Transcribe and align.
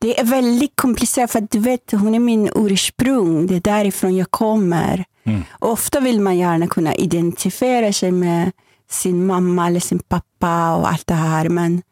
Det 0.00 0.20
är 0.20 0.24
väldigt 0.24 0.72
komplicerat 0.76 1.30
för 1.30 1.46
du 1.50 1.58
vet, 1.58 1.92
hon 1.92 2.14
är 2.14 2.18
min 2.18 2.50
ursprung. 2.54 3.46
Det 3.46 3.56
är 3.56 3.60
därifrån 3.60 4.16
jag 4.16 4.30
kommer. 4.30 5.04
Mm. 5.24 5.42
Ofta 5.58 6.00
vill 6.00 6.20
man 6.20 6.38
gärna 6.38 6.66
kunna 6.66 6.94
identifiera 6.94 7.92
sig 7.92 8.12
med 8.12 8.52
sin 8.90 9.26
mamma 9.26 9.66
eller 9.66 9.80
sin 9.80 9.98
pappa 9.98 10.74
och 10.74 10.90
allt 10.90 11.06
det 11.06 11.14
här. 11.14 11.48
Men 11.48 11.82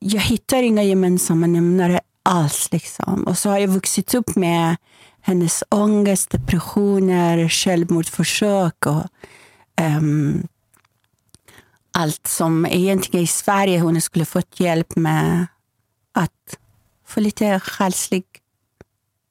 jag 0.00 0.20
hittar 0.20 0.62
inga 0.62 0.82
gemensamma 0.82 1.46
nämnare 1.46 2.00
alls. 2.22 2.68
Liksom. 2.72 3.24
Och 3.24 3.38
så 3.38 3.50
har 3.50 3.58
jag 3.58 3.68
vuxit 3.68 4.14
upp 4.14 4.36
med 4.36 4.76
hennes 5.20 5.64
ångest, 5.68 6.30
depressioner, 6.30 7.48
självmordsförsök 7.48 8.86
och 8.86 9.04
ehm, 9.76 10.46
allt 11.92 12.26
som 12.26 12.66
egentligen 12.66 13.24
i 13.24 13.26
Sverige 13.26 13.80
hon 13.80 14.00
skulle 14.00 14.24
fått 14.24 14.60
hjälp 14.60 14.96
med 14.96 15.46
att 16.12 16.58
få 17.06 17.20
lite 17.20 17.60
själslig 17.60 18.24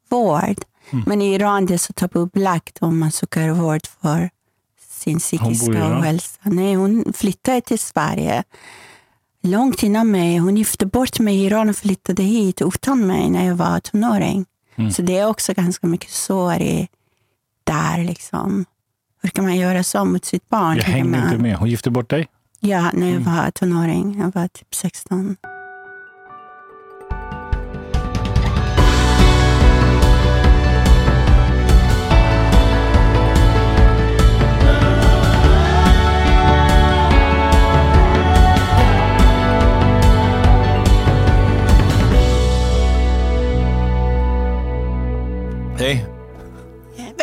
vård. 0.09 0.57
Men 1.05 1.21
i 1.21 1.33
Iran 1.35 1.65
det 1.65 1.73
är 1.73 1.77
så 1.77 1.93
tabubelagt 1.93 2.77
om 2.81 2.99
man 2.99 3.11
söker 3.11 3.49
vård 3.49 3.87
för 4.01 4.29
sin 4.89 5.19
psykiska 5.19 5.71
ohälsa. 5.71 6.39
Nej, 6.43 6.73
hon 6.75 7.13
flyttade 7.13 7.61
till 7.61 7.79
Sverige 7.79 8.43
långt 9.43 9.83
innan 9.83 10.11
mig. 10.11 10.37
Hon 10.37 10.57
gifte 10.57 10.85
bort 10.85 11.19
mig 11.19 11.35
i 11.35 11.45
Iran 11.45 11.69
och 11.69 11.75
flyttade 11.75 12.23
hit 12.23 12.61
utan 12.61 13.07
mig 13.07 13.29
när 13.29 13.45
jag 13.45 13.55
var 13.55 13.79
tonåring. 13.79 14.45
Så 14.91 15.01
det 15.01 15.17
är 15.17 15.27
också 15.27 15.53
ganska 15.53 15.87
mycket 15.87 16.09
sår 16.09 16.55
i 16.55 16.87
där. 17.63 18.03
Liksom. 18.03 18.65
Hur 19.21 19.29
kan 19.29 19.43
man 19.43 19.57
göra 19.57 19.83
så 19.83 20.05
mot 20.05 20.25
sitt 20.25 20.49
barn? 20.49 20.77
Jag 20.77 20.83
hängde 20.83 21.17
man. 21.17 21.23
inte 21.23 21.37
med. 21.37 21.57
Hon 21.57 21.69
gifte 21.69 21.89
bort 21.89 22.09
dig? 22.09 22.27
Ja, 22.59 22.91
när 22.93 23.13
jag 23.13 23.19
var 23.19 23.51
tonåring. 23.51 24.19
Jag 24.19 24.33
var 24.41 24.47
typ 24.47 24.75
16. 24.75 25.37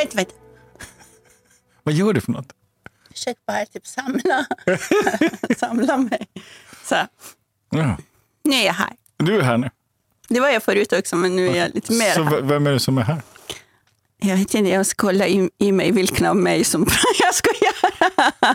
Vänta, 0.01 0.17
vänta. 0.17 0.33
Vad 1.83 1.95
gör 1.95 2.13
du 2.13 2.21
för 2.21 2.33
något? 2.33 2.53
Jag 3.09 3.13
försöker 3.17 3.41
bara 3.47 3.67
typ 3.67 3.87
samla, 3.87 4.47
samla 5.59 5.97
mig. 5.97 6.27
Så, 6.85 6.95
Ja. 7.71 7.97
nu 8.45 8.55
är 8.57 8.67
jag 8.67 8.73
här. 8.73 8.93
Du 9.17 9.39
är 9.39 9.43
här 9.43 9.59
nu. 9.59 9.71
Det 10.29 10.41
var 10.41 10.49
jag 10.49 10.63
förut 10.63 10.93
också, 10.93 11.17
men 11.17 11.37
nu 11.37 11.49
är 11.49 11.55
jag 11.57 11.75
lite 11.75 11.93
mer 11.93 12.13
Så 12.15 12.23
här. 12.23 12.41
vem 12.41 12.67
är 12.67 12.73
det 12.73 12.81
som 12.81 12.99
är 12.99 13.03
här? 13.03 13.23
Jag 14.23 14.37
vet 14.37 14.55
inte, 14.55 14.71
jag 14.71 14.87
ska 14.87 15.07
kolla 15.07 15.27
i, 15.27 15.51
i 15.59 15.73
mig 15.73 15.93
vilken 15.93 16.27
av 16.27 16.37
mig 16.37 16.65
som 16.65 16.87
jag 17.23 17.35
ska 17.35 17.51
göra. 17.61 18.55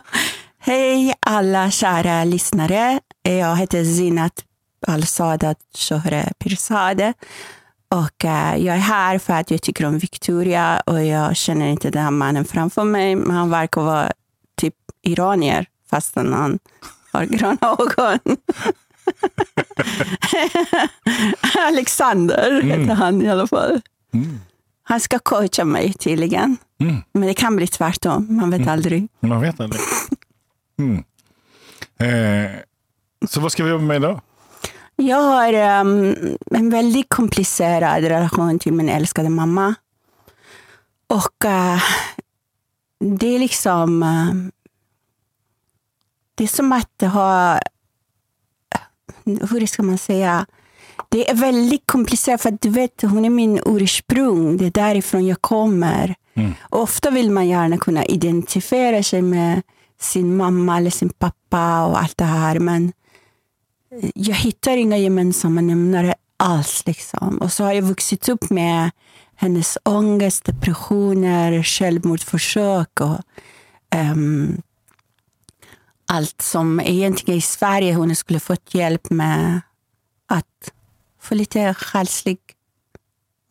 Hej 0.60 1.14
alla 1.20 1.72
kära 1.72 2.24
lyssnare. 2.24 3.00
Jag 3.22 3.56
heter 3.58 3.84
Zinat 3.84 4.44
Al-Sadat 4.88 5.58
Shohre 5.78 6.34
Pirzadeh. 6.40 7.12
Och 7.90 8.26
eh, 8.26 8.56
jag 8.58 8.76
är 8.76 8.80
här 8.80 9.20
för 9.20 9.34
att 9.34 9.52
jag 9.52 9.62
tycker 9.62 9.86
om 9.86 9.98
Victoria 9.98 10.80
och 10.86 11.06
jag 11.06 11.36
känner 11.36 11.68
inte 11.68 11.90
den 11.90 12.04
här 12.04 12.12
mannen 12.12 12.46
framför 12.46 12.84
mig. 12.84 13.16
Men 13.16 13.36
han 13.36 13.50
verkar 13.50 13.82
vara 13.82 14.12
typ 14.58 14.76
iranier 15.02 15.66
fastän 15.90 16.34
han 16.34 16.60
har 17.12 17.26
gröna 17.26 17.58
ögon. 17.80 18.20
Alexander 21.68 22.62
heter 22.62 22.94
han 22.94 23.22
i 23.22 23.30
alla 23.30 23.48
fall. 23.48 23.82
Mm. 24.14 24.40
Han 24.84 25.00
ska 25.00 25.20
coacha 25.20 25.66
mig 25.66 25.94
tydligen. 25.94 26.58
Mm. 26.80 26.96
Men 27.12 27.28
det 27.28 27.34
kan 27.34 27.56
bli 27.56 27.68
tvärtom, 27.68 28.28
man 28.30 28.50
vet 28.50 28.68
aldrig. 28.68 29.08
Man 29.20 29.42
vet 29.42 29.60
aldrig. 29.60 29.82
Mm. 30.80 31.04
Eh, 32.00 32.52
så 33.30 33.40
vad 33.40 33.52
ska 33.52 33.64
vi 33.64 33.70
jobba 33.70 33.84
med 33.84 33.96
idag? 33.96 34.22
Jag 34.96 35.22
har 35.22 35.54
ehm, 35.54 36.16
en 36.52 36.70
väldigt 36.70 37.10
komplicerad 37.10 38.04
relation 38.04 38.60
till 38.60 38.74
min 38.74 38.90
älskade 38.90 39.30
mamma. 39.30 39.76
Och 41.08 41.46
eh, 41.46 41.82
det 43.00 43.36
är 43.36 43.40
liksom... 43.40 44.04
eh, 44.04 44.34
det 46.36 46.44
är 46.44 46.48
som 46.48 46.72
att 46.72 47.02
ha... 47.14 47.60
Hur 49.24 49.66
ska 49.66 49.84
man 49.84 49.98
säga? 49.98 50.46
Det 51.10 51.30
är 51.30 51.36
väldigt 51.36 51.84
komplicerat 51.86 52.42
för 52.42 52.58
du 52.62 52.70
vet, 52.70 53.02
hon 53.02 53.26
är 53.26 53.30
min 53.30 53.62
ursprung. 53.66 54.58
Det 54.58 54.66
är 54.66 54.72
därifrån 54.72 55.26
jag 55.26 55.42
kommer. 55.42 56.16
Mm. 56.34 56.54
Ofta 56.70 57.10
vill 57.10 57.32
man 57.32 57.48
gärna 57.48 57.78
kunna 57.78 58.06
identifiera 58.06 59.04
sig 59.04 59.22
med 59.22 59.62
sin 60.00 60.38
mamma 60.38 60.78
eller 60.78 60.92
sin 60.92 61.10
pappa 61.10 61.86
och 61.86 62.02
allt 62.02 62.18
det 62.18 62.26
här. 62.26 62.60
Men 62.60 62.94
jag 64.16 64.36
hittar 64.36 64.78
inga 64.78 64.98
gemensamma 64.98 65.62
nämnare 65.62 66.16
alls. 66.38 66.84
Liksom. 66.86 67.38
Och 67.38 67.52
så 67.52 67.64
har 67.64 67.74
jag 67.74 67.82
vuxit 67.82 68.30
upp 68.30 68.50
med 68.50 68.92
hennes 69.36 69.78
ångest, 69.84 70.46
depressioner, 70.46 71.64
självmordsförsök 71.64 73.02
och 73.02 73.18
ehm, 73.90 74.62
allt 76.08 76.42
som 76.42 76.80
egentligen 76.80 77.38
i 77.38 77.42
Sverige 77.42 77.94
hon 77.94 78.16
skulle 78.16 78.40
fått 78.40 78.74
hjälp 78.74 79.10
med 79.10 79.62
att 80.28 80.72
få 81.22 81.36
lite 81.36 81.74
själslig 81.74 82.38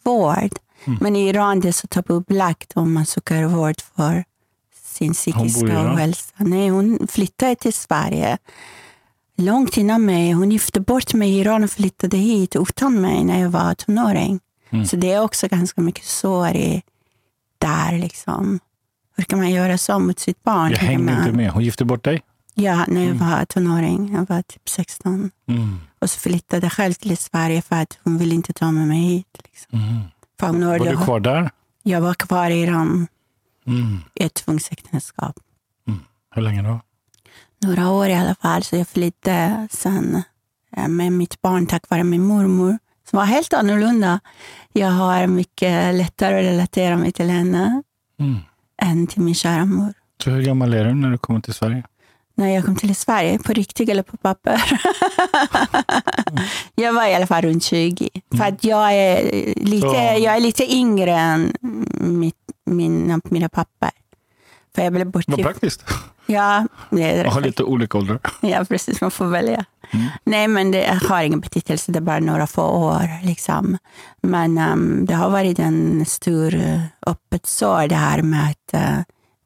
vård. 0.05 0.50
Men 1.00 1.16
i 1.16 1.28
Iran 1.28 1.61
det 1.61 1.69
är 1.69 1.72
så 1.72 1.87
tabubelagt 1.87 2.72
om 2.75 2.93
man 2.93 3.06
söker 3.06 3.44
vård 3.44 3.81
för 3.97 4.25
sin 4.84 5.12
psykiska 5.12 5.93
ohälsa. 5.93 6.34
Nej, 6.37 6.69
hon 6.69 7.09
flyttade 7.09 7.56
till 7.56 7.72
Sverige 7.72 8.38
långt 9.36 9.76
innan 9.76 10.04
mig. 10.04 10.32
Hon 10.32 10.50
gifte 10.52 10.80
bort 10.80 11.14
mig 11.14 11.30
i 11.30 11.40
Iran 11.40 11.64
och 11.64 11.70
flyttade 11.70 12.16
hit 12.16 12.56
utan 12.56 13.00
mig 13.00 13.24
när 13.24 13.40
jag 13.40 13.50
var 13.50 13.74
tonåring. 13.74 14.40
Mm. 14.70 14.86
Så 14.86 14.96
det 14.96 15.12
är 15.12 15.20
också 15.22 15.48
ganska 15.48 15.80
mycket 15.80 16.04
sår 16.04 16.48
i 16.48 16.82
där. 17.58 17.98
Liksom. 17.98 18.60
Hur 19.16 19.24
kan 19.24 19.38
man 19.38 19.50
göra 19.50 19.78
så 19.78 19.98
mot 19.98 20.18
sitt 20.18 20.42
barn? 20.42 20.70
Jag 20.70 20.78
hängde 20.78 21.12
man. 21.12 21.18
inte 21.18 21.32
med. 21.36 21.50
Hon 21.50 21.64
gifte 21.64 21.84
bort 21.84 22.04
dig? 22.04 22.22
Ja, 22.54 22.84
när 22.88 23.06
jag 23.06 23.14
var 23.14 23.44
tonåring. 23.44 24.12
Jag 24.14 24.28
var 24.28 24.42
typ 24.42 24.68
16. 24.68 25.30
Mm. 25.48 25.76
Och 25.98 26.10
så 26.10 26.18
flyttade 26.20 26.64
jag 26.66 26.72
själv 26.72 26.92
till 26.92 27.16
Sverige 27.16 27.62
för 27.62 27.76
att 27.76 27.98
hon 28.04 28.18
ville 28.18 28.34
inte 28.34 28.52
ta 28.52 28.70
med 28.70 28.88
mig 28.88 28.98
hit. 29.00 29.38
Liksom. 29.44 29.78
Mm. 29.80 30.02
Var 30.68 30.78
du 30.78 30.96
kvar 30.96 31.20
där? 31.20 31.50
Jag 31.82 32.00
var 32.00 32.14
kvar 32.14 32.50
i 32.50 32.62
Iran 32.62 33.06
Mm. 33.66 33.98
i 34.14 34.22
ett 34.24 34.34
tvångsäktenskap. 34.34 35.36
Hur 36.34 36.42
länge 36.42 36.62
då? 36.62 36.80
Några 37.66 37.91
år 37.91 38.08
i 38.08 38.14
alla 38.14 38.34
fall. 38.34 38.62
Så 38.62 38.76
jag 38.76 38.88
flyttade 38.88 39.69
sen 39.70 40.22
eh, 40.76 40.88
med 40.88 41.12
mitt 41.12 41.42
barn 41.42 41.66
tack 41.66 41.91
vare 41.91 42.04
min 42.04 42.22
mormor. 42.25 42.78
Som 43.10 43.16
var 43.16 43.25
helt 43.26 43.52
annorlunda. 43.52 44.20
Jag 44.72 44.91
har 44.91 45.26
mycket 45.26 45.94
lättare 45.94 46.38
att 46.38 46.44
relatera 46.44 46.97
mig 46.97 47.12
till 47.12 47.30
henne 47.30 47.82
Mm. 48.20 48.36
än 48.82 49.06
till 49.06 49.22
min 49.22 49.34
kära 49.34 49.64
mor. 49.64 49.92
Så 50.25 50.30
hur 50.30 50.42
gammal 50.42 50.75
är 50.75 50.84
du 50.84 50.94
när 50.94 51.10
du 51.10 51.19
kommer 51.19 51.41
till 51.41 51.54
Sverige? 51.54 51.82
När 52.34 52.48
jag 52.54 52.64
kom 52.64 52.76
till 52.76 52.94
Sverige, 52.97 53.38
på 53.38 53.52
riktigt 53.52 53.88
eller 53.88 54.02
på 54.02 54.16
papper. 54.16 54.62
jag 56.75 56.92
var 56.92 57.06
i 57.06 57.14
alla 57.14 57.26
fall 57.26 57.42
runt 57.42 57.64
20. 57.64 58.08
För 58.36 58.44
att 58.44 58.64
jag 58.64 58.92
är 58.94 59.22
lite, 59.64 59.86
Ja. 59.86 60.16
jag 60.16 60.36
är 60.36 60.41
lite 60.41 60.72
yngre 60.75 61.10
än 61.14 61.52
mitt, 62.00 62.36
mina, 62.66 63.20
mina 63.25 63.48
papper. 63.48 63.91
För 64.75 64.82
jag 64.82 64.92
blev 64.92 65.06
Vad 65.06 65.12
bortgift. 65.12 65.42
praktiskt. 65.42 65.84
Ja, 66.26 66.66
det 66.90 67.02
är 67.02 67.24
Jag 67.24 67.30
har 67.30 67.40
lite 67.40 67.62
olika 67.62 67.98
åldrar. 67.98 68.20
Ja, 68.40 68.64
precis. 68.68 69.00
Man 69.00 69.10
får 69.10 69.26
välja. 69.26 69.64
Nej, 70.24 70.48
men 70.48 70.70
det 70.70 71.00
har 71.08 71.22
ingen 71.22 71.40
betydelse. 71.40 71.92
Det 71.92 71.98
är 71.98 72.00
bara 72.00 72.18
några 72.18 72.46
få 72.46 72.62
år. 72.62 73.26
Liksom. 73.26 73.78
Men 74.22 74.58
ehm, 74.58 75.06
det 75.06 75.14
har 75.14 75.31
varit 75.31 75.58
en 75.58 76.06
stor 76.06 76.54
uh, 76.54 76.81
öppet 77.06 77.46
sår 77.46 77.88
det 77.88 77.94
här 77.94 78.22
med 78.22 78.50
att 78.50 78.75
eh, 78.75 78.99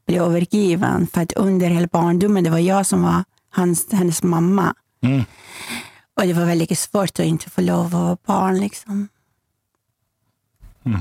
bli 0.06 0.18
övergiven. 0.18 1.06
För 1.06 1.20
att 1.20 1.32
under 1.32 1.68
hela 1.68 1.86
barndomen, 1.86 2.44
det 2.44 2.50
var 2.50 2.58
jag 2.58 2.86
som 2.86 3.02
var 3.02 3.24
hans, 3.50 3.92
hennes 3.92 4.22
mamma. 4.22 4.74
Mm. 5.02 5.24
Och 6.16 6.26
det 6.26 6.32
var 6.32 6.44
väldigt 6.44 6.78
svårt 6.78 7.20
att 7.20 7.26
inte 7.26 7.50
få 7.50 7.60
lov 7.60 7.86
att 7.86 7.92
vara 7.92 8.16
barn. 8.26 8.60
Liksom. 8.60 9.08
Mm. 10.84 11.00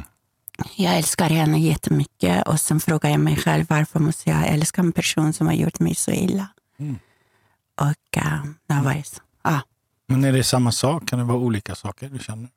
Jag 0.76 0.98
älskar 0.98 1.30
henne 1.30 1.60
jättemycket 1.60 2.48
och 2.48 2.60
sen 2.60 2.80
frågar 2.80 3.10
jag 3.10 3.20
mig 3.20 3.36
själv 3.36 3.66
varför 3.70 4.00
måste 4.00 4.30
jag 4.30 4.48
älska 4.48 4.82
en 4.82 4.92
person 4.92 5.34
som 5.34 5.48
har 5.48 5.54
gjort 5.54 5.80
mig 5.80 5.96
så 5.96 6.12
illa. 6.12 6.48
Mm. 6.80 7.00
Och 7.82 8.18
uh, 8.18 8.44
det 8.68 8.74
har 8.74 8.84
varit 8.84 9.08
så. 9.08 9.22
Ja. 9.44 9.62
Men 10.08 10.24
är 10.24 10.32
det 10.32 10.44
samma 10.44 10.72
sak? 10.72 11.08
Kan 11.08 11.20
det 11.20 11.26
vara 11.26 11.38
olika 11.38 11.76
saker 11.76 12.10
du 12.10 12.20
känner? 12.20 12.50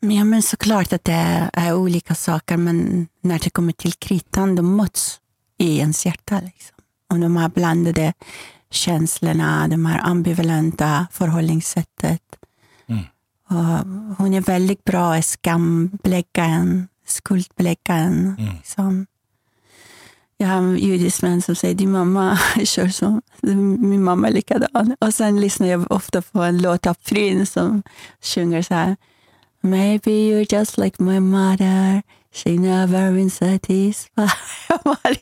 Ja, 0.00 0.24
men 0.24 0.42
såklart 0.42 0.92
att 0.92 1.04
det 1.04 1.50
är 1.52 1.74
olika 1.74 2.14
saker, 2.14 2.56
men 2.56 3.08
när 3.20 3.38
det 3.38 3.50
kommer 3.50 3.72
till 3.72 3.92
kritan, 3.92 4.54
då 4.54 4.62
möts 4.62 5.20
i 5.58 5.78
ens 5.78 6.06
hjärta. 6.06 6.40
Liksom. 6.40 6.76
Och 7.10 7.18
de 7.18 7.36
här 7.36 7.48
blandade 7.48 8.12
känslorna, 8.70 9.68
de 9.68 9.86
här 9.86 10.00
ambivalenta 10.04 11.06
förhållningssättet. 11.12 12.22
Mm. 12.86 13.04
Och 13.48 13.86
hon 14.18 14.34
är 14.34 14.40
väldigt 14.40 14.84
bra 14.84 15.14
att 15.14 15.24
skambelägga 15.24 16.44
en, 16.44 16.88
skuldbelägga 17.06 17.94
en. 17.94 18.36
Mm. 18.38 18.54
Liksom. 18.56 19.06
Jag 20.38 20.48
har 20.48 20.56
en 20.56 20.78
judisk 20.78 21.22
vän 21.22 21.42
som 21.42 21.54
säger 21.54 21.74
din 21.74 21.92
mamma 21.92 22.38
kör 22.64 22.88
som 22.88 23.22
min 23.78 24.04
mamma 24.04 24.28
är 24.28 24.32
likadan. 24.32 24.96
Och 25.00 25.14
sen 25.14 25.40
lyssnar 25.40 25.66
jag 25.66 25.92
ofta 25.92 26.22
på 26.22 26.42
en 26.42 26.62
låt 26.62 26.86
av 26.86 26.94
Prince 26.94 27.52
som 27.52 27.82
sjunger 28.20 28.62
så 28.62 28.74
här. 28.74 28.96
Maybe 29.60 30.10
you're 30.10 30.56
just 30.56 30.78
like 30.78 31.02
my 31.02 31.20
mother. 31.20 32.02
She 32.32 32.50
never 32.50 33.12
been 33.14 33.30
satisfied. 33.30 34.30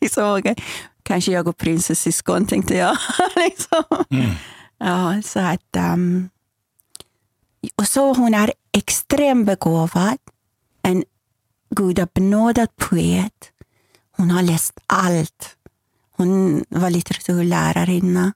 Liksom, 0.01 0.39
okej, 0.39 0.57
Kanske 1.03 1.33
jag 1.33 1.49
och 1.49 1.57
Prince 1.57 1.93
är 1.93 1.95
syskon, 1.95 2.47
tänkte 2.47 2.77
jag. 2.77 2.97
liksom. 3.37 3.85
Mm. 4.11 4.31
Ja, 4.79 5.23
så 5.25 5.41
att... 5.41 5.77
Um, 5.93 6.31
och 7.77 7.89
så 7.89 8.13
hon 8.13 8.35
är 8.35 8.53
extremt 8.73 9.47
begåvad. 9.47 10.19
En 10.83 11.05
gudabenådad 11.70 12.69
poet. 12.76 13.50
Hon 14.16 14.31
har 14.31 14.43
läst 14.43 14.81
allt. 14.87 15.56
Hon 16.16 16.64
var 16.69 16.90
litteraturlärarinna. 16.90 18.32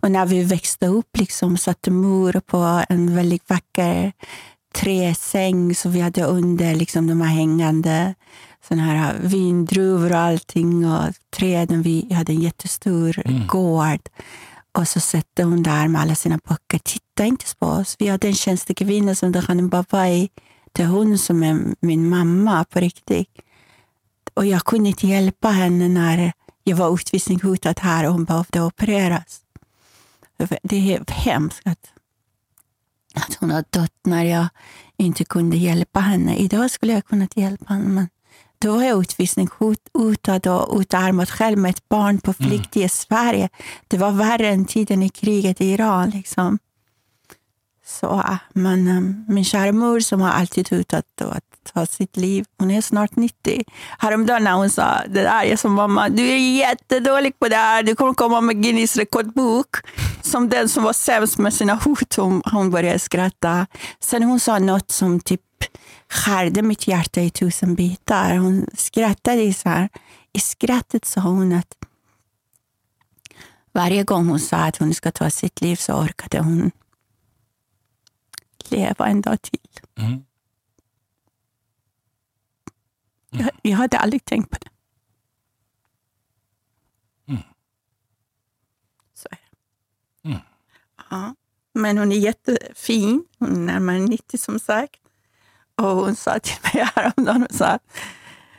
Och 0.00 0.10
när 0.10 0.26
vi 0.26 0.42
växte 0.44 0.86
upp 0.86 1.16
liksom, 1.18 1.56
satte 1.58 1.90
mor 1.90 2.40
på 2.46 2.84
en 2.88 3.14
väldigt 3.14 3.50
vacker 3.50 4.12
träsäng 4.74 5.74
som 5.74 5.92
vi 5.92 6.00
hade 6.00 6.24
under 6.24 6.74
liksom, 6.74 7.06
de 7.06 7.20
här 7.20 7.28
hängande 7.34 8.14
såna 8.68 8.82
här 8.82 9.18
vindruvor 9.20 10.12
och 10.12 10.18
allting. 10.18 10.86
Och 10.92 11.12
träden. 11.36 11.82
Vi 11.82 12.14
hade 12.14 12.32
en 12.32 12.40
jättestor 12.40 13.22
Mm. 13.24 13.46
gård. 13.46 14.00
Och 14.72 14.88
så 14.88 15.00
satt 15.00 15.26
hon 15.38 15.62
där 15.62 15.88
med 15.88 16.00
alla 16.00 16.14
sina 16.14 16.38
böcker. 16.48 16.78
Titta 16.78 17.24
inte 17.24 17.44
på 17.58 17.66
oss. 17.66 17.96
Vi 17.98 18.08
hade 18.08 18.28
en 18.28 18.34
tjänstekvinna 18.34 19.14
som 19.14 19.34
hette 19.34 19.46
Khanim 19.46 19.68
Babai. 19.68 20.28
Det 20.76 20.82
är 20.82 20.86
hon 20.86 21.18
som 21.18 21.42
är 21.42 21.74
min 21.80 22.08
mamma 22.08 22.64
på 22.64 22.80
riktigt. 22.80 23.40
Och 24.34 24.46
jag 24.46 24.64
kunde 24.64 24.88
inte 24.88 25.06
hjälpa 25.06 25.48
henne 25.48 25.88
när 25.88 26.32
jag 26.64 26.76
var 26.76 26.94
utvisningshotad 26.94 27.80
här 27.80 28.06
och 28.06 28.12
hon 28.12 28.24
behövde 28.24 28.60
opereras. 28.60 29.40
Det 30.62 30.76
är 30.76 31.12
hemskt 31.12 31.60
att, 31.64 31.92
att 33.14 33.34
hon 33.34 33.50
har 33.50 33.64
dött 33.70 34.00
när 34.04 34.24
jag 34.24 34.48
inte 34.96 35.24
kunde 35.24 35.56
hjälpa 35.56 36.00
henne. 36.00 36.36
Idag 36.36 36.70
skulle 36.70 36.92
jag 36.92 37.04
kunnat 37.04 37.36
hjälpa 37.36 37.74
henne, 37.74 37.88
men 37.88 38.08
då 38.58 38.72
var 38.72 38.82
jag 38.82 39.00
utvisningshotad 39.00 40.46
och 40.46 40.80
utarmad 40.80 41.28
själv 41.28 41.58
med 41.58 41.70
ett 41.70 41.88
barn 41.88 42.20
på 42.20 42.32
flykt 42.32 42.76
i 42.76 42.88
Sverige. 42.88 43.48
Det 43.88 43.98
var 43.98 44.10
värre 44.10 44.48
än 44.48 44.64
tiden 44.64 45.02
i 45.02 45.08
kriget 45.08 45.60
i 45.60 45.64
Iran. 45.64 46.10
Liksom. 46.10 46.58
Så, 47.88 48.22
men 48.52 48.88
ehm, 48.88 49.24
min 49.28 49.44
kära 49.44 49.72
mor 49.72 50.00
som 50.00 50.20
har 50.20 50.30
alltid 50.30 50.70
hotat 50.70 51.22
att 51.22 51.72
ta 51.72 51.86
sitt 51.86 52.16
liv, 52.16 52.44
hon 52.58 52.70
är 52.70 52.80
snart 52.80 53.16
90. 53.16 53.64
Häromdagen 53.98 54.44
när 54.44 54.52
hon 54.52 54.70
sa 54.70 55.02
det 55.08 55.22
där, 55.22 55.44
jag 55.44 55.58
sa 55.58 55.68
mamma, 55.68 56.08
du 56.08 56.22
är 56.22 56.36
jättedålig 56.36 57.38
på 57.38 57.48
det 57.48 57.56
här. 57.56 57.82
Du 57.82 57.94
kommer 57.94 58.14
komma 58.14 58.40
med 58.40 58.62
Guinness 58.62 58.96
rekordbok. 58.96 59.76
Som 60.22 60.48
den 60.48 60.68
som 60.68 60.82
var 60.82 60.92
sämst 60.92 61.38
med 61.38 61.54
sina 61.54 61.74
hot. 61.74 62.14
Hon, 62.16 62.42
hon 62.52 62.70
började 62.70 62.98
skratta. 62.98 63.66
Sen 64.00 64.22
hon 64.22 64.40
sa 64.40 64.58
något 64.58 64.90
som 64.90 65.20
typ 65.20 65.40
skärde 66.08 66.62
mitt 66.62 66.88
hjärta 66.88 67.20
i 67.20 67.30
tusen 67.30 67.74
bitar. 67.74 68.36
Hon 68.36 68.66
skrattade 68.74 69.54
så 69.54 69.68
här. 69.68 69.88
I 70.32 70.40
skrattet 70.40 71.04
sa 71.04 71.20
hon 71.20 71.52
att 71.52 71.74
varje 73.74 74.02
gång 74.02 74.28
hon 74.28 74.40
sa 74.40 74.56
att 74.56 74.76
hon 74.76 74.94
ska 74.94 75.10
ta 75.10 75.30
sitt 75.30 75.60
liv 75.60 75.76
så 75.76 75.92
orkade 75.92 76.38
hon 76.38 76.70
leva 78.70 79.06
en 79.06 79.20
dag 79.20 79.42
till. 79.42 79.80
Mm. 79.98 80.24
Jag, 83.30 83.50
jag 83.62 83.76
hade 83.76 83.98
aldrig 83.98 84.24
tänkt 84.24 84.50
på 84.50 84.56
det. 84.60 84.70
Mm. 87.32 87.42
Så 89.14 89.28
är 89.30 89.38
det. 89.50 90.28
Mm. 90.28 90.40
Ja. 91.10 91.34
Men 91.72 91.98
hon 91.98 92.12
är 92.12 92.16
jättefin. 92.16 93.24
Hon 93.38 93.50
är 93.50 93.72
närmare 93.72 93.98
90 93.98 94.38
som 94.38 94.58
sagt. 94.58 95.00
Och 95.76 95.96
hon 95.96 96.16
sa 96.16 96.38
till 96.38 96.56
mig 96.62 96.88
häromdagen, 96.94 97.40
hon 97.40 97.58
sa, 97.58 97.78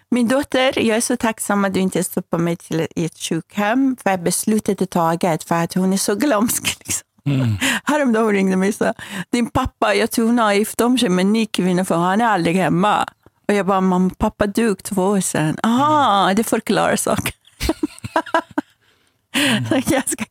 min 0.09 0.27
dotter, 0.27 0.79
jag 0.79 0.97
är 0.97 1.01
så 1.01 1.17
tacksam 1.17 1.65
att 1.65 1.73
du 1.73 1.79
inte 1.79 2.03
stoppar 2.03 2.37
mig 2.37 2.55
till 2.55 2.87
ett 2.95 3.17
sjukhem, 3.17 3.97
för 4.03 4.17
beslutet 4.17 4.81
är 4.81 4.85
taget, 4.85 5.43
för 5.43 5.55
att 5.55 5.73
hon 5.73 5.93
är 5.93 5.97
så 5.97 6.15
glömsk. 6.15 6.79
Liksom. 6.85 7.06
Mm. 7.33 7.57
Häromdagen 7.83 8.31
ringde 8.31 8.55
mig 8.55 8.69
och 8.69 8.75
sa, 8.75 8.93
din 9.29 9.49
pappa, 9.49 9.93
jag 9.93 10.11
tror 10.11 10.27
hon 10.27 10.39
har 10.39 10.53
gift 10.53 10.81
om 10.81 10.97
sig 10.97 11.09
med 11.09 11.25
en 11.25 11.33
ny 11.33 11.45
kvinna, 11.45 11.85
för 11.85 11.95
han 11.95 12.21
är 12.21 12.25
aldrig 12.25 12.55
hemma. 12.55 13.05
Och 13.47 13.53
jag 13.53 13.65
bara, 13.65 13.81
mamma, 13.81 14.11
pappa 14.17 14.47
dog 14.47 14.83
två 14.83 15.03
år 15.03 15.19
sedan. 15.19 15.57
Aha, 15.63 16.33
det 16.33 16.43
förklarar 16.43 16.95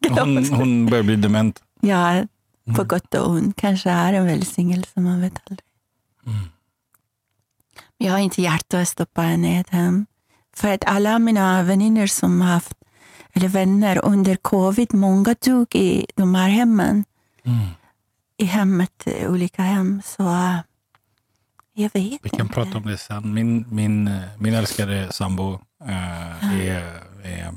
glömma. 0.01 0.21
Hon, 0.21 0.45
hon 0.47 0.87
börjar 0.87 1.05
bli 1.05 1.17
dement. 1.17 1.63
Ja, 1.81 2.25
på 2.77 2.85
gott 2.85 3.15
och 3.15 3.31
ont. 3.31 3.57
Kanske 3.57 3.91
är 3.91 4.13
en 4.13 4.27
välsignelse, 4.27 5.01
man 5.01 5.21
vet 5.21 5.41
aldrig. 5.45 5.65
Mm. 6.27 6.49
Jag 7.99 8.13
har 8.13 8.19
inte 8.19 8.43
hjärta 8.43 8.81
att 8.81 8.89
stoppa 8.89 9.23
henne 9.23 9.57
i 9.57 9.61
ett 9.61 9.71
hem. 9.71 10.07
För 10.57 10.75
att 10.75 10.85
alla 10.85 11.19
mina 11.19 11.63
vänner 11.63 12.07
som 12.07 12.41
har 12.41 12.49
haft, 12.49 12.77
eller 13.37 13.49
vänner 13.49 14.05
under 14.05 14.37
covid, 14.37 14.94
många 14.94 15.35
dog 15.44 15.75
i 15.75 16.06
de 16.15 16.35
här 16.35 16.49
hemmen. 16.49 17.05
Mm. 17.44 17.67
I 18.37 18.44
hemmet, 18.44 19.06
i 19.06 19.27
olika 19.27 19.62
hem. 19.62 20.03
Så 20.05 20.23
äh, 20.23 20.56
jag 21.73 21.83
vet 21.85 21.94
Vi 21.94 22.11
inte. 22.12 22.29
kan 22.29 22.49
prata 22.49 22.79
om 22.79 22.87
det 22.87 22.99
sen. 22.99 23.35
Min, 23.35 23.65
min, 23.71 24.09
eh, 24.09 24.23
min 24.38 24.55
älskade 24.55 25.12
sambo 25.12 25.55
eh, 25.85 26.61
är, 26.61 27.03
är 27.25 27.55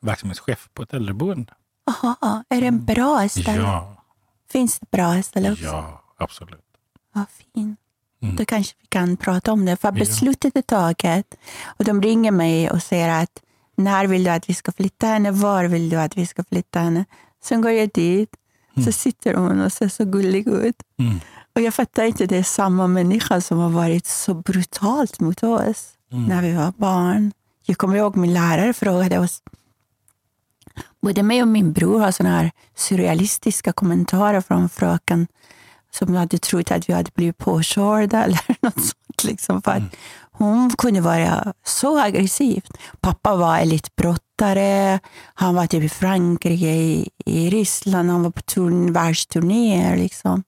verksamhetschef 0.00 0.68
på 0.74 0.82
ett 0.82 0.92
äldreboende. 0.94 1.52
Jaha, 1.86 2.44
är 2.48 2.60
det 2.60 2.66
en 2.66 2.84
bra 2.84 3.28
ställe? 3.28 3.62
Ja, 3.62 4.04
Finns 4.50 4.78
det 4.78 4.90
bra 4.90 5.22
ställe 5.22 5.52
också? 5.52 5.64
ja, 5.64 6.02
absolut. 6.18 6.64
Vad 7.12 7.24
fint. 7.28 7.78
Mm. 8.22 8.36
Då 8.36 8.44
kanske 8.44 8.74
vi 8.80 8.86
kan 8.86 9.16
prata 9.16 9.52
om 9.52 9.64
det. 9.64 9.76
För 9.76 9.92
beslutet 9.92 10.56
är 10.56 10.62
taget. 10.62 11.34
Och 11.64 11.84
de 11.84 12.02
ringer 12.02 12.30
mig 12.32 12.70
och 12.70 12.82
säger 12.82 13.22
att 13.22 13.42
när 13.78 14.06
vill 14.06 14.24
du 14.24 14.30
att 14.30 14.48
vi 14.48 14.54
ska 14.54 14.72
flytta 14.72 15.06
henne? 15.06 15.30
Var 15.30 15.64
vill 15.64 15.90
du 15.90 15.96
att 15.96 16.16
vi 16.16 16.26
ska 16.26 16.44
flytta 16.44 16.80
henne? 16.80 17.04
Sen 17.44 17.60
går 17.60 17.70
jag 17.70 17.90
dit. 17.94 18.30
Så 18.84 18.92
sitter 18.92 19.34
hon 19.34 19.60
och 19.60 19.72
ser 19.72 19.88
så 19.88 20.04
gullig 20.04 20.48
ut. 20.48 20.82
Mm. 20.98 21.20
Och 21.54 21.60
jag 21.60 21.74
fattar 21.74 22.04
inte, 22.04 22.26
det 22.26 22.36
är 22.36 22.42
samma 22.42 22.86
människa 22.86 23.40
som 23.40 23.58
har 23.58 23.70
varit 23.70 24.06
så 24.06 24.34
brutalt 24.34 25.20
mot 25.20 25.42
oss 25.42 25.94
Mm. 26.12 26.24
när 26.24 26.42
vi 26.42 26.52
var 26.52 26.72
barn. 26.76 27.32
Jag 27.66 27.78
kommer 27.78 27.96
ihåg 27.96 28.16
min 28.16 28.32
lärare 28.34 28.72
frågade 28.72 29.18
oss. 29.18 29.42
Både 31.02 31.22
mig 31.22 31.42
och 31.42 31.48
min 31.48 31.72
bror 31.72 32.00
har 32.00 32.10
såna 32.10 32.28
här 32.28 32.50
surrealistiska 32.76 33.72
kommentarer 33.72 34.40
från 34.40 34.68
fröken 34.68 35.26
som 35.90 36.14
hade 36.14 36.38
trott 36.38 36.70
att 36.70 36.88
vi 36.88 36.92
hade 36.92 37.10
blivit 37.14 37.38
påkörda 37.38 38.24
eller 38.24 38.40
något 38.60 38.74
sånt. 38.74 39.24
Liksom, 39.24 39.62
för 39.62 39.70
att 39.70 39.96
hon 40.32 40.70
kunde 40.70 41.00
vara 41.00 41.52
så 41.64 42.00
aggressiv. 42.00 42.62
Pappa 43.00 43.36
var 43.36 43.58
elitbrottare. 43.58 45.00
Han 45.34 45.54
var 45.54 45.66
typ 45.66 45.84
i 45.84 45.88
Frankrike, 45.88 46.66
i, 46.66 47.08
i 47.24 47.50
Ryssland. 47.50 48.10
Han 48.10 48.22
var 48.22 48.30
på 48.30 48.42
turn, 48.42 48.92
världsturnéer. 48.92 49.96
Liksom. 49.96 50.44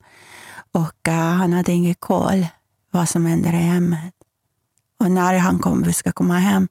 Och 0.72 1.08
uh, 1.08 1.14
han 1.14 1.52
hade 1.52 1.72
ingen 1.72 1.94
koll 1.94 2.46
vad 2.90 3.08
som 3.08 3.26
hände 3.26 3.48
i 3.48 3.52
hemmet. 3.52 4.14
Och 5.00 5.10
när 5.10 5.38
han 5.38 5.58
kom, 5.58 5.82
vi 5.82 5.92
ska 5.92 6.12
komma 6.12 6.38
hem, 6.38 6.68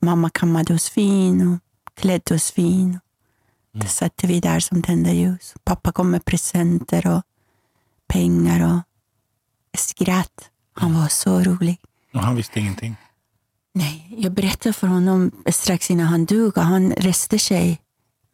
mamma 0.00 0.30
kammade 0.30 0.74
oss 0.74 0.88
fin 0.88 1.52
och 1.52 1.58
klädde 2.00 2.34
oss 2.34 2.50
fin. 2.50 2.98
Då 3.72 3.86
satt 3.86 4.24
vi 4.24 4.40
där 4.40 4.60
som 4.60 4.82
tända 4.82 5.12
ljus. 5.12 5.54
Pappa 5.64 5.92
kom 5.92 6.10
med 6.10 6.24
presenter 6.24 7.06
och 7.06 7.22
pengar 8.08 8.74
och 8.74 8.80
skratt. 9.78 10.50
Han 10.72 10.94
var 10.94 11.08
så 11.08 11.40
rolig. 11.40 11.80
Och 12.14 12.20
han 12.20 12.36
visste 12.36 12.60
ingenting. 12.60 12.96
Nej, 13.72 14.16
jag 14.18 14.32
berättade 14.32 14.72
för 14.72 14.86
honom 14.86 15.30
strax 15.46 15.90
innan 15.90 16.06
han 16.06 16.24
dog 16.24 16.58
och 16.58 16.64
han 16.64 16.92
reste 16.92 17.38
sig 17.38 17.80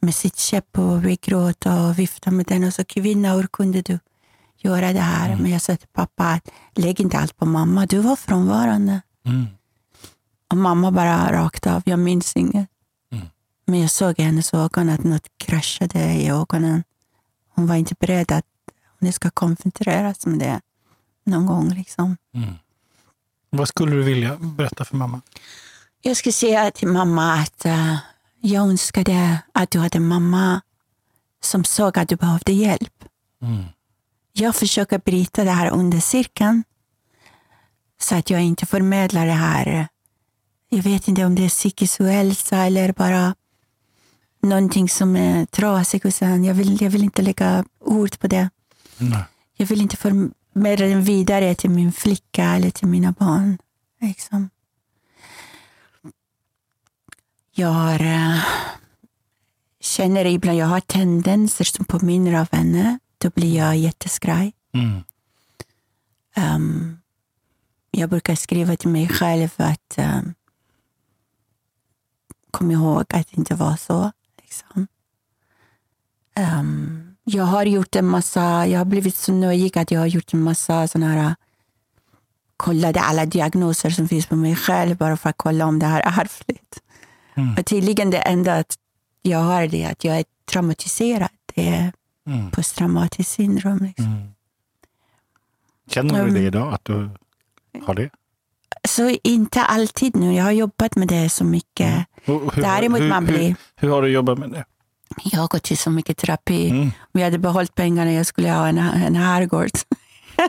med 0.00 0.14
sitt 0.14 0.36
käpp 0.36 0.78
och 0.78 1.04
vi 1.04 1.18
gråt 1.22 1.66
och 1.66 1.98
viftade 1.98 2.36
med 2.36 2.46
den 2.46 2.64
och 2.64 2.74
sa 2.74 2.84
kvinna, 2.84 3.32
hur 3.32 3.46
kunde 3.46 3.82
du 3.82 3.98
göra 4.56 4.92
det 4.92 5.00
här? 5.00 5.36
Men 5.36 5.50
jag 5.50 5.62
sa 5.62 5.76
till 5.76 5.88
pappa 5.92 6.40
lägg 6.74 7.00
inte 7.00 7.18
allt 7.18 7.36
på 7.36 7.46
mamma, 7.46 7.86
du 7.86 7.98
var 7.98 8.16
frånvarande. 8.16 9.00
Mm. 9.26 9.46
Och 10.50 10.56
mamma 10.56 10.90
bara 10.90 11.32
rakt 11.32 11.66
av, 11.66 11.82
jag 11.86 11.98
minns 11.98 12.36
inget. 12.36 12.68
Mm. 13.12 13.26
Men 13.66 13.80
jag 13.80 13.90
såg 13.90 14.18
i 14.18 14.22
hennes 14.22 14.54
ögon 14.54 14.88
att 14.88 15.04
något 15.04 15.28
kraschade 15.36 16.12
i 16.12 16.28
ögonen. 16.28 16.84
Hon 17.54 17.66
var 17.66 17.74
inte 17.74 17.94
beredd 18.00 18.32
att 18.32 18.46
hon 19.04 19.12
ska 19.12 19.30
konfronteras 19.30 20.26
med 20.26 20.38
det 20.38 20.60
någon 21.24 21.46
gång. 21.46 21.74
Liksom. 21.74 22.16
Mm. 22.34 22.54
Vad 23.50 23.68
skulle 23.68 23.96
du 23.96 24.02
vilja 24.02 24.36
berätta 24.36 24.84
för 24.84 24.96
mamma? 24.96 25.20
Jag 26.02 26.16
ska 26.16 26.32
säga 26.32 26.70
till 26.70 26.88
mamma 26.88 27.34
att 27.34 27.64
eh, 27.64 27.96
jag 28.40 28.62
önskade 28.62 29.38
att 29.52 29.70
du 29.70 29.78
hade 29.78 29.98
en 29.98 30.08
mamma 30.08 30.60
som 31.42 31.64
såg 31.64 31.98
att 31.98 32.08
du 32.08 32.16
behövde 32.16 32.52
hjälp. 32.52 33.04
Mm. 33.42 33.64
jag 34.32 34.56
försöker 34.56 34.98
bryta 34.98 35.44
det 35.44 35.50
här 35.50 35.70
under 35.70 36.00
cirkeln. 36.00 36.64
Så 38.00 38.14
att 38.14 38.30
jag 38.30 38.42
inte 38.42 38.66
förmedlar 38.66 39.26
det 39.26 39.32
här. 39.32 39.88
Jag 40.68 40.82
vet 40.82 41.08
inte 41.08 41.24
om 41.24 41.34
det 41.34 41.44
är 41.44 41.48
psykisk 41.48 42.00
ohälsa 42.00 42.56
eller 42.56 42.92
bara 42.92 43.34
någonting 44.42 44.88
som 44.88 45.16
är 45.16 45.46
trasigt. 45.46 46.04
Och 46.04 46.14
sen, 46.14 46.44
jag, 46.44 46.54
vill, 46.54 46.82
jag 46.82 46.90
vill 46.90 47.04
inte 47.04 47.22
lägga 47.22 47.64
ord 47.80 48.18
på 48.18 48.26
det. 48.26 48.50
Nej. 48.98 49.24
Jag 49.56 49.66
vill 49.66 49.80
inte 49.80 49.96
förmedla 49.96 50.86
den 50.86 51.04
vidare 51.04 51.54
till 51.54 51.70
min 51.70 51.92
flicka 51.92 52.44
eller 52.44 52.70
till 52.70 52.88
mina 52.88 53.12
barn. 53.12 53.58
Liksom. 54.00 54.50
Jag 57.50 57.68
har, 57.68 58.00
eh, 58.00 58.44
känner 59.80 60.24
ibland 60.24 60.58
jag 60.58 60.66
har 60.66 60.80
tendenser 60.80 61.64
som 61.64 61.84
påminner 61.84 62.40
av 62.40 62.48
henne. 62.52 62.98
Då 63.18 63.30
blir 63.30 63.56
jag 63.56 63.76
jätteskraj. 63.76 64.52
Mm. 64.72 65.02
Um, 66.36 66.98
jag 67.90 68.10
brukar 68.10 68.34
skriva 68.34 68.76
till 68.76 68.88
mig 68.88 69.08
själv 69.08 69.48
att 69.56 69.98
um, 69.98 70.34
kom 72.50 72.70
ihåg 72.70 73.00
att 73.00 73.10
det 73.10 73.36
inte 73.36 73.54
var 73.54 73.76
så. 73.76 74.12
Liksom. 74.42 74.86
Um, 76.36 77.13
jag 77.24 77.44
har 77.44 77.64
gjort 77.66 77.96
en 77.96 78.06
massa, 78.06 78.66
jag 78.66 78.80
har 78.80 78.84
blivit 78.84 79.16
så 79.16 79.32
nöjd 79.32 79.76
att 79.76 79.90
jag 79.90 80.00
har 80.00 80.06
gjort 80.06 80.34
en 80.34 80.42
massa 80.42 80.88
sådana 80.88 81.12
här 81.12 81.34
kollade 82.56 83.00
alla 83.00 83.26
diagnoser 83.26 83.90
som 83.90 84.08
finns 84.08 84.26
på 84.26 84.36
mig 84.36 84.56
själv 84.56 84.96
bara 84.96 85.16
för 85.16 85.30
att 85.30 85.36
kolla 85.38 85.66
om 85.66 85.78
det 85.78 85.86
här 85.86 86.00
är 86.00 86.20
ärftligt. 86.22 86.80
Mm. 87.34 87.54
Och 87.58 87.66
tydligen 87.66 88.10
det 88.10 88.18
enda 88.18 88.54
att 88.54 88.74
jag 89.22 89.38
har 89.38 89.66
det 89.66 89.84
att 89.84 90.04
jag 90.04 90.18
är 90.18 90.24
traumatiserad. 90.50 91.28
Det 91.54 91.68
är 91.68 91.92
Mm. 92.26 92.50
posttraumatiskt 92.50 93.32
syndrom. 93.32 93.78
Liksom. 93.78 94.04
Mm. 94.06 94.28
Känner 95.90 96.14
du 96.14 96.20
Mm. 96.20 96.34
det 96.34 96.40
idag, 96.40 96.74
att 96.74 96.84
du 96.84 97.10
har 97.82 97.94
det? 97.94 98.10
Så 98.88 99.16
inte 99.22 99.62
alltid 99.62 100.16
nu. 100.16 100.34
Jag 100.34 100.44
har 100.44 100.50
jobbat 100.50 100.96
med 100.96 101.08
det 101.08 101.28
så 101.28 101.44
mycket. 101.44 102.06
Och 102.26 102.54
hur, 102.54 102.62
Däremot 102.62 103.00
hur, 103.00 103.08
man 103.08 103.26
hur, 103.26 103.36
blir... 103.36 103.56
hur 103.76 103.88
har 103.90 104.02
du 104.02 104.08
jobbat 104.08 104.38
med 104.38 104.50
det? 104.50 104.64
Jag 105.22 105.40
har 105.40 105.48
gått 105.48 105.62
till 105.62 105.78
så 105.78 105.90
mycket 105.90 106.16
terapi. 106.16 106.70
Mm. 106.70 106.82
Om 106.82 107.20
jag 107.20 107.24
hade 107.24 107.38
behållit 107.38 107.74
pengarna 107.74 108.12
jag 108.12 108.26
skulle 108.26 108.50
ha 108.50 108.68
en, 108.68 108.78
en 108.78 109.16
herrgård 109.16 109.70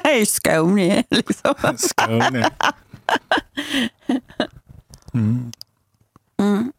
i 0.21 0.25
Skåne. 0.25 1.03
Liksom. 1.09 1.53
Skåne. 1.77 2.49
Mm. 5.13 5.51
Mm. 6.39 6.71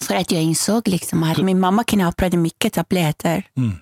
För 0.00 0.14
att 0.14 0.32
jag 0.32 0.42
insåg 0.42 0.88
liksom 0.88 1.22
att 1.22 1.38
min 1.38 1.60
mamma 1.60 1.84
knaprade 1.84 2.36
mycket 2.36 2.72
tabletter. 2.72 3.46
Mm. 3.56 3.72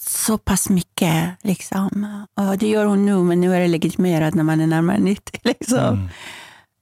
Så 0.00 0.38
pass 0.38 0.68
mycket. 0.68 1.30
Liksom. 1.42 2.26
Och 2.34 2.58
det 2.58 2.68
gör 2.68 2.84
hon 2.84 3.06
nu, 3.06 3.16
men 3.16 3.40
nu 3.40 3.54
är 3.54 3.60
det 3.60 3.68
legitimerat 3.68 4.34
när 4.34 4.42
man 4.42 4.60
är 4.60 4.66
närmare 4.66 4.98
90. 4.98 5.40
Liksom. 5.44 5.78
Mm. 5.78 6.08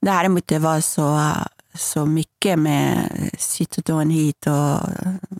Däremot 0.00 0.46
det 0.46 0.58
var 0.58 0.80
så, 0.80 1.32
så 1.76 2.06
mycket 2.06 2.58
med 2.58 3.10
cytodon 3.38 4.10
hit 4.10 4.46
och 4.46 4.80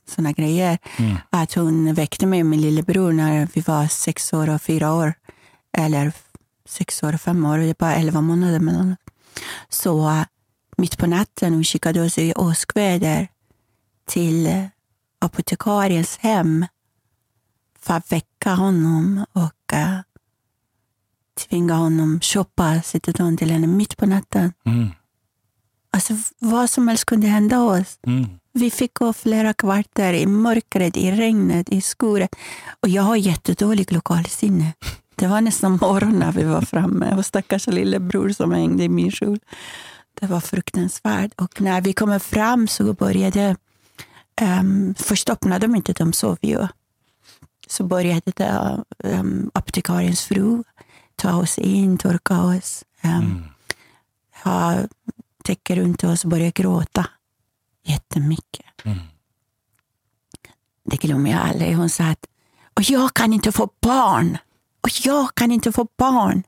såna 0.08 0.32
grejer. 0.32 0.78
Mm. 0.96 1.16
Att 1.30 1.54
hon 1.54 1.94
väckte 1.94 2.26
mig 2.26 2.40
och 2.40 2.46
min 2.46 2.60
lillebror 2.60 3.12
när 3.12 3.48
vi 3.54 3.60
var 3.60 3.86
sex 3.86 4.32
år 4.32 4.50
och 4.50 4.62
fyra 4.62 4.94
år. 4.94 5.14
Eller 5.72 6.12
sex 6.68 7.02
år 7.02 7.14
och 7.14 7.20
fem 7.20 7.46
år. 7.46 7.58
Det 7.58 7.64
är 7.64 7.74
bara 7.78 7.94
elva 7.94 8.20
månader 8.20 8.60
mellan. 8.60 8.96
Så 9.68 10.08
äh, 10.08 10.24
mitt 10.76 10.98
på 10.98 11.06
natten 11.06 11.54
hon 11.54 11.64
skickade 11.64 12.00
oss 12.00 12.18
i 12.18 12.32
åskväder 12.34 13.28
till 14.06 14.68
apotekariens 15.18 16.18
hem 16.18 16.66
för 17.80 17.94
att 17.94 18.12
väcka 18.12 18.54
honom 18.54 19.26
och 19.32 19.72
äh, 19.72 19.98
tvinga 21.48 21.74
honom 21.74 22.20
shoppa 22.20 22.82
cytodon 22.82 23.36
till 23.36 23.50
henne 23.50 23.66
mitt 23.66 23.96
på 23.96 24.06
natten. 24.06 24.52
Mm. 24.64 24.88
Alltså 25.96 26.14
vad 26.38 26.70
som 26.70 26.88
helst 26.88 27.04
kunde 27.04 27.26
hända 27.26 27.62
oss. 27.62 27.98
Mm. 28.06 28.26
Vi 28.52 28.70
fick 28.70 28.94
gå 28.94 29.12
flera 29.12 29.54
kvarter 29.54 30.12
i 30.12 30.26
mörkret, 30.26 30.96
i 30.96 31.10
regnet, 31.10 31.68
i 31.68 31.80
skuret. 31.80 32.36
Och 32.80 32.88
jag 32.88 33.02
har 33.02 33.16
jättedålig 33.16 33.92
lokalsinne. 33.92 34.72
Det 35.14 35.26
var 35.26 35.40
nästan 35.40 35.78
morgon 35.80 36.18
när 36.18 36.32
vi 36.32 36.44
var 36.44 36.60
framme 36.60 37.16
och 37.16 37.26
stackars 37.26 37.66
lillebror 37.66 38.28
som 38.30 38.52
hängde 38.52 38.84
i 38.84 38.88
min 38.88 39.10
kjol. 39.10 39.38
Det 40.20 40.26
var 40.26 40.40
fruktansvärt. 40.40 41.32
Och 41.36 41.60
när 41.60 41.80
vi 41.80 41.92
kommer 41.92 42.18
fram 42.18 42.68
så 42.68 42.92
började... 42.92 43.56
Um, 44.60 44.94
först 44.98 45.30
öppnade 45.30 45.66
de 45.66 45.76
inte, 45.76 45.92
de 45.92 46.12
sov 46.12 46.38
ju. 46.42 46.66
Så 47.68 47.84
började 47.84 48.32
det, 48.36 48.84
um, 49.04 49.50
apotekariens 49.54 50.20
fru 50.20 50.62
ta 51.16 51.36
oss 51.36 51.58
in, 51.58 51.98
torka 51.98 52.42
oss, 52.42 52.84
um, 53.04 53.10
Mm. 53.10 53.44
ha 54.44 54.76
täcke 55.46 55.76
runt 55.76 56.04
oss 56.04 56.24
och 56.24 56.30
börja 56.30 56.50
gråta 56.50 57.06
jättemycket. 57.84 58.66
Mm. 58.84 58.98
Det 60.84 60.96
glömmer 60.96 61.30
jag 61.30 61.40
aldrig. 61.40 61.76
Hon 61.76 61.88
sa 61.88 62.04
att 62.04 62.26
och 62.74 62.82
jag 62.82 63.14
kan 63.14 63.32
inte 63.32 63.52
få 63.52 63.68
barn. 63.80 64.38
Och 64.80 64.90
jag 65.04 65.34
kan 65.34 65.52
inte 65.52 65.72
få 65.72 65.88
barn. 65.96 66.42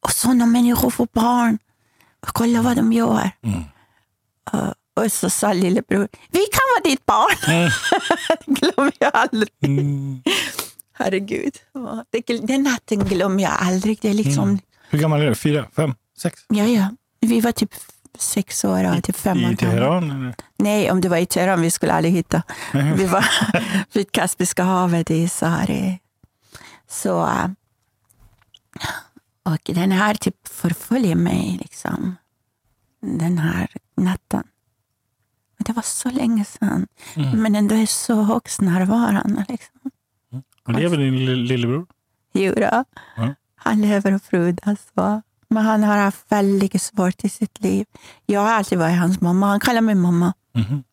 Och 0.00 0.10
sådana 0.10 0.46
människor 0.46 0.90
får 0.90 1.08
barn. 1.12 1.58
Och 2.20 2.28
kolla 2.28 2.62
vad 2.62 2.76
de 2.76 2.92
gör. 2.92 3.30
Mm. 3.42 3.64
Och 4.96 5.12
så 5.12 5.30
sa 5.30 5.52
lillebror, 5.52 6.08
vi 6.30 6.38
kan 6.38 6.66
vara 6.74 6.90
ditt 6.90 7.06
barn. 7.06 7.54
Mm. 7.56 7.70
det 8.46 8.52
glömmer 8.60 8.92
jag 8.98 9.10
aldrig. 9.14 9.50
Mm. 9.60 10.22
Herregud. 10.92 11.54
Det, 12.10 12.46
den 12.46 12.62
natten 12.62 12.98
glömmer 12.98 13.42
jag 13.42 13.52
aldrig. 13.52 13.98
Det 14.02 14.08
är 14.08 14.14
liksom, 14.14 14.48
Mm. 14.48 14.60
Hur 14.90 14.98
gammal 14.98 15.20
är 15.22 15.28
du? 15.28 15.34
Fyra? 15.34 15.66
Fem? 15.76 15.94
Sex? 16.18 16.44
ja, 16.48 16.64
ja. 16.64 16.88
Vi 17.20 17.40
var 17.40 17.52
typ 17.52 17.74
sex 18.18 18.64
år, 18.64 19.00
typ 19.00 19.16
fem 19.16 19.44
år 19.44 19.52
I. 19.52 19.56
Teheran? 19.56 20.10
Eller? 20.10 20.34
Nej, 20.58 20.90
om 20.90 21.00
det 21.00 21.08
var 21.08 21.16
i 21.16 21.26
Teheran 21.26 21.60
vi 21.60 21.70
skulle 21.70 21.92
aldrig 21.92 22.14
hitta. 22.14 22.42
Vi 22.72 23.06
var 23.06 23.24
vid 23.92 24.12
Kaspiska 24.12 24.62
havet 24.64 25.10
i 25.10 25.28
Sahari. 25.28 25.98
Så, 26.88 27.22
äh, 27.26 27.46
och 29.42 29.70
den 29.74 29.92
här 29.92 30.14
typ 30.14 30.48
förföljer 30.48 31.14
mig 31.14 31.58
liksom. 31.60 32.16
Den 33.00 33.38
här 33.38 33.68
natten. 33.96 34.42
Men 35.58 35.64
det 35.64 35.72
var 35.72 35.82
så 35.82 36.10
länge 36.10 36.44
sedan. 36.44 36.86
Mm. 37.16 37.42
Men 37.42 37.54
ändå 37.54 37.74
är 37.74 37.86
så 37.86 38.22
högst 38.22 38.60
närvarande. 38.60 39.44
Liksom. 39.48 39.90
Och 40.66 40.72
lever 40.72 40.96
din 40.96 41.14
lill- 41.18 41.46
lillebror? 41.46 41.86
Jura. 42.32 42.84
Ja. 43.16 43.34
Han 43.56 43.80
lever 43.80 44.12
och 44.14 44.22
frodas. 44.22 44.78
va. 44.94 45.22
Men 45.54 45.64
han 45.64 45.82
har 45.82 45.96
haft 45.96 46.24
väldigt 46.32 46.82
svårt 46.82 47.24
i 47.24 47.28
sitt 47.28 47.60
liv. 47.60 47.86
Jag 48.26 48.40
har 48.40 48.48
alltid 48.52 48.78
varit 48.78 48.98
hans 48.98 49.20
mamma. 49.20 49.46
Han 49.46 49.60
kallar 49.60 49.80
mig 49.80 49.94
mamma. 49.94 50.32
Mhm. 50.54 50.84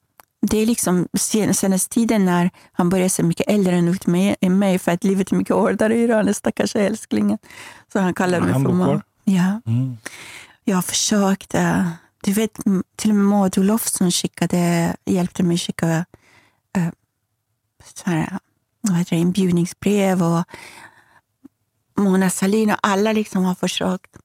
Det 0.41 0.58
är 0.58 0.65
liksom 0.65 1.08
sen- 1.20 1.53
senaste 1.53 1.94
tiden 1.94 2.25
när 2.25 2.50
han 2.72 2.89
börjar 2.89 3.10
se 3.10 3.24
mycket 3.24 3.48
äldre 3.50 3.75
än 3.75 3.88
ut 3.88 4.08
med- 4.08 4.36
än 4.41 4.60
mig 4.60 4.80
för 4.80 4.91
att 4.91 5.03
livet 5.03 5.32
är 5.32 5.36
mycket 5.36 5.56
hårdare 5.56 5.96
i 5.96 6.03
Iran, 6.03 6.34
stackars 6.34 6.75
älsklingen. 6.75 7.38
Så 7.94 8.00
han 8.00 8.13
kallar 8.13 8.38
Ja, 8.38 8.44
mig 8.44 8.53
han 8.53 8.63
för 8.63 8.72
mamma. 8.72 9.01
Ja, 9.24 9.62
Mm. 9.65 9.98
jag 10.63 10.75
har 10.77 10.82
försökt. 10.82 11.53
eh, 11.56 11.88
Du 12.24 12.34
vet, 12.34 12.53
till 12.96 13.10
och 13.10 13.15
med 13.15 13.25
Maud 13.25 13.58
Olofsson 13.58 14.12
skickade, 14.12 14.96
hjälpte 15.06 15.44
mig 15.44 15.58
skicka 15.58 16.06
äh, 16.77 16.88
så 17.96 18.10
här, 18.10 18.38
vad 18.82 18.98
heter 18.98 19.15
det, 19.15 19.22
inbjudningsbrev 19.22 20.24
och 20.24 20.44
Mona 21.98 22.30
Sahlin 22.30 22.70
och 22.72 22.77
alla 22.82 23.12
liksom 23.13 23.44
har 23.44 23.56
försökt. 23.56 24.18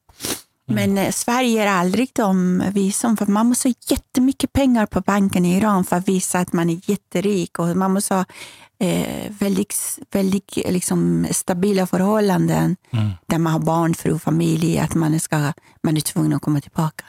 Men 0.69 0.99
eh, 0.99 1.11
Sverige 1.13 1.49
ger 1.49 1.67
aldrig 1.67 2.11
dem 2.15 2.63
visum 2.73 3.17
för 3.17 3.27
man 3.27 3.47
måste 3.47 3.69
ha 3.69 3.75
jättemycket 3.89 4.53
pengar 4.53 4.87
på 4.87 5.01
banken 5.01 5.45
i 5.45 5.57
Iran 5.57 5.85
för 5.85 5.97
att 5.97 6.09
visa 6.09 6.39
att 6.39 6.53
man 6.53 6.71
är 6.71 6.91
jätterik 6.91 7.59
och 7.59 7.77
man 7.77 7.93
måste 7.93 8.15
ha 8.15 8.25
eh, 8.79 9.33
väldigt, 9.39 9.99
väldigt 10.13 10.57
liksom, 10.57 11.27
stabila 11.31 11.87
förhållanden 11.87 12.77
Mm. 12.93 13.11
där 13.27 13.39
man 13.39 13.53
har 13.53 13.61
barn, 13.61 13.95
fru, 13.95 14.19
familj, 14.19 14.79
att 14.79 14.95
man, 14.95 15.21
ska, 15.21 15.53
man 15.83 15.97
är 15.97 16.01
tvungen 16.01 16.33
att 16.33 16.43
komma 16.43 16.61
tillbaka. 16.61 17.05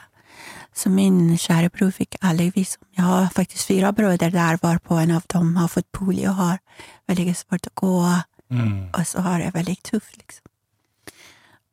Så 0.74 0.90
min 0.90 1.38
kära 1.38 1.68
bror 1.68 1.90
fick 1.90 2.16
aldrig 2.20 2.54
visum. 2.54 2.82
Jag 2.90 3.04
har 3.04 3.26
faktiskt 3.26 3.64
fyra 3.66 3.92
bröder 3.92 4.30
där, 4.30 4.58
var 4.62 4.78
på 4.78 4.94
en 4.94 5.10
av 5.10 5.22
dem 5.26 5.56
har 5.56 5.68
fått 5.68 5.92
polio 5.92 6.28
och 6.28 6.34
har 6.34 6.58
väldigt 7.06 7.38
svårt 7.38 7.66
att 7.66 7.74
gå 7.74 8.14
Mm. 8.50 8.90
och 8.90 9.06
så 9.06 9.20
har 9.20 9.38
det 9.38 9.50
väldigt 9.54 9.82
tufft. 9.82 10.16
Liksom. 10.16 10.42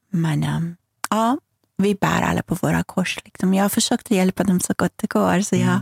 Men 0.10 0.44
äm, 0.44 0.75
ja, 1.10 1.38
vi 1.77 1.96
bär 1.96 2.22
alla 2.22 2.44
på 2.44 2.55
våra 2.55 2.84
kors. 2.84 3.20
Liksom. 3.25 3.53
Jag 3.53 3.63
har 3.63 3.70
försökt 3.70 4.12
hjälpa 4.12 4.44
dem 4.44 4.60
så 4.60 4.74
gott 4.77 4.94
det 4.96 5.08
går. 5.10 5.41
Så 5.41 5.55
jag, 5.55 5.79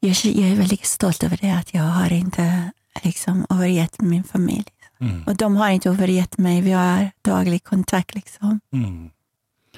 jag, 0.00 0.16
jag 0.24 0.50
är 0.50 0.56
väldigt 0.56 0.86
stolt 0.86 1.22
över 1.22 1.38
det, 1.40 1.50
att 1.50 1.74
jag 1.74 1.82
har 1.82 2.12
inte 2.12 2.70
liksom, 3.02 3.46
övergett 3.50 4.00
min 4.00 4.24
familj. 4.24 4.66
Mm. 5.00 5.22
Och 5.22 5.36
de 5.36 5.56
har 5.56 5.68
inte 5.70 5.88
övergett 5.88 6.38
mig. 6.38 6.60
Vi 6.60 6.72
har 6.72 7.10
daglig 7.22 7.64
kontakt. 7.64 8.14
Liksom 8.14 8.60
Mm. 8.72 9.10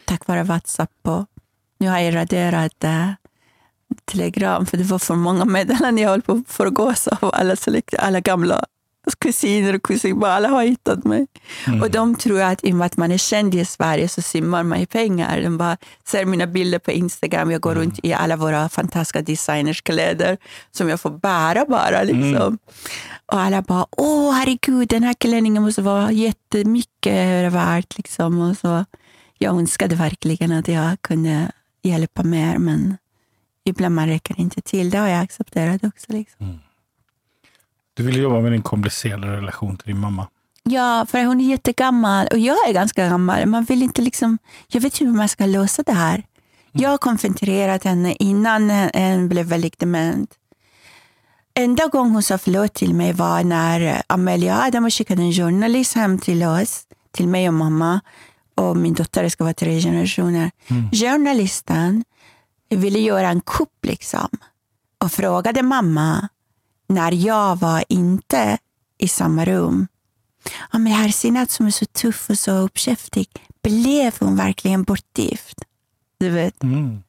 tack 0.04 0.26
vare 0.26 0.42
WhatsApp. 0.42 0.90
Och 1.02 1.26
nu 1.78 1.88
har 1.88 1.98
jag 1.98 2.14
raderat 2.14 2.84
äh, 2.84 3.10
Telegram, 4.04 4.66
för 4.66 4.76
det 4.76 4.84
var 4.84 4.98
för 4.98 5.14
många 5.14 5.44
meddelanden 5.44 5.98
jag 5.98 6.10
höll 6.10 6.22
på 6.22 6.32
att 6.32 6.48
förgås 6.48 7.08
av 7.08 7.30
alla, 7.34 7.56
alla 7.98 8.20
gamla 8.20 8.64
kusiner 9.14 9.74
och 9.74 9.82
kusinbarn, 9.82 10.30
alla 10.30 10.48
har 10.48 10.62
hittat 10.64 11.04
mig. 11.04 11.26
Mm. 11.66 11.82
Och 11.82 11.90
de 11.90 12.14
tror 12.14 12.40
att 12.42 12.64
i 12.64 12.72
och 12.72 12.76
med 12.76 12.86
att 12.86 12.96
man 12.96 13.12
är 13.12 13.18
känd 13.18 13.54
i 13.54 13.64
Sverige 13.64 14.08
så 14.08 14.22
simmar 14.22 14.62
man 14.62 14.78
i 14.78 14.86
pengar. 14.86 15.40
De 15.40 15.58
bara 15.58 15.76
ser 16.08 16.24
mina 16.24 16.46
bilder 16.46 16.78
på 16.78 16.90
Instagram, 16.90 17.50
jag 17.50 17.60
går 17.60 17.70
Mm. 17.72 17.82
runt 17.82 17.98
i 18.02 18.12
alla 18.12 18.36
våra 18.36 18.68
fantastiska 18.68 19.22
designerskläder 19.22 20.38
som 20.70 20.88
jag 20.88 21.00
får 21.00 21.10
bära 21.10 21.64
bara. 21.68 22.02
Liksom. 22.02 22.34
Mm. 22.34 22.58
Och 23.26 23.40
alla 23.40 23.62
bara, 23.62 23.86
åh 23.90 24.32
herregud, 24.32 24.88
den 24.88 25.02
här 25.02 25.14
klänningen 25.14 25.62
måste 25.62 25.82
vara 25.82 26.12
jättemycket 26.12 27.52
värt. 27.52 27.96
Liksom. 27.96 28.40
Och 28.40 28.56
så, 28.56 28.84
jag 29.38 29.56
önskade 29.58 29.94
verkligen 29.94 30.52
att 30.52 30.68
jag 30.68 31.02
kunde 31.02 31.52
hjälpa 31.82 32.22
mer, 32.22 32.58
men 32.58 32.96
ibland 33.64 33.94
man 33.94 34.08
räcker 34.08 34.40
inte 34.40 34.60
till. 34.60 34.90
Det 34.90 34.98
har 34.98 35.08
jag 35.08 35.20
accepterat 35.22 35.84
också. 35.84 36.12
Liksom. 36.12 36.58
Du 38.00 38.06
vill 38.06 38.16
jobba 38.16 38.40
med 38.40 38.52
din 38.52 38.62
komplicerade 38.62 39.36
relation 39.36 39.76
till 39.76 39.86
din 39.86 40.00
mamma. 40.00 40.26
Ja, 40.62 41.06
för 41.08 41.24
hon 41.24 41.40
är 41.40 41.44
jättegammal 41.44 42.26
och 42.26 42.38
jag 42.38 42.68
är 42.68 42.72
ganska 42.72 43.08
gammal. 43.08 43.46
Man 43.46 43.64
vill 43.64 43.82
inte 43.82 44.02
liksom, 44.02 44.38
jag 44.68 44.80
vet 44.80 44.94
inte 44.94 45.04
hur 45.04 45.16
man 45.16 45.28
ska 45.28 45.46
lösa 45.46 45.82
det 45.82 45.92
här. 45.92 46.24
Jag 46.72 46.90
har 46.90 46.98
konfronterat 46.98 47.84
henne 47.84 48.12
innan 48.18 48.70
hon 48.94 49.28
blev 49.28 49.46
väldigt 49.46 49.78
dement. 49.78 50.30
Enda 51.54 51.86
gång 51.86 52.10
hon 52.10 52.22
sa 52.22 52.38
förlåt 52.38 52.74
till 52.74 52.94
mig 52.94 53.12
var 53.12 53.44
när 53.44 54.02
Amelia 54.06 54.62
Adam 54.62 54.90
skickade 54.90 55.22
en 55.22 55.32
journalist 55.32 55.94
hem 55.94 56.18
till 56.18 56.42
oss, 56.42 56.82
till 57.12 57.28
mig 57.28 57.48
och 57.48 57.54
mamma. 57.54 58.00
Och 58.54 58.76
min 58.76 58.94
dotter 58.94 59.28
ska 59.28 59.44
vara 59.44 59.54
tre 59.54 59.80
generationer. 59.80 60.50
Journalisten 60.92 62.04
ville 62.70 62.98
göra 62.98 63.28
en 63.28 63.40
kupp 63.40 63.84
liksom. 63.86 64.28
Och 65.04 65.12
frågade 65.12 65.62
mamma 65.62 66.28
när 66.90 67.12
jag 67.12 67.56
var 67.56 67.84
inte 67.88 68.58
i 68.98 69.08
samma 69.08 69.44
rum. 69.44 69.86
Ja, 70.72 70.78
men 70.78 70.92
herr 70.92 71.08
Sinat 71.08 71.50
som 71.50 71.66
är 71.66 71.70
så 71.70 71.86
tuff 71.86 72.30
och 72.30 72.38
så 72.38 72.52
uppkäftig, 72.52 73.28
blev 73.62 74.14
hon 74.20 74.36
verkligen 74.36 74.82
bortgift? 74.82 75.60
Du 76.18 76.28
vet. 76.28 76.62
Mm. 76.62 77.02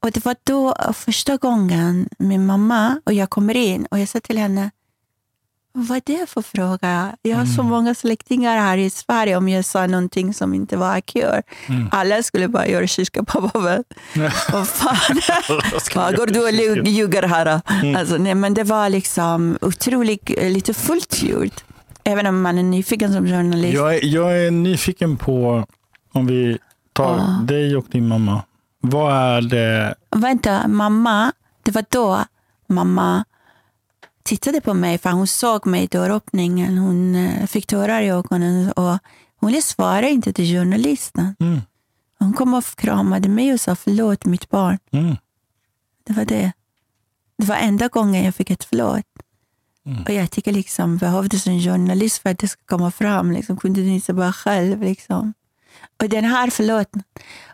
Och 0.00 0.12
det 0.12 0.24
var 0.24 0.36
då 0.44 0.74
första 0.94 1.36
gången 1.36 2.08
min 2.18 2.46
mamma 2.46 3.00
och 3.04 3.12
jag 3.12 3.30
kommer 3.30 3.56
in 3.56 3.86
och 3.86 3.98
jag 3.98 4.08
sa 4.08 4.20
till 4.20 4.38
henne, 4.38 4.70
vad 5.78 5.96
är 5.96 6.02
det 6.06 6.26
för 6.30 6.42
fråga? 6.42 7.16
Jag 7.22 7.36
har 7.36 7.44
så 7.46 7.62
många 7.62 7.94
släktingar 7.94 8.56
här 8.58 8.78
i 8.78 8.90
Sverige 8.90 9.36
om 9.36 9.48
jag 9.48 9.64
sa 9.64 9.86
någonting 9.86 10.34
som 10.34 10.54
inte 10.54 10.76
var 10.76 10.96
akör. 10.96 11.42
Alla 11.90 12.22
skulle 12.22 12.48
bara 12.48 12.66
göra 12.66 12.86
kyrkapappa. 12.86 13.50
Vad 14.52 14.68
fan? 14.68 15.20
Vad 15.94 16.16
går 16.16 16.26
du 16.26 16.40
och 16.44 16.50
lju- 16.50 16.84
ljuger 16.88 17.22
här? 17.22 17.60
Alltså, 17.96 18.16
nej, 18.16 18.34
men 18.34 18.54
det 18.54 18.64
var 18.64 18.88
liksom 18.88 19.58
otroligt 19.60 20.30
eh, 20.36 20.50
lite 20.50 20.74
fullt 20.74 21.22
gjort. 21.22 21.64
Även 22.04 22.26
om 22.26 22.42
man 22.42 22.58
är 22.58 22.62
nyfiken 22.62 23.12
som 23.12 23.26
journalist. 23.26 23.74
Jag, 23.74 23.94
är, 23.94 24.04
jag 24.04 24.46
är 24.46 24.50
nyfiken 24.50 25.16
på, 25.16 25.66
om 26.12 26.26
vi 26.26 26.58
tar 26.92 27.16
Ja. 27.18 27.40
dig 27.44 27.76
och 27.76 27.86
din 27.90 28.08
mamma. 28.08 28.42
Vad 28.80 29.12
är 29.16 29.40
det? 29.40 29.94
Vänta, 30.16 30.68
mamma, 30.68 31.32
det 31.62 31.70
var 31.70 31.84
då 31.90 32.24
mamma 32.68 33.24
tittade 34.26 34.60
på 34.60 34.74
mig 34.74 34.98
för 34.98 35.10
hon 35.10 35.26
såg 35.26 35.66
mig 35.66 35.82
i 35.82 35.86
dörröppningen. 35.86 36.78
Hon 36.78 37.14
eh, 37.14 37.46
fick 37.46 37.66
tårar 37.66 38.02
i 38.02 38.08
ögonen 38.08 38.72
och 38.72 38.98
hon 39.36 39.62
svarade 39.62 40.10
inte 40.10 40.32
till 40.32 40.56
journalisten. 40.56 41.36
Mm. 41.40 41.60
Hon 42.18 42.32
kom 42.32 42.54
och 42.54 42.64
kramade 42.64 43.28
mig 43.28 43.52
och 43.52 43.60
sa 43.60 43.76
förlåt 43.76 44.24
mitt 44.24 44.50
barn. 44.50 44.78
Mm. 44.92 45.16
Det 46.04 46.12
var 46.12 46.24
det. 46.24 46.52
Det 47.38 47.44
var 47.44 47.56
enda 47.56 47.88
gången 47.88 48.24
jag 48.24 48.34
fick 48.34 48.50
ett 48.50 48.64
förlåt. 48.64 49.04
Mm. 49.86 50.02
Och 50.02 50.10
jag 50.10 50.30
tycker 50.30 50.52
liksom, 50.52 50.96
behövdes 50.96 51.46
en 51.46 51.60
journalist 51.60 52.22
för 52.22 52.30
att 52.30 52.38
det 52.38 52.48
ska 52.48 52.62
komma 52.66 52.90
fram. 52.90 53.32
Liksom, 53.32 53.56
kunde 53.56 53.80
du 53.80 53.88
inte 53.88 54.12
bara 54.12 54.32
själv? 54.32 54.82
Liksom. 54.82 55.34
Och 56.02 56.08
den 56.08 56.24
här 56.24 56.50
förlåten 56.50 57.02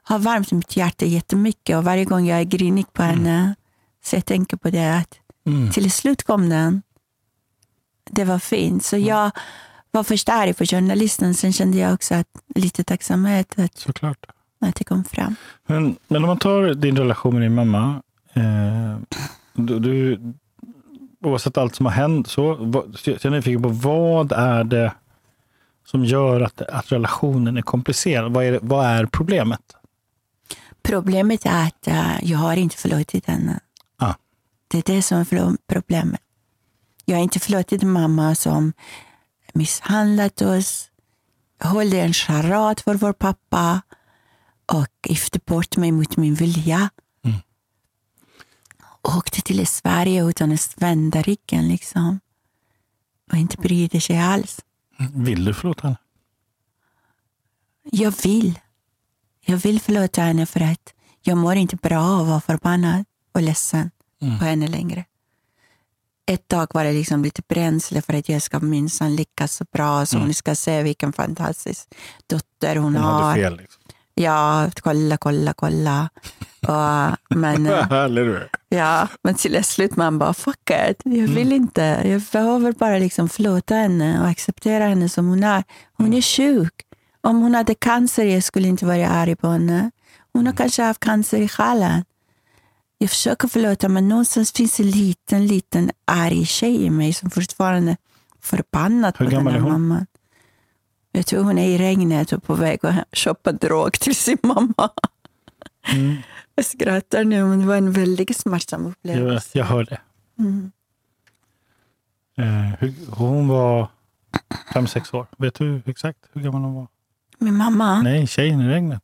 har 0.03 0.19
värmt 0.19 0.53
mitt 0.53 0.77
hjärta 0.77 1.05
jättemycket. 1.05 1.77
Och 1.77 1.85
varje 1.85 2.05
gång 2.05 2.27
jag 2.27 2.41
är 2.41 2.45
grinig 2.45 2.93
på 2.93 3.03
henne 3.03 3.55
så 4.05 4.17
jag 4.17 4.25
tänker 4.25 4.57
på 4.57 4.71
det. 4.71 4.97
att 4.97 5.19
Mm. 5.47 5.71
Till 5.71 5.91
slut 5.91 6.23
kom 6.23 6.49
den. 6.49 6.83
Det 8.11 8.25
var 8.25 8.39
fint. 8.39 8.85
Så 8.85 8.97
jag 8.97 9.31
var 9.91 10.03
först 10.03 10.29
arg 10.29 10.55
på 10.55 10.65
journalisten. 10.65 11.35
Sen 11.35 11.53
kände 11.53 11.79
jag 11.79 11.95
också 11.95 12.15
att, 12.15 12.29
lite 12.55 12.85
tacksamhet 12.85 13.59
att, 13.59 13.79
Såklart. 13.79 14.27
att 14.61 14.75
det 14.75 14.85
kom 14.85 15.05
fram. 15.05 15.37
Men, 15.67 15.97
men 16.09 16.23
om 16.23 16.29
man 16.29 16.39
tar 16.39 16.75
din 16.75 16.99
relation 16.99 17.35
med 17.35 17.43
din 17.43 17.55
mamma. 17.55 18.03
Eh, 18.33 18.97
du, 19.55 19.79
du, 19.79 20.21
oavsett 21.25 21.59
allt 21.59 21.75
som 21.75 21.87
har 21.87 21.93
hänt, 21.93 22.29
så, 22.29 22.57
vad, 22.61 22.99
så 22.99 23.11
jag 23.11 23.25
är 23.25 23.31
nyfiken 23.31 23.63
på 23.63 23.69
vad 23.69 24.33
är 24.33 24.65
det 24.65 24.93
som 25.87 26.05
gör 26.05 26.41
att, 26.41 26.63
att 26.63 26.93
relationen 26.93 27.57
är 27.57 27.63
komplicerad? 27.63 28.33
Vad 28.33 28.45
är, 28.45 28.59
vad 28.63 28.87
är 28.87 29.07
problemet? 29.07 29.61
Problemet 30.83 31.47
är 31.47 31.67
att 31.67 31.89
jag 32.23 32.39
har 32.39 32.57
inte 32.57 32.77
förlåtit 32.77 33.27
henne. 33.27 33.61
Det 34.73 34.79
är 34.79 34.95
det 34.95 35.03
som 35.03 35.19
är 35.19 35.57
problemet. 35.67 36.21
Jag 37.05 37.17
har 37.17 37.23
inte 37.23 37.41
förlåtit 37.41 37.83
mamma 37.83 38.35
som 38.35 38.73
misshandlat 39.55 40.43
oss, 40.43 40.91
höll 41.59 41.93
en 41.93 42.13
charad 42.13 42.81
för 42.81 42.95
vår 42.95 43.13
pappa 43.13 43.83
och 44.73 45.09
gifte 45.09 45.41
bort 45.47 45.77
mig 45.77 45.93
mot 45.93 46.17
min 46.17 46.35
vilja. 46.35 46.91
Mm. 47.25 47.39
Åkte 49.03 49.43
till 49.43 49.67
Sverige 49.67 50.25
utan 50.25 50.53
att 50.53 50.75
vända 50.77 51.23
ryggen 51.23 51.69
liksom. 51.69 52.21
Och 53.33 53.39
inte 53.39 53.57
brydde 53.57 54.01
sig 54.01 54.19
alls. 54.19 54.61
Vill 55.15 55.45
du 55.45 55.55
förlåta 55.55 55.87
henne? 55.87 55.99
Jag 57.83 58.15
vill. 58.23 58.61
Jag 59.41 59.57
vill 59.57 59.81
förlåta 59.81 60.23
henne 60.23 60.47
för 60.47 60.61
att 60.61 60.95
jag 61.23 61.39
mår 61.39 61.55
inte 61.55 61.77
bra 61.77 62.03
av 62.03 62.21
att 62.21 62.29
vara 62.29 62.41
förbannad 62.41 63.05
och 63.33 63.43
ledsen 63.43 63.91
Mm. 64.23 64.39
på 64.39 64.45
henne 64.45 64.69
längre. 64.69 65.05
Ett 66.27 66.49
tag 66.49 66.67
var 66.75 66.85
det 66.85 66.93
liksom 66.93 67.25
lite 67.25 67.43
bränsle 67.49 68.03
för 68.03 68.15
att 68.15 68.29
jag 68.29 68.43
ska 68.43 68.61
minsann 68.61 69.17
lyckas 69.17 69.55
så 69.57 69.65
bra 69.73 70.07
så 70.07 70.19
hon 70.19 70.35
ska 70.35 70.55
se 70.55 70.83
vilken 70.83 71.13
fantastisk 71.13 71.89
dotter 72.27 72.77
hon, 72.77 72.97
Hon 72.97 73.05
har. 73.05 73.35
fel. 73.35 73.57
Liksom. 73.57 73.83
Ja, 74.15 74.71
kolla, 74.81 75.17
kolla, 75.17 75.53
kolla. 75.53 76.09
Och, 76.61 77.37
men, 77.37 77.67
eh, 77.73 77.91
Härlig 77.91 78.25
du 78.25 78.49
ja, 78.69 79.09
men 79.23 79.35
till 79.35 79.65
slut 79.65 79.97
man 79.97 80.19
bara, 80.19 80.35
fuck 80.35 80.71
it. 80.91 81.03
Jag 81.05 81.29
vill 81.29 81.53
inte. 81.53 81.83
Jag 82.05 82.23
behöver 82.33 82.73
bara 82.73 82.99
liksom 82.99 83.29
förlåta 83.29 83.75
henne 83.75 84.21
och 84.21 84.29
acceptera 84.29 84.85
henne 84.85 85.09
som 85.09 85.29
hon 85.29 85.45
är. 85.45 85.65
Hon 85.93 86.15
är 86.15 86.23
sjuk. 86.23 86.75
Om 87.21 87.43
hon 87.43 87.55
hade 87.55 87.75
cancer 87.75 88.25
jag 88.25 88.45
skulle 88.45 88.69
inte 88.69 88.87
vara 88.87 89.09
arg 89.09 89.37
på 89.37 89.49
henne. 89.49 89.91
Hon 90.33 90.47
har 90.47 90.55
kanske 90.55 90.83
haft 90.83 91.01
cancer 91.01 91.41
i 91.41 91.49
själen. 91.49 92.05
Jag 93.03 93.11
försöker 93.11 93.49
förlåta 93.49 93.89
men 93.89 94.09
någonstans 94.09 94.53
finns 94.53 94.81
en 94.81 94.91
liten, 94.91 95.47
liten 95.47 95.91
arg 96.05 96.47
tjej 96.47 96.83
i 96.85 96.91
mig 96.91 97.13
som 97.13 97.31
fortfarande 97.31 97.91
är 97.91 97.97
förbannad 98.41 99.15
Hur 99.19 99.27
på 99.27 99.31
den 99.31 99.47
här 99.47 99.61
mamman. 99.61 100.07
Jag 101.13 101.27
tror 101.27 101.43
hon 101.43 101.59
är 101.59 101.69
i 101.69 101.79
regnet 101.79 102.33
och 102.33 102.43
på 102.43 102.55
väg 102.55 102.87
att 102.87 103.05
köpa 103.13 103.53
drog 103.53 103.93
till 103.93 104.15
sin 104.17 104.39
mamma. 104.43 104.91
Mm. 105.93 106.17
Jag 106.55 106.65
skrattar 106.65 107.25
nu 107.25 107.45
men 107.45 107.61
det 107.61 107.67
var 107.67 107.77
en 107.77 107.93
väldigt 107.93 108.37
smärtsam 108.37 108.83
Jag, 108.83 108.91
upplevelse. 108.91 109.59
jag 109.59 109.65
hör 109.65 109.85
det. 109.85 110.01
Mm. 110.39 110.73
Eh, 112.37 112.89
hon 113.11 113.49
var 113.49 113.89
fem 114.75 114.87
sex 114.87 115.15
år. 115.15 115.27
Vet 115.39 115.55
du 115.55 115.83
exakt 115.87 116.19
hur 116.33 116.41
gammal 116.43 116.63
hon 116.63 116.75
var? 116.75 116.89
Min 117.39 117.57
mamma, 117.57 118.03
Nej, 118.03 118.27
tjejen 118.27 118.61
i 118.61 118.69
regnet. 118.69 119.03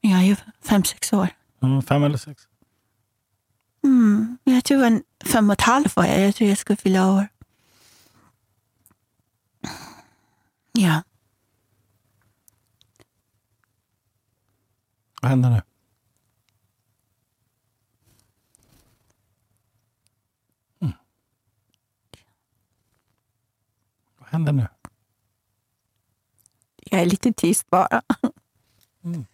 jag 0.00 0.18
är 0.20 0.24
ju 0.24 0.36
fem, 0.64 0.84
sex 0.84 1.12
år. 1.12 1.28
Var 1.58 1.82
fem 1.82 2.04
eller 2.04 2.18
sex. 2.18 2.42
Mm. 3.82 4.38
Jag 4.44 4.64
tror 4.64 4.84
en 4.84 5.02
fem 5.24 5.50
och 5.50 5.52
ett 5.52 5.60
halvt 5.60 5.96
var 5.96 6.04
jag. 6.04 6.20
Jag 6.20 6.34
tror 6.34 6.48
jag 6.48 6.58
skulle 6.58 6.76
fylla 6.76 7.12
år. 7.12 7.28
Ja. 10.72 11.02
Vad 15.22 15.30
händer 15.30 15.50
nu? 15.50 15.62
Mm. 20.80 20.92
Vad 24.18 24.28
händer 24.28 24.52
nu? 24.52 24.66
Jag 26.76 27.00
är 27.00 27.06
lite 27.06 27.32
tyst 27.32 27.70
bara. 27.70 28.02
Mm. 29.04 29.26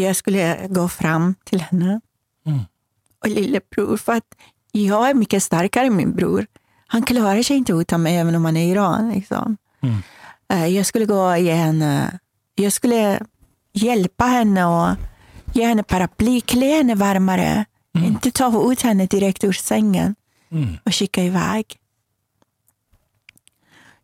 Jag 0.00 0.16
skulle 0.16 0.66
gå 0.68 0.88
fram 0.88 1.34
till 1.44 1.60
henne 1.60 2.00
Mm. 2.46 2.60
och 3.24 3.28
lillebror 3.28 3.96
för 3.96 4.12
att 4.12 4.34
jag 4.72 5.10
är 5.10 5.14
mycket 5.14 5.42
starkare 5.42 5.86
än 5.86 5.96
min 5.96 6.14
bror. 6.16 6.46
Han 6.86 7.02
klarar 7.02 7.42
sig 7.42 7.56
inte 7.56 7.72
utan 7.72 8.02
mig 8.02 8.16
även 8.16 8.34
om 8.34 8.44
han 8.44 8.56
är 8.56 8.72
Iran. 8.72 9.10
Liksom. 9.10 9.56
Mm. 9.82 9.96
Eh, 10.48 10.66
Jag 10.66 10.86
skulle 10.86 11.06
gå 11.06 11.36
ge 11.36 11.52
henne, 11.54 12.18
jag 12.54 12.72
skulle 12.72 13.20
hjälpa 13.72 14.24
henne 14.24 14.64
och 14.66 14.96
Ge 15.52 15.66
henne 15.66 15.82
paraply, 15.82 16.40
klä 16.40 16.76
henne 16.76 16.94
varmare. 16.94 17.64
Inte 17.98 18.30
ta 18.30 18.72
ut 18.72 18.82
henne 18.82 19.06
direkt 19.06 19.44
ur 19.44 19.52
sängen 19.52 20.14
Mm. 20.50 20.76
och 20.84 20.94
skicka 20.94 21.22
iväg. 21.24 21.76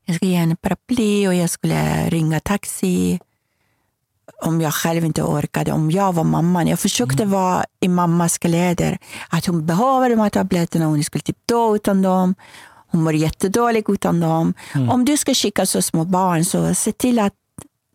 Jag 0.04 0.16
skulle 0.16 0.30
ge 0.30 0.36
henne 0.36 0.56
paraply 0.56 1.28
och 1.28 1.34
jag 1.34 1.50
skulle 1.50 2.10
ringa 2.10 2.40
taxi 2.40 3.20
om 4.42 4.60
jag 4.60 4.74
själv 4.74 5.04
inte 5.04 5.22
orkade, 5.22 5.72
om 5.72 5.90
jag 5.90 6.12
var 6.12 6.24
mamman. 6.24 6.66
Jag 6.66 6.78
försökte 6.78 7.24
vara 7.24 7.64
i 7.80 7.88
mammas 7.88 8.38
kläder. 8.38 8.98
Att 9.28 9.46
hon 9.46 9.66
behöver 9.66 10.10
de 10.10 10.18
här 10.18 10.30
tabletterna, 10.30 10.86
hon 10.86 11.04
skulle 11.04 11.22
typ 11.22 11.38
dö 11.46 11.74
utan 11.74 12.02
dem. 12.02 12.34
Hon 12.90 13.02
mår 13.02 13.14
jättedåligt 13.14 13.90
utan 13.90 14.20
dem. 14.20 14.54
Om 14.90 15.04
du 15.04 15.16
ska 15.16 15.34
skicka 15.34 15.66
så 15.66 15.82
små 15.82 16.04
barn, 16.04 16.44
så 16.44 16.74
se 16.74 16.92
till 16.92 17.18
att 17.18 17.32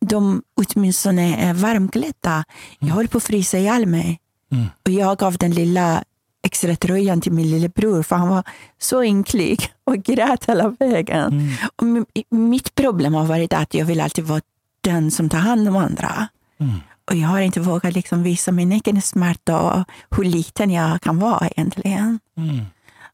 de 0.06 0.42
åtminstone 0.56 1.36
är 1.50 1.54
varmklädda. 1.54 2.44
Jag 2.80 2.94
håller 2.94 3.08
på 3.08 3.18
att 3.18 3.24
frysa 3.24 3.58
ihjäl 3.58 3.86
mig. 3.86 4.20
Mm. 4.52 4.66
Och 4.86 4.92
jag 4.92 5.18
gav 5.18 5.38
den 5.38 5.52
lilla 5.52 6.04
extra 6.44 6.76
tröjan 6.76 7.22
till 7.22 7.32
min 7.32 7.50
lillebror 7.52 8.04
för 8.04 8.16
han 8.16 8.28
var 8.30 8.44
så 8.80 9.04
ynklig 9.04 9.70
och 9.84 9.96
grät 9.96 10.46
hela 10.46 10.70
vägen. 10.70 11.34
Mm. 11.34 11.50
Och 11.76 11.84
mi- 11.84 12.26
mitt 12.30 12.76
problem 12.76 13.14
har 13.14 13.26
varit 13.26 13.54
att 13.54 13.74
jag 13.74 13.86
vill 13.86 14.02
alltid 14.02 14.24
vara 14.26 14.42
den 14.82 15.12
som 15.12 15.30
tar 15.30 15.38
hand 15.38 15.68
om 15.68 15.76
andra. 15.76 16.28
Mm. 16.60 16.76
Och 17.10 17.16
jag 17.16 17.28
har 17.28 17.40
inte 17.40 17.60
vågat 17.60 17.94
liksom 17.94 18.24
visa 18.24 18.52
min 18.52 18.72
egen 18.72 19.02
smärta 19.02 19.62
och 19.62 19.84
hur 20.18 20.24
liten 20.24 20.72
jag 20.72 21.02
kan 21.02 21.20
vara 21.20 21.48
egentligen. 21.48 22.20
Mm. 22.38 22.66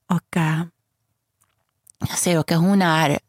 Och 0.10 0.36
uh, 0.38 0.62
jag 2.00 2.18
ser 2.18 2.38
att 2.38 2.50
hon 2.50 2.82
är, 2.82 3.20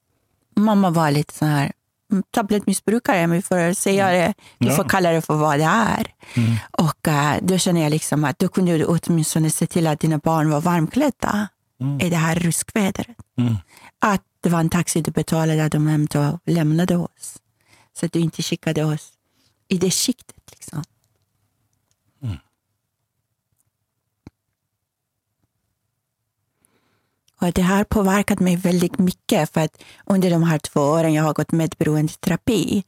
mamma 0.57 0.91
var 0.91 1.11
lite 1.11 1.35
så 1.35 1.45
här 1.45 1.73
mm, 2.13 2.23
tablettmissbrukare, 2.31 3.27
men 3.27 3.37
vi 3.37 3.43
får 3.43 3.75
säga 3.75 4.11
det, 4.11 4.35
Ja. 4.59 4.77
får 4.77 4.85
kalla 4.85 5.11
det 5.11 5.23
för 5.23 5.35
vad 5.35 5.59
det 5.59 5.65
är. 5.65 6.07
Mm. 6.35 6.57
Och 6.71 7.09
eh, 7.09 7.37
då 7.43 7.59
känner 7.59 7.83
jag 7.83 7.91
liksom 7.91 8.25
att 8.25 8.39
då 8.39 8.49
kunde 8.49 8.79
du 8.79 8.85
åtminstone 8.85 9.51
se 9.51 9.67
till 9.67 9.87
att 9.87 10.01
dina 10.01 10.19
barn 10.19 10.51
var 10.51 10.61
varmklädda 10.61 11.49
Mm. 11.81 12.01
i 12.01 12.11
det 12.11 12.17
här 12.17 12.35
ruskvädret. 12.37 13.17
Mm. 13.39 13.57
Att 13.99 14.23
det 14.41 14.49
var 14.49 14.61
en 14.61 14.71
taxi 14.71 15.01
du 15.01 15.11
betalade, 15.11 15.65
att 15.65 15.73
de 15.73 15.87
hämtade 15.87 16.29
och 16.33 16.41
lämnade 16.47 16.97
oss. 16.97 17.39
Så 17.99 18.07
att 18.07 18.13
du 18.13 18.19
inte 18.21 18.43
skickade 18.43 18.85
oss 18.85 19.09
i 19.69 19.79
det 19.79 19.91
skiktet. 19.91 20.51
Liksom. 20.51 20.85
Mm. 22.23 22.37
Och 27.41 27.53
det 27.53 27.63
här 27.63 27.85
påverkat 27.85 28.41
mig 28.41 28.57
väldigt 28.57 28.99
mycket 28.99 29.53
för 29.53 29.61
att 29.61 29.83
under 30.07 30.31
de 30.31 30.43
här 30.43 30.59
två 30.59 30.81
åren 30.81 31.15
jag 31.15 31.23
har 31.23 31.35
gått 31.35 31.53
medberoendeterapi 31.53 32.85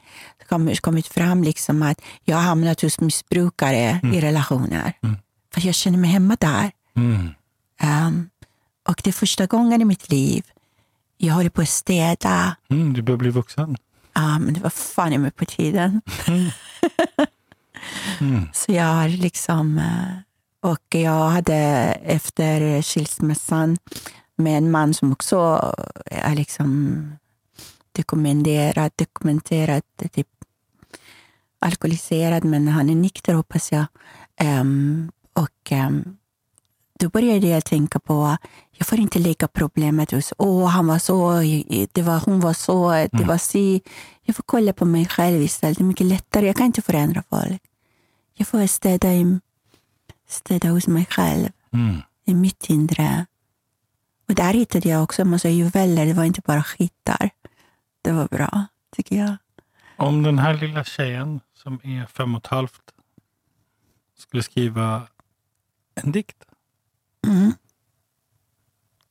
har 0.49 0.59
det 0.59 0.81
kommit 0.81 1.07
fram 1.07 1.43
liksom 1.43 1.83
att 1.83 2.01
jag 2.25 2.37
har 2.37 2.43
hamnat 2.43 2.83
hos 2.83 3.01
missbrukare 3.01 4.01
i 4.15 4.21
relationer. 4.21 4.93
Mm. 5.03 5.17
För 5.55 5.67
jag 5.67 5.75
känner 5.75 5.99
mig 5.99 6.11
hemma 6.11 6.37
där. 6.41 6.71
Mm. 6.97 7.29
Ehm, 7.81 8.31
och 8.89 9.01
det 9.05 9.11
är 9.11 9.12
första 9.12 9.47
gången 9.47 9.83
i 9.83 9.85
mitt 9.85 10.11
liv 10.11 10.45
jag 11.19 11.35
håller 11.35 11.51
på 11.51 11.62
att 11.62 11.69
städa. 11.69 12.57
Mm. 12.71 12.93
Du 12.93 13.03
börjar 13.03 13.19
bli 13.19 13.31
vuxen. 13.31 13.77
Ja, 14.12 14.39
men 14.39 14.55
det 14.55 14.61
var 14.61 14.71
fan 14.71 15.12
i 15.12 15.19
mig 15.19 15.31
på 15.31 15.45
tiden. 15.45 16.01
Mm. 18.20 18.49
Så 18.53 18.72
jag 18.72 18.85
har 18.85 19.09
liksom... 19.09 19.79
Eh, 19.79 20.70
och 20.70 20.94
jag 20.94 21.29
hade 21.29 21.55
efter 22.03 22.83
skilsmässan 22.83 23.77
med 24.37 24.59
en 24.59 24.70
man 24.70 24.94
som 24.94 25.12
också 25.12 25.37
är 26.07 26.35
liksom 26.35 27.12
dokumenterad, 27.92 28.92
dokumenterad 28.96 29.83
typ 30.12 30.29
alkoholiserad, 31.59 32.44
men 32.44 32.68
han 32.68 32.90
är 32.90 32.94
nykter 32.94 33.35
hoppas 33.35 33.72
jag. 33.72 33.87
Um, 34.61 35.12
och 35.33 35.72
um, 35.72 36.16
då 36.98 37.09
började 37.09 37.46
jag 37.46 37.64
tänka 37.64 37.98
på, 38.00 38.37
jag 38.72 38.87
får 38.87 39.00
inte 39.00 39.18
lägga 39.18 39.48
problemet 39.48 40.11
hos, 40.11 40.32
åh 40.38 40.66
han 40.66 40.87
var 40.87 40.98
så, 40.98 41.40
det 41.92 42.02
var, 42.02 42.20
hon 42.24 42.40
var 42.40 42.52
så, 42.52 42.90
det 43.12 43.24
var 43.24 43.38
si. 43.38 43.82
Jag 44.22 44.37
får 44.37 44.42
kolla 44.42 44.72
på 44.72 44.85
mig 44.85 45.06
själv 45.06 45.42
istället, 45.42 45.78
det 45.78 45.82
är 45.82 45.87
mycket 45.87 46.06
lättare, 46.06 46.46
jag 46.46 46.56
kan 46.56 46.66
inte 46.66 46.82
förändra 46.82 47.22
folk. 47.30 47.62
Jag 48.35 48.48
får 48.48 48.66
städa, 48.66 49.12
i, 49.14 49.40
städa 50.28 50.68
hos 50.68 50.87
mig 50.87 51.06
själv, 51.11 51.48
Mm. 51.72 51.96
i 52.24 52.35
mitt 52.35 52.70
inre. 52.70 53.26
Och 54.28 54.35
där 54.35 54.54
hittade 54.54 54.88
jag 54.88 55.02
också 55.02 55.22
en 55.22 55.30
massa 55.30 55.48
juveler, 55.48 56.06
det 56.06 56.12
var 56.14 56.24
inte 56.24 56.40
bara 56.44 56.62
skitar. 56.62 57.30
Det 58.02 58.12
var 58.12 58.28
bra, 58.28 58.66
tycker 58.96 59.16
jag. 59.16 59.37
Om 59.96 60.22
den 60.22 60.38
här 60.38 60.54
lilla 60.54 60.85
tjejen 60.85 61.40
som 61.54 61.80
är 61.82 62.06
fem 62.06 62.35
och 62.35 62.40
ett 62.44 62.50
halvt 62.50 62.82
skulle 64.18 64.42
skriva 64.42 65.09
en 65.94 66.12
dikt 66.12 66.37
Mm. 67.27 67.53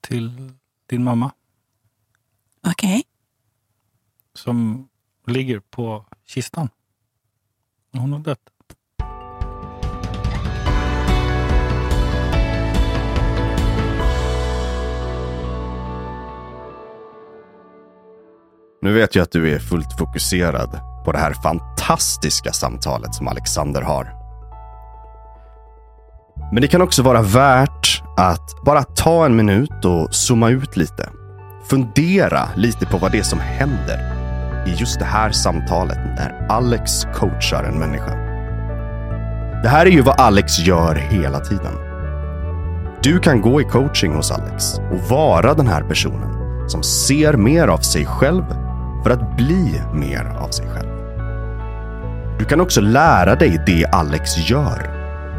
till 0.01 0.51
din 0.89 1.03
mamma 1.03 1.31
Okej. 2.67 3.03
som 4.33 4.87
ligger 5.27 5.59
på 5.59 6.05
kistan. 6.25 6.69
Hon 7.91 8.13
har 8.13 8.19
dött. 8.19 8.49
Nu 18.81 18.93
vet 18.93 19.15
jag 19.15 19.23
att 19.23 19.31
du 19.31 19.55
är 19.55 19.59
fullt 19.59 19.97
fokuserad 19.97 20.79
på 21.05 21.11
det 21.11 21.17
här 21.17 21.33
fantastiska 21.33 22.51
samtalet 22.51 23.15
som 23.15 23.27
Alexander 23.27 23.81
har. 23.81 24.13
Men 26.51 26.61
det 26.61 26.67
kan 26.67 26.81
också 26.81 27.03
vara 27.03 27.21
värt 27.21 27.94
att 28.17 28.63
bara 28.65 28.83
ta 28.83 29.25
en 29.25 29.35
minut 29.35 29.85
och 29.85 30.15
zooma 30.15 30.49
ut 30.49 30.77
lite. 30.77 31.09
Fundera 31.69 32.49
lite 32.55 32.85
på 32.85 32.97
vad 32.97 33.11
det 33.11 33.19
är 33.19 33.23
som 33.23 33.39
händer 33.39 34.15
i 34.67 34.73
just 34.73 34.99
det 34.99 35.05
här 35.05 35.31
samtalet 35.31 35.97
när 35.97 36.47
Alex 36.49 37.05
coachar 37.15 37.63
en 37.63 37.79
människa. 37.79 38.15
Det 39.63 39.69
här 39.69 39.85
är 39.85 39.91
ju 39.91 40.01
vad 40.01 40.19
Alex 40.19 40.59
gör 40.59 40.95
hela 40.95 41.39
tiden. 41.39 41.73
Du 43.03 43.19
kan 43.19 43.41
gå 43.41 43.61
i 43.61 43.63
coaching 43.63 44.15
hos 44.15 44.31
Alex 44.31 44.73
och 44.91 45.09
vara 45.09 45.53
den 45.53 45.67
här 45.67 45.83
personen 45.83 46.69
som 46.69 46.83
ser 46.83 47.33
mer 47.33 47.67
av 47.67 47.77
sig 47.77 48.05
själv 48.05 48.43
för 49.03 49.09
att 49.09 49.37
bli 49.37 49.81
mer 49.93 50.25
av 50.39 50.49
sig 50.49 50.67
själv. 50.69 50.89
Du 52.39 52.45
kan 52.45 52.61
också 52.61 52.81
lära 52.81 53.35
dig 53.35 53.63
det 53.65 53.85
Alex 53.85 54.49
gör. 54.49 54.91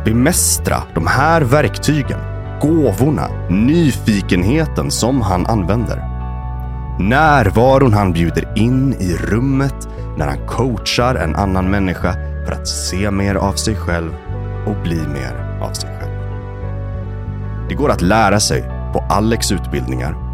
Bemästra 0.04 0.82
de 0.94 1.06
här 1.06 1.40
verktygen, 1.40 2.18
gåvorna, 2.60 3.28
nyfikenheten 3.50 4.90
som 4.90 5.20
han 5.20 5.46
använder. 5.46 5.96
Närvaron 7.00 7.92
han 7.92 8.12
bjuder 8.12 8.58
in 8.58 8.94
i 9.00 9.16
rummet 9.16 9.88
när 10.18 10.26
han 10.26 10.46
coachar 10.46 11.14
en 11.14 11.36
annan 11.36 11.70
människa 11.70 12.12
för 12.46 12.52
att 12.52 12.68
se 12.68 13.10
mer 13.10 13.34
av 13.34 13.52
sig 13.52 13.76
själv 13.76 14.10
och 14.66 14.82
bli 14.82 14.96
mer 14.96 15.60
av 15.62 15.72
sig 15.72 15.90
själv. 16.00 16.12
Det 17.68 17.74
går 17.74 17.90
att 17.90 18.02
lära 18.02 18.40
sig 18.40 18.62
på 18.92 19.04
Alex 19.08 19.52
utbildningar 19.52 20.26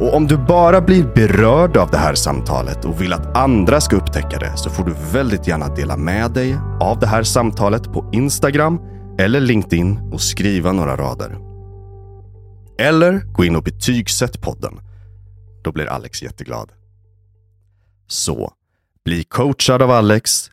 och 0.00 0.14
om 0.14 0.26
du 0.26 0.36
bara 0.36 0.80
blir 0.80 1.04
berörd 1.14 1.76
av 1.76 1.90
det 1.90 1.96
här 1.96 2.14
samtalet 2.14 2.84
och 2.84 3.00
vill 3.00 3.12
att 3.12 3.36
andra 3.36 3.80
ska 3.80 3.96
upptäcka 3.96 4.38
det 4.38 4.52
så 4.56 4.70
får 4.70 4.84
du 4.84 4.94
väldigt 5.12 5.46
gärna 5.46 5.68
dela 5.68 5.96
med 5.96 6.30
dig 6.30 6.56
av 6.80 6.98
det 6.98 7.06
här 7.06 7.22
samtalet 7.22 7.92
på 7.92 8.04
Instagram 8.12 8.80
eller 9.20 9.40
LinkedIn 9.40 9.98
och 10.12 10.20
skriva 10.20 10.72
några 10.72 10.96
rader. 10.96 11.38
Eller 12.78 13.20
gå 13.32 13.44
in 13.44 13.56
och 13.56 13.62
betygsätt 13.62 14.40
podden. 14.40 14.80
Då 15.62 15.72
blir 15.72 15.86
Alex 15.86 16.22
jätteglad. 16.22 16.72
Så, 18.06 18.52
bli 19.04 19.24
coachad 19.24 19.82
av 19.82 19.90
Alex. 19.90 20.50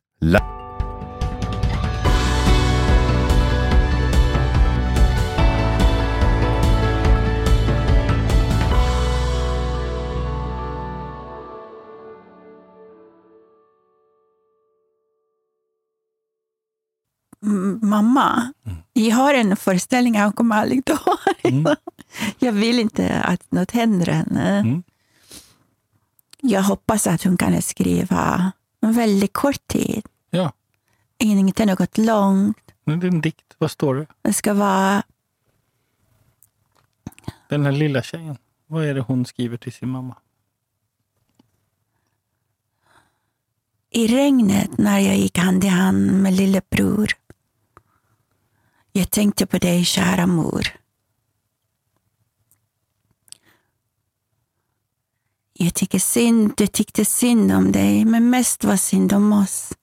Mamma, 17.81 18.53
jag 18.93 19.15
har 19.15 19.33
en 19.33 19.57
föreställning 19.57 20.21
hon 20.21 20.33
kommer 20.33 20.55
aldrig 20.55 20.83
dö. 20.85 20.97
Mm. 21.43 21.75
Jag 22.39 22.51
vill 22.51 22.79
inte 22.79 23.21
att 23.21 23.51
något 23.51 23.71
händer 23.71 24.11
henne. 24.11 24.59
Mm. 24.59 24.83
Jag 26.41 26.63
hoppas 26.63 27.07
att 27.07 27.23
hon 27.23 27.37
kan 27.37 27.61
skriva 27.61 28.51
en 28.81 28.93
väldigt 28.93 29.33
kort 29.33 29.67
tid. 29.67 30.05
Ja, 30.29 30.51
Inte 31.17 31.65
något 31.65 31.97
långt. 31.97 32.57
men 32.83 32.99
det 32.99 33.07
är 33.07 33.11
en 33.11 33.21
dikt. 33.21 33.55
Vad 33.57 33.71
står 33.71 33.95
det? 33.95 34.05
Det 34.21 34.33
ska 34.33 34.53
vara 34.53 35.03
Den 37.49 37.65
här 37.65 37.71
lilla 37.71 38.01
tjejen. 38.03 38.37
Vad 38.67 38.85
är 38.85 38.93
det 38.93 39.01
hon 39.01 39.25
skriver 39.25 39.57
till 39.57 39.73
sin 39.73 39.89
mamma? 39.89 40.15
i 43.89 44.07
regnet 44.07 44.77
när 44.77 44.99
jag 44.99 45.17
gick 45.17 45.37
hand 45.37 45.63
i 45.63 45.67
hand 45.67 46.21
med 46.21 46.33
lillebror. 46.33 47.07
Jag 48.97 49.09
tänkte 49.09 49.45
på 49.45 49.57
dig, 49.57 49.85
kära 49.85 50.27
mor. 50.27 50.67
Jag 55.53 55.73
tycker 55.73 55.99
synd, 55.99 56.53
du 56.57 56.67
tyckte 56.67 57.05
synd 57.05 57.51
om 57.51 57.71
dig, 57.71 58.05
men 58.05 58.29
mest 58.29 58.63
var 58.63 58.77
synd 58.77 59.13
om 59.13 59.33
oss. 59.33 59.73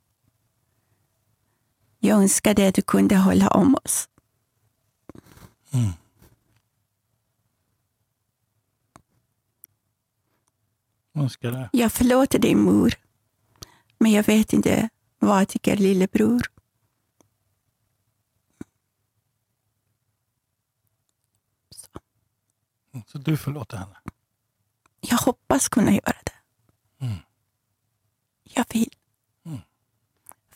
Jag 1.98 2.18
önskade 2.18 2.68
att 2.68 2.74
du 2.74 2.82
kunde 2.82 3.16
hålla 3.16 3.48
om 3.48 3.76
oss. 3.84 4.08
Önskar 11.14 11.50
det. 11.50 11.70
Jag 11.72 11.92
förlåter 11.92 12.38
dig, 12.38 12.54
mor. 12.54 12.94
Men 13.98 14.12
jag 14.12 14.26
vet 14.26 14.52
inte 14.52 14.88
vad 15.18 15.48
tycker 15.48 15.76
lillebror. 15.76 16.53
Så 23.06 23.18
du 23.18 23.36
förlåter 23.36 23.76
henne? 23.76 23.96
Jag 25.00 25.16
hoppas 25.16 25.68
kunna 25.68 25.90
göra 25.90 26.16
det. 26.24 26.32
Mm. 27.06 27.18
Jag 28.44 28.64
vill. 28.72 28.90
Mm. 29.46 29.60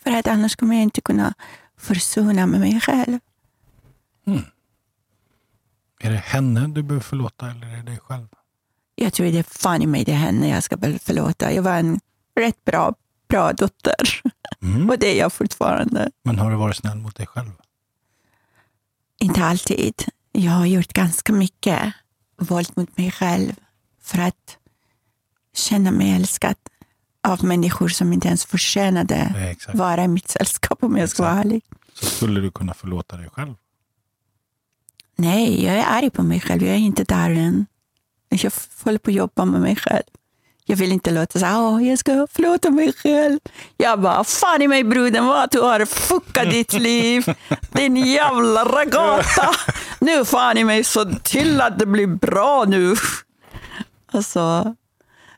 För 0.03 0.11
att 0.11 0.27
annars 0.27 0.55
kommer 0.55 0.75
jag 0.75 0.83
inte 0.83 1.01
kunna 1.01 1.33
försona 1.77 2.45
med 2.45 2.59
mig 2.59 2.81
själv. 2.81 3.19
Är 5.99 6.09
det 6.11 6.17
henne 6.17 6.67
du 6.67 6.83
behöver 6.83 7.03
förlåta 7.03 7.51
eller 7.51 7.67
är 7.67 7.77
det 7.77 7.81
dig 7.81 7.99
själv? 7.99 8.27
Jag 8.95 9.13
tror 9.13 9.25
det 9.25 9.39
är 9.39 9.43
fan 9.43 9.81
i 9.81 9.87
mig 9.87 10.03
det 10.03 10.11
är 10.11 10.15
henne 10.15 10.49
jag 10.49 10.63
ska 10.63 10.77
förlåta. 10.77 11.53
Jag 11.53 11.63
var 11.63 11.77
en 11.77 11.99
rätt 12.35 12.65
bra, 12.65 12.95
bra 13.27 13.53
dotter. 13.53 14.21
Mm. 14.61 14.89
Och 14.89 14.99
det 14.99 15.07
är 15.07 15.19
jag 15.19 15.33
fortfarande. 15.33 16.11
Men 16.23 16.39
har 16.39 16.51
du 16.51 16.57
varit 16.57 16.77
snäll 16.77 16.97
mot 16.97 17.15
dig 17.15 17.27
själv? 17.27 17.51
Inte 19.19 19.43
alltid. 19.43 20.03
Jag 20.31 20.51
har 20.51 20.65
gjort 20.65 20.93
ganska 20.93 21.33
mycket 21.33 21.93
våld 22.39 22.69
mot 22.75 22.97
mig 22.97 23.11
själv 23.11 23.53
för 24.01 24.17
att 24.19 24.57
känna 25.55 25.91
mig 25.91 26.11
älskad 26.15 26.55
av 27.27 27.43
människor 27.45 27.87
som 27.89 28.13
inte 28.13 28.27
ens 28.27 28.45
förtjänade 28.45 29.15
exakt. 29.51 29.77
vara 29.77 30.03
i 30.03 30.07
mitt 30.07 30.29
sällskap 30.29 30.83
om 30.83 30.97
jag 30.97 31.09
ska 31.09 31.23
vara 31.23 31.33
ärlig. 31.39 31.63
Så 31.93 32.05
skulle 32.05 32.39
du 32.41 32.51
kunna 32.51 32.73
förlåta 32.73 33.17
dig 33.17 33.29
själv? 33.33 33.53
Nej, 35.15 35.65
jag 35.65 35.75
är 35.75 35.85
arg 35.87 36.09
på 36.09 36.23
mig 36.23 36.39
själv. 36.41 36.63
Jag 36.63 36.71
är 36.75 36.79
inte 36.79 37.03
där 37.03 37.29
än. 37.29 37.65
Jag 38.29 38.51
håller 38.83 38.99
på 38.99 39.09
att 39.09 39.15
jobba 39.15 39.45
med 39.45 39.61
mig 39.61 39.75
själv. 39.75 40.03
Jag 40.65 40.75
vill 40.75 40.91
inte 40.91 41.11
låta 41.11 41.39
så 41.39 41.45
här, 41.45 41.61
"Åh, 41.61 41.87
jag 41.87 41.99
ska 41.99 42.27
förlåta 42.31 42.69
mig 42.69 42.93
själv. 42.93 43.39
Jag 43.77 44.01
bara, 44.01 44.23
fan 44.23 44.61
i 44.61 44.67
mig 44.67 44.83
bruden 44.83 45.25
vad 45.25 45.51
du 45.51 45.61
har 45.61 45.85
fuckat 45.85 46.49
ditt 46.51 46.73
liv. 46.73 47.25
Din 47.71 47.95
jävla 47.97 48.63
ragata. 48.65 49.49
Nu 49.99 50.25
fan 50.25 50.57
i 50.57 50.63
mig 50.63 50.83
så 50.83 51.05
till 51.23 51.61
att 51.61 51.79
det 51.79 51.85
blir 51.85 52.07
bra 52.07 52.65
nu. 52.67 52.95
Och 54.11 54.25
så, 54.25 54.75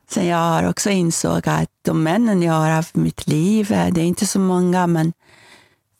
sen 0.10 0.28
jag 0.28 0.38
har 0.38 0.70
också 0.70 0.90
insåg 0.90 1.50
att 1.50 1.70
de 1.82 2.04
männen 2.04 2.44
jag 2.44 2.54
har 2.54 2.70
haft 2.70 2.96
i 2.96 3.00
mitt 3.00 3.28
liv, 3.28 3.72
eh, 3.72 3.94
det 3.94 4.02
är 4.02 4.06
inte 4.06 4.26
så 4.28 4.40
många, 4.40 4.88
men 4.88 5.14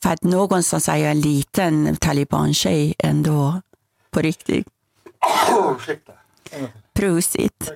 för 0.04 0.10
att 0.10 0.24
någonstans 0.24 0.90
är 0.90 0.96
jag 0.96 1.12
en 1.12 1.22
liten 1.22 1.96
taliban-tjej 1.96 2.94
ändå. 3.00 3.62
På 4.12 4.20
riktigt. 4.22 4.68
Prosit. 6.94 7.72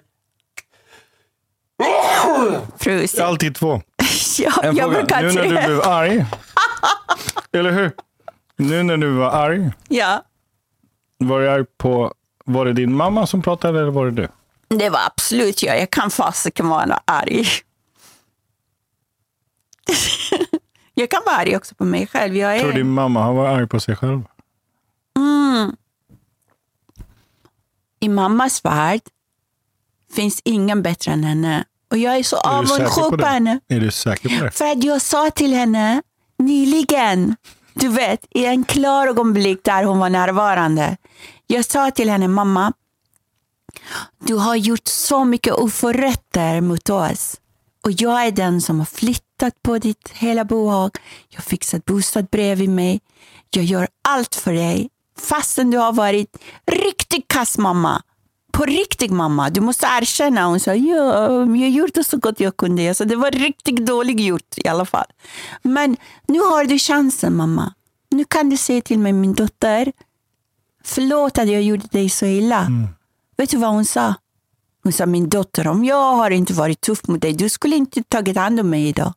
Prosit. 2.80 3.20
Alltid 3.20 3.56
två. 3.56 3.82
Ja, 4.38 4.64
En 4.64 4.76
jag 4.76 4.90
brukar 4.90 5.22
Nu 5.22 5.32
när 5.34 5.44
du 5.44 5.50
tre. 5.50 5.66
blev 5.66 5.82
arg. 5.82 6.26
Eller 7.52 7.72
hur? 7.72 7.92
Nu 8.56 8.84
när 8.84 8.98
du 8.98 9.12
var 9.14 9.30
arg. 9.32 9.72
Ja, 9.88 10.24
Var 11.18 11.40
du 11.40 11.50
arg 11.50 11.66
på... 11.78 12.14
Var 12.46 12.66
det 12.66 12.74
din 12.74 12.96
mamma 12.96 13.28
som 13.28 13.42
pratade 13.42 13.80
eller 13.80 13.92
var 13.92 14.06
det 14.06 14.12
du? 14.12 14.28
det 14.68 14.90
var 14.90 15.00
absolut 15.06 15.64
jag. 15.64 15.80
Jag 15.80 15.90
kan 15.90 16.12
fasiken 16.12 16.68
vara 16.68 17.00
arg. 17.06 17.46
jag 20.94 21.10
kan 21.10 21.22
vara 21.26 21.36
arg 21.36 21.56
också 21.56 21.76
på 21.76 21.86
mig 21.86 22.08
själv. 22.08 22.38
Jag 22.38 22.60
Tror 22.60 22.72
är... 22.72 22.76
din 22.76 22.90
mamma 22.90 23.24
har 23.24 23.34
varit 23.34 23.58
arg 23.58 23.68
på 23.68 23.80
sig 23.80 23.96
själv? 23.96 24.24
Mm. 25.18 25.76
I 28.00 28.10
mammas 28.10 28.66
värld 28.66 29.02
finns 30.14 30.42
ingen 30.44 30.82
bättre 30.82 31.12
än 31.12 31.24
henne. 31.24 31.66
Och 31.92 31.98
jag 31.98 32.16
är 32.18 32.24
så 32.24 32.36
på 32.36 32.50
avundsjuk 32.50 33.10
på 33.10 33.16
det? 33.16 33.26
henne. 33.26 33.60
Är 33.68 33.80
du 33.80 33.92
säker 33.92 34.40
på 34.40 34.46
det? 34.46 34.52
För 34.52 34.72
att 34.72 34.84
jag 34.84 35.02
sa 35.02 35.30
till 35.30 35.54
henne 35.54 36.02
nyligen, 36.38 37.36
du 37.76 37.88
vet, 37.88 38.26
i 38.30 38.46
en 38.46 38.64
klar 38.64 39.08
ögonblick 39.08 39.64
där 39.64 39.84
hon 39.84 40.00
var 40.00 40.10
närvarande. 40.10 40.98
Jag 41.48 41.66
sa 41.66 41.92
till 41.92 42.10
henne, 42.10 42.28
mamma, 42.28 42.74
du 44.20 44.36
har 44.36 44.56
gjort 44.56 44.88
så 44.88 45.26
mycket 45.26 45.54
oförrätter 45.54 46.62
mot 46.62 46.90
oss. 46.90 47.40
Och 47.84 47.92
jag 47.92 48.26
är 48.26 48.32
den 48.32 48.62
som 48.62 48.80
har 48.80 48.86
flyttat 48.86 49.62
på 49.64 49.78
ditt 49.78 50.10
hela 50.14 50.46
bohag. 50.46 50.92
Jag 51.30 51.38
har 51.38 51.44
fixat 51.44 51.86
bostad 51.86 52.28
bredvid 52.32 52.70
mig. 52.70 53.02
Jag 53.50 53.64
gör 53.64 53.88
allt 54.08 54.36
för 54.36 54.54
dig. 54.54 54.90
Fastän 55.20 55.72
du 55.72 55.78
har 55.78 55.94
varit 55.94 56.38
riktigt 56.72 57.28
kass 57.28 57.58
mamma. 57.58 58.02
På 58.56 58.66
riktigt 58.66 59.12
mamma. 59.12 59.50
Du 59.50 59.62
måste 59.62 59.86
erkänna. 59.86 60.46
Hon 60.46 60.60
sa, 60.60 60.74
ja, 60.74 61.30
jag 61.40 61.70
gjorde 61.70 62.04
så 62.04 62.18
gott 62.18 62.40
jag 62.40 62.58
kunde. 62.58 62.84
Jag 62.84 62.96
sa, 62.96 63.06
det 63.06 63.16
var 63.16 63.32
riktigt 63.32 63.86
dåligt 63.86 64.20
gjort 64.20 64.58
i 64.58 64.68
alla 64.68 64.86
fall. 64.86 65.06
Men 65.62 65.98
nu 66.28 66.40
har 66.40 66.66
du 66.66 66.80
chansen 66.80 67.36
mamma. 67.36 67.74
Nu 68.12 68.26
kan 68.26 68.50
du 68.50 68.58
säga 68.58 68.82
till 68.82 69.00
mig, 69.00 69.14
min 69.14 69.34
dotter, 69.34 69.92
förlåt 70.84 71.38
att 71.38 71.50
jag 71.50 71.62
gjorde 71.62 71.88
dig 71.88 72.10
så 72.10 72.26
illa. 72.26 72.68
Vet 73.38 73.50
du 73.50 73.58
vad 73.58 73.70
hon 73.70 73.86
sa? 73.86 74.14
Hon 74.84 74.94
sa, 74.94 75.06
min 75.06 75.30
dotter, 75.30 75.68
om 75.68 75.86
jag 75.86 76.16
har 76.16 76.32
inte 76.32 76.54
varit 76.54 76.82
tuff 76.82 77.08
mot 77.08 77.22
dig, 77.22 77.34
du 77.34 77.50
skulle 77.50 77.76
inte 77.76 78.04
tagit 78.04 78.38
hand 78.38 78.60
om 78.60 78.70
mig 78.70 78.88
idag. 78.88 79.14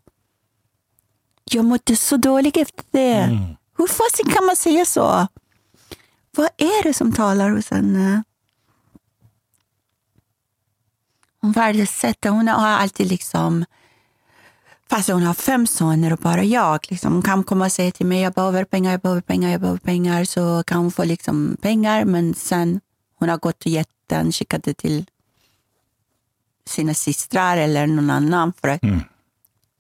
Jag 1.45 1.65
mådde 1.65 1.97
så 1.97 2.17
dåligt 2.17 2.57
efter 2.57 2.85
det. 2.91 3.15
Mm. 3.15 3.57
Hur 3.79 3.87
fasen 3.87 4.33
kan 4.35 4.47
man 4.47 4.57
säga 4.57 4.85
så? 4.85 5.27
Vad 6.37 6.49
är 6.57 6.83
det 6.83 6.95
som 6.95 7.13
talar 7.13 7.51
hos 7.51 7.71
henne? 7.71 8.23
Hon 11.41 11.53
värdesätter, 11.53 12.31
hon 12.31 12.49
har 12.49 12.69
alltid 12.69 13.09
liksom 13.09 13.65
Fast 14.91 15.11
hon 15.11 15.23
har 15.23 15.35
fem 15.35 15.67
söner 15.67 16.13
och 16.13 16.19
bara 16.19 16.45
jag. 16.45 16.87
Liksom. 16.89 17.13
Hon 17.13 17.23
kan 17.23 17.45
komma 17.45 17.65
och 17.65 17.73
säga 17.73 17.91
till 17.91 18.07
mig, 18.07 18.21
jag 18.21 18.33
behöver 18.33 18.65
pengar, 18.65 18.91
jag 18.91 19.01
behöver 19.01 19.21
pengar, 19.21 19.51
jag 19.51 19.61
behöver 19.61 19.79
pengar. 19.79 20.25
Så 20.25 20.63
kan 20.67 20.79
hon 20.79 20.91
få 20.91 21.05
liksom 21.05 21.57
pengar, 21.61 22.05
men 22.05 22.35
sen 22.35 22.81
hon 23.19 23.29
har 23.29 23.37
gått 23.37 23.65
och 23.65 23.67
gett 23.67 23.89
den, 24.07 24.33
skickat 24.33 24.63
det 24.65 24.75
till 24.75 25.05
sina 26.67 26.95
systrar 26.95 27.57
eller 27.57 27.87
någon 27.87 28.11
annan. 28.11 28.53
För 28.61 28.69
att 28.69 28.83
Mm. 28.83 29.01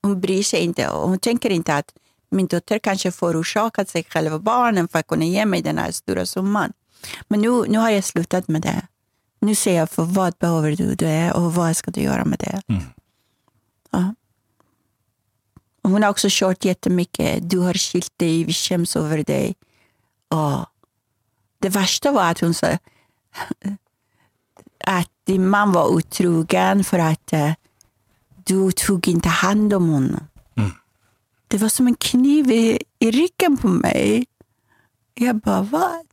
Hon 0.02 0.20
bryr 0.20 0.42
sig 0.42 0.60
inte 0.60 0.88
och 0.88 1.08
hon 1.08 1.18
tänker 1.18 1.50
inte 1.50 1.76
att 1.76 1.94
min 2.30 2.46
dotter 2.46 2.78
kanske 2.78 3.12
förorsakat 3.12 3.88
sig 3.88 4.04
själv 4.04 4.34
och 4.34 4.42
barnen 4.42 4.88
för 4.88 4.98
att 4.98 5.06
kunna 5.06 5.24
ge 5.24 5.46
mig 5.46 5.62
den 5.62 5.78
här 5.78 5.90
stora 5.90 6.26
summan. 6.26 6.72
Men 7.28 7.40
nu, 7.40 7.64
nu 7.68 7.78
har 7.78 7.90
jag 7.90 8.04
slutat 8.04 8.48
med 8.48 8.62
det. 8.62 8.82
Nu 9.40 9.54
säger 9.54 9.78
jag, 9.78 9.90
för 9.90 10.04
vad 10.04 10.34
behöver 10.34 10.76
du 10.76 10.94
det 10.94 11.32
och 11.32 11.54
vad 11.54 11.76
ska 11.76 11.90
du 11.90 12.00
göra 12.00 12.24
med 12.24 12.38
det? 12.38 12.62
Mm. 12.68 12.82
Ja. 13.90 14.14
Hon 15.82 16.02
har 16.02 16.10
också 16.10 16.28
kört 16.30 16.64
jättemycket. 16.64 17.50
Du 17.50 17.58
har 17.58 17.74
skilt 17.74 18.12
dig, 18.16 18.44
vi 18.44 18.52
skäms 18.52 18.96
över 18.96 19.24
dig. 19.24 19.54
Och 20.28 20.66
det 21.58 21.68
värsta 21.68 22.12
var 22.12 22.30
att 22.30 22.40
hon 22.40 22.54
sa 22.54 22.78
att 24.84 25.10
din 25.24 25.48
man 25.48 25.72
var 25.72 25.86
otrogen 25.86 26.84
för 26.84 26.98
att 26.98 27.32
eh, 27.32 27.52
du 28.44 28.72
tog 28.72 29.08
inte 29.08 29.28
hand 29.28 29.72
om 29.72 29.88
honom. 29.88 30.26
Mm. 30.56 30.70
Det 31.48 31.58
var 31.58 31.68
som 31.68 31.86
en 31.86 31.94
kniv 31.94 32.50
i, 32.50 32.82
i 32.98 33.10
ryggen 33.10 33.56
på 33.56 33.68
mig. 33.68 34.26
Jag 35.14 35.36
bara, 35.36 35.62
vad? 35.62 36.06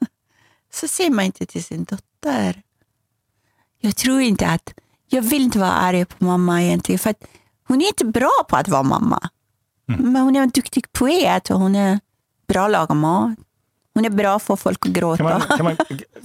Så 0.72 0.88
säger 0.88 1.10
man 1.10 1.24
inte 1.24 1.46
till 1.46 1.64
sin 1.64 1.84
dotter. 1.84 2.11
Jag 3.80 3.96
tror 3.96 4.20
inte 4.20 4.48
att, 4.48 4.74
jag 5.08 5.22
vill 5.22 5.42
inte 5.42 5.58
vara 5.58 5.72
arg 5.72 6.04
på 6.04 6.24
mamma 6.24 6.62
egentligen. 6.62 6.98
För 6.98 7.10
att 7.10 7.24
hon 7.68 7.80
är 7.80 7.86
inte 7.86 8.04
bra 8.04 8.30
på 8.48 8.56
att 8.56 8.68
vara 8.68 8.82
mamma. 8.82 9.30
Men 9.86 10.22
hon 10.22 10.36
är 10.36 10.42
en 10.42 10.50
duktig 10.50 10.92
poet 10.92 11.50
och 11.50 11.60
hon 11.60 11.76
är 11.76 12.00
bra 12.46 12.64
att 12.64 12.70
laga 12.70 12.94
mat. 12.94 13.38
Hon 13.94 14.04
är 14.04 14.10
bra 14.10 14.38
för 14.38 14.56
folk 14.56 14.86
att 14.86 14.92
gråta. 14.92 15.16
Kan 15.16 15.26
man, 15.26 15.40
kan, 15.56 15.64
man, 15.64 15.76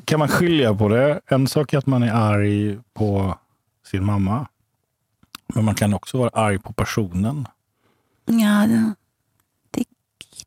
kan 0.06 0.20
man 0.20 0.28
skilja 0.28 0.76
på 0.76 0.88
det? 0.90 1.22
En 1.26 1.48
sak 1.48 1.74
är 1.74 1.78
att 1.78 1.86
man 1.86 2.04
är 2.04 2.12
arg 2.12 2.80
på 2.94 3.38
sin 3.86 4.06
mamma. 4.06 4.48
Men 5.54 5.66
man 5.66 5.76
kan 5.76 5.94
också 5.94 6.18
vara 6.18 6.30
arg 6.30 6.60
på 6.60 6.74
personen. 6.74 7.48
Ja, 8.26 8.68
det, 8.68 8.94
det, 9.72 9.84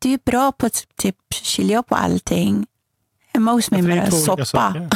du 0.01 0.13
är 0.13 0.19
bra 0.25 0.51
på 0.51 0.65
att 0.65 0.87
typ 0.95 1.15
skilja 1.43 1.83
på 1.83 1.95
allting. 1.95 2.67
Med 3.33 3.43
två 4.11 4.17
olika 4.17 4.45
soppa. 4.45 4.45
saker. 4.45 4.89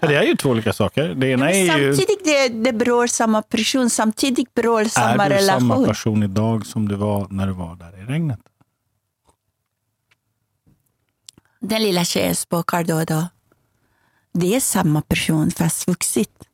Det 0.08 0.14
är 0.14 0.22
ju 0.22 0.36
två 0.36 0.50
olika 0.50 0.72
saker. 0.72 1.08
Det 1.14 1.26
ena 1.28 1.50
är 1.50 1.78
ju, 1.78 1.94
Samtidigt 1.96 2.24
det, 2.24 2.48
det 2.48 2.72
berör 2.72 3.06
samma 3.06 3.42
person, 3.42 3.90
samtidigt 3.90 4.54
berör 4.54 4.84
samma 4.84 5.24
är 5.24 5.30
du 5.30 5.36
relation. 5.36 5.60
samma 5.70 5.86
person 5.86 6.22
idag 6.22 6.66
som 6.66 6.88
du 6.88 6.94
var 6.94 7.26
när 7.30 7.46
du 7.46 7.52
var 7.52 7.76
där 7.76 8.02
i 8.02 8.04
regnet? 8.04 8.38
Den 11.60 11.82
lilla 11.82 12.04
tjejen 12.04 12.34
språkar 12.34 12.84
då 12.84 12.94
och 12.94 13.06
då. 13.06 13.28
Det 14.32 14.56
är 14.56 14.60
samma 14.60 15.02
person 15.02 15.50
fast 15.50 15.88
vuxit. 15.88 16.44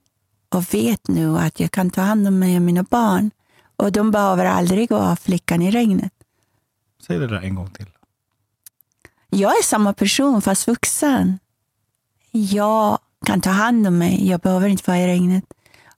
Och 0.49 0.75
vet 0.75 1.09
nu 1.09 1.39
att 1.39 1.61
jag 1.61 1.71
kan 1.71 1.91
ta 1.91 2.01
hand 2.01 2.29
om 2.29 2.39
mig 2.39 2.57
och 2.57 2.63
mina 2.63 2.83
barn. 2.83 3.31
Och 3.77 3.93
de 3.93 4.11
behöver 4.11 4.45
aldrig 4.45 4.91
vara 4.91 5.17
flickan 5.17 5.63
i 5.63 5.71
regnet. 5.71 6.13
Säg 7.07 7.19
det 7.19 7.27
där 7.27 7.41
en 7.41 7.55
gång 7.55 7.71
till. 7.71 7.87
Jag 9.35 9.59
är 9.59 9.63
samma 9.63 9.93
person 9.93 10.43
fast 10.43 10.69
vuxen. 10.69 11.39
Jag 12.31 12.99
kan 13.27 13.41
ta 13.41 13.51
hand 13.51 13.87
om 13.87 13.99
mig. 13.99 14.29
Jag 14.29 14.41
behöver 14.41 14.69
inte 14.69 14.91
vara 14.91 14.99
i 14.99 15.07
regnet. 15.07 15.45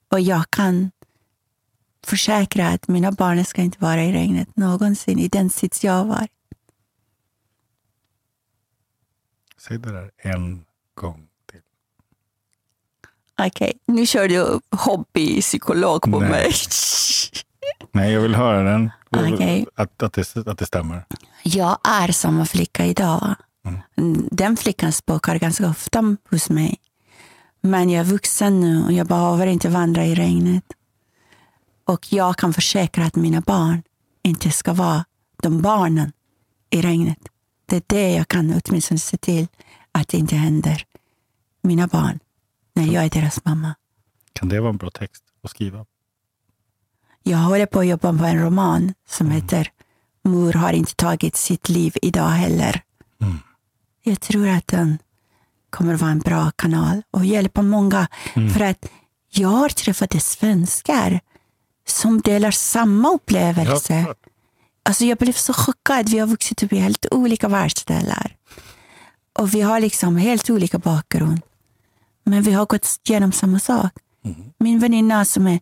Och 0.08 0.20
jag 0.20 0.50
kan 0.50 0.90
försäkra 2.04 2.68
att 2.68 2.88
mina 2.88 3.12
barn 3.12 3.44
ska 3.44 3.62
inte 3.62 3.78
vara 3.78 4.04
i 4.04 4.12
regnet 4.12 4.56
någonsin 4.56 5.18
i 5.18 5.28
den 5.28 5.50
sits 5.50 5.84
jag 5.84 6.04
var. 6.04 6.28
Säg 9.58 9.78
det 9.78 9.92
där 9.92 10.10
en 10.18 10.64
gång 10.94 11.28
till. 11.50 11.60
Okej, 13.46 13.72
nu 13.86 14.06
kör 14.06 14.28
du 14.28 14.60
hobbypsykolog 14.70 16.02
på 16.02 16.20
Nej. 16.20 16.30
mig. 16.30 16.52
Nej, 17.96 18.12
jag 18.12 18.20
vill 18.20 18.34
höra 18.34 18.62
den. 18.62 18.90
Okej. 19.10 19.66
Att, 19.74 20.02
att, 20.02 20.12
det, 20.12 20.46
att 20.46 20.58
det 20.58 20.66
stämmer. 20.66 21.06
Jag 21.42 21.78
är 21.84 22.12
samma 22.12 22.46
flicka 22.46 22.86
idag. 22.86 23.34
Den 24.30 24.56
flickan 24.56 24.92
språkar 24.92 25.38
ganska 25.38 25.68
ofta 25.68 26.16
hos 26.30 26.50
mig. 26.50 26.76
Men 27.60 27.90
jag 27.90 28.00
är 28.00 28.04
vuxen 28.04 28.60
nu 28.60 28.84
och 28.84 28.92
jag 28.92 29.06
behöver 29.06 29.46
inte 29.46 29.68
vandra 29.68 30.04
i 30.06 30.14
regnet. 30.14 30.64
Och 31.84 32.12
jag 32.12 32.36
kan 32.36 32.52
försäkra 32.52 33.04
att 33.04 33.16
mina 33.16 33.40
barn 33.40 33.82
inte 34.22 34.50
ska 34.50 34.72
vara 34.72 35.04
de 35.42 35.62
barnen 35.62 36.12
i 36.70 36.82
regnet. 36.82 37.18
Det 37.66 37.76
är 37.76 37.82
det 37.86 38.12
jag 38.12 38.28
kan 38.28 38.60
åtminstone 38.64 39.00
se 39.00 39.16
till 39.16 39.46
att 39.92 40.08
det 40.08 40.18
inte 40.18 40.36
händer 40.36 40.84
mina 41.62 41.86
barn 41.86 42.18
när 42.72 42.84
jag 42.86 43.04
är 43.04 43.10
deras 43.10 43.44
mamma. 43.44 43.74
Kan 44.32 44.48
det 44.48 44.60
vara 44.60 44.70
en 44.70 44.76
bra 44.76 44.90
text 44.90 45.24
att 45.42 45.50
skriva? 45.50 45.86
Jag 47.28 47.38
håller 47.38 47.66
på 47.66 47.80
att 47.80 47.86
jobba 47.86 48.18
på 48.18 48.24
en 48.24 48.42
roman 48.42 48.94
som 49.08 49.30
heter 49.30 49.70
Mor 50.24 50.52
har 50.52 50.72
inte 50.72 50.94
tagit 50.94 51.36
sitt 51.36 51.68
liv 51.68 51.96
idag 52.02 52.28
heller. 52.28 52.82
Mm. 53.22 53.38
Jag 54.02 54.20
tror 54.20 54.48
att 54.48 54.66
den 54.66 54.98
kommer 55.70 55.94
vara 55.94 56.10
en 56.10 56.18
bra 56.18 56.50
kanal 56.56 57.02
och 57.10 57.24
hjälpa 57.24 57.62
många. 57.62 58.08
För 58.34 58.60
att 58.60 58.88
jag 59.30 59.48
har 59.48 59.68
träffat 59.68 60.22
svenskar 60.22 61.20
som 61.86 62.20
delar 62.20 62.50
samma 62.50 63.14
upplevelse. 63.14 64.02
klart. 64.04 64.26
Alltså 64.82 65.04
jag 65.04 65.18
blev 65.18 65.32
så 65.32 65.52
chockad. 65.52 66.08
Vi 66.08 66.18
har 66.18 66.26
vuxit 66.26 66.62
upp 66.62 66.72
i 66.72 66.78
helt 66.78 67.06
olika 67.10 67.48
världsdelar. 67.48 68.36
Och 69.38 69.54
vi 69.54 69.60
har 69.60 69.80
liksom 69.80 70.16
helt 70.16 70.50
olika 70.50 70.78
bakgrund. 70.78 71.40
Men 72.24 72.42
vi 72.42 72.52
har 72.52 72.66
gått 72.66 73.00
igenom 73.04 73.32
samma 73.32 73.58
sak. 73.58 73.92
Min 74.58 74.78
väninna 74.78 75.24
som 75.24 75.46
är 75.46 75.60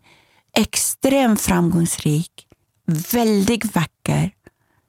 extremt 0.55 1.41
framgångsrik, 1.41 2.47
väldigt 2.85 3.75
vacker, 3.75 4.31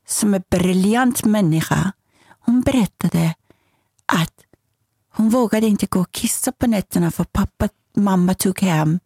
som 0.06 0.34
är 0.34 0.42
briljant 0.50 1.24
människa. 1.24 1.92
Hon 2.40 2.60
berättade 2.60 3.34
att 4.06 4.32
hon 5.12 5.30
vågade 5.30 5.66
inte 5.66 5.86
gå 5.86 6.00
och 6.00 6.12
kissa 6.12 6.52
på 6.52 6.66
nätterna 6.66 7.10
för 7.10 7.24
pappa 7.24 7.68
mamma 7.96 8.34
tog 8.34 8.60
hem 8.60 9.00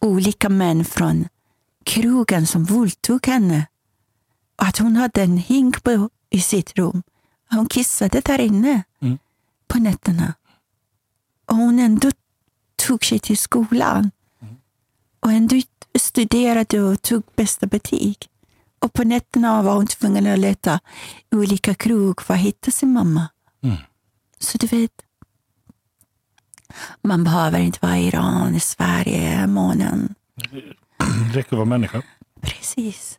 olika 0.00 0.48
män 0.48 0.84
från 0.84 1.28
krogen 1.84 2.46
som 2.46 2.64
våldtog 2.64 3.26
henne. 3.26 3.66
Och 4.56 4.64
att 4.66 4.78
hon 4.78 4.96
hade 4.96 5.22
en 5.22 5.36
hink 5.38 5.82
på, 5.82 6.10
i 6.30 6.40
sitt 6.40 6.78
rum. 6.78 7.02
Hon 7.50 7.66
kissade 7.68 8.20
där 8.20 8.38
inne 8.40 8.82
Mm. 9.00 9.18
på 9.68 9.78
nätterna. 9.78 10.34
Och 11.46 11.56
hon 11.56 11.78
ändå 11.78 12.10
tog 12.76 13.04
sig 13.04 13.18
till 13.18 13.38
skolan. 13.38 14.10
Och 15.20 15.32
ändå 15.32 15.60
studerade 15.98 16.80
och 16.80 17.02
tog 17.02 17.22
bästa 17.36 17.66
betyg. 17.66 18.16
Och 18.78 18.92
på 18.92 19.04
nätterna 19.04 19.62
var 19.62 19.74
hon 19.74 19.86
tvungen 19.86 20.26
att 20.26 20.38
leta 20.38 20.80
olika 21.30 21.74
krog 21.74 22.22
för 22.22 22.34
att 22.34 22.40
hitta 22.40 22.70
sin 22.70 22.92
mamma. 22.92 23.28
Mm. 23.62 23.76
Så 24.38 24.58
du 24.58 24.66
vet, 24.66 24.92
man 27.02 27.24
behöver 27.24 27.58
inte 27.58 27.78
vara 27.82 27.98
i 27.98 28.06
Iran, 28.06 28.54
i 28.54 28.60
Sverige, 28.60 29.46
månen. 29.46 30.14
Det 30.34 31.38
räcker 31.38 31.48
att 31.48 31.52
vara 31.52 31.64
människa. 31.64 32.02
Precis. 32.40 33.18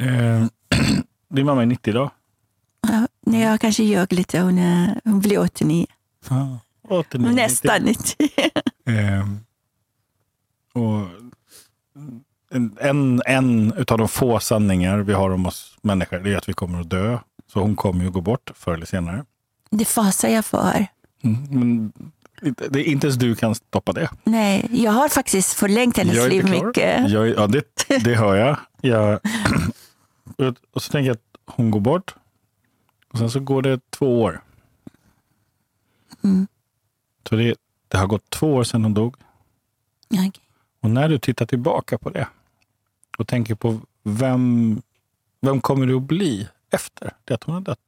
Eh, 0.00 0.46
din 1.30 1.46
mamma 1.46 1.62
är 1.62 1.66
90 1.66 1.90
idag. 1.90 2.10
Ja, 2.80 3.08
nej, 3.20 3.40
jag 3.40 3.60
kanske 3.60 3.82
ljög 3.82 4.12
lite. 4.12 4.40
Hon, 4.40 4.58
är, 4.58 5.00
hon 5.04 5.20
blir 5.20 5.38
89. 5.38 5.86
Ja. 6.28 6.58
89, 6.88 7.30
Nästan 7.34 7.82
90. 7.82 8.28
Eh, 8.86 9.26
och 10.72 11.06
en, 12.80 13.22
en, 13.26 13.72
utav 13.76 13.98
de 13.98 14.08
få 14.08 14.40
sanningar 14.40 14.98
vi 14.98 15.12
har 15.12 15.30
om 15.30 15.46
oss 15.46 15.76
människor 15.82 16.18
det 16.18 16.32
är 16.32 16.36
att 16.36 16.48
vi 16.48 16.52
kommer 16.52 16.80
att 16.80 16.90
dö. 16.90 17.18
Så 17.52 17.60
hon 17.60 17.76
kommer 17.76 18.04
ju 18.04 18.10
gå 18.10 18.20
bort 18.20 18.50
förr 18.54 18.74
eller 18.74 18.86
senare. 18.86 19.24
Det 19.70 19.84
fasar 19.84 20.28
jag 20.28 20.44
för. 20.44 20.86
Mm, 21.22 21.42
Men 21.50 21.92
det, 22.70 22.84
inte 22.84 23.06
ens 23.06 23.16
du 23.18 23.34
kan 23.36 23.54
stoppa 23.54 23.92
det. 23.92 24.10
Nej, 24.24 24.68
jag 24.72 24.92
har 24.92 25.08
faktiskt 25.08 25.52
förlängt 25.52 25.96
hennes 25.96 26.28
liv 26.28 26.40
klar. 26.46 26.66
mycket. 26.66 27.10
Jag, 27.10 27.28
ja, 27.28 27.46
det, 27.46 27.64
det 28.04 28.14
hör 28.14 28.34
jag. 28.36 28.56
jag 28.80 29.20
och- 30.72 30.82
så 30.82 30.92
tänker 30.92 31.06
jag 31.08 31.14
att 31.14 31.54
hon 31.56 31.70
går 31.70 31.80
bort. 31.80 32.14
Och 33.12 33.18
sen 33.18 33.30
så 33.30 33.40
går 33.40 33.62
det 33.62 33.90
två 33.90 34.22
år. 34.22 34.40
Mm. 36.24 36.46
Så 37.28 37.36
det, 37.36 37.54
det 37.88 37.96
har 37.98 38.06
gått 38.06 38.30
två 38.30 38.54
år 38.54 38.64
sedan 38.64 38.82
hon 38.84 38.94
dog. 38.94 39.16
Okej. 40.14 40.32
Och 40.88 40.94
när 40.94 41.08
du 41.08 41.18
tittar 41.18 41.46
tillbaka 41.46 41.98
på 41.98 42.10
det 42.10 42.28
och 43.18 43.28
tänker 43.28 43.54
på 43.54 43.80
vem, 44.02 44.82
vem 45.40 45.60
kommer 45.60 45.86
du 45.86 45.96
att 45.96 46.02
bli 46.02 46.48
efter 46.70 47.12
det 47.24 47.34
att 47.34 47.44
hon 47.44 47.54
har 47.54 47.60
dött? 47.60 47.78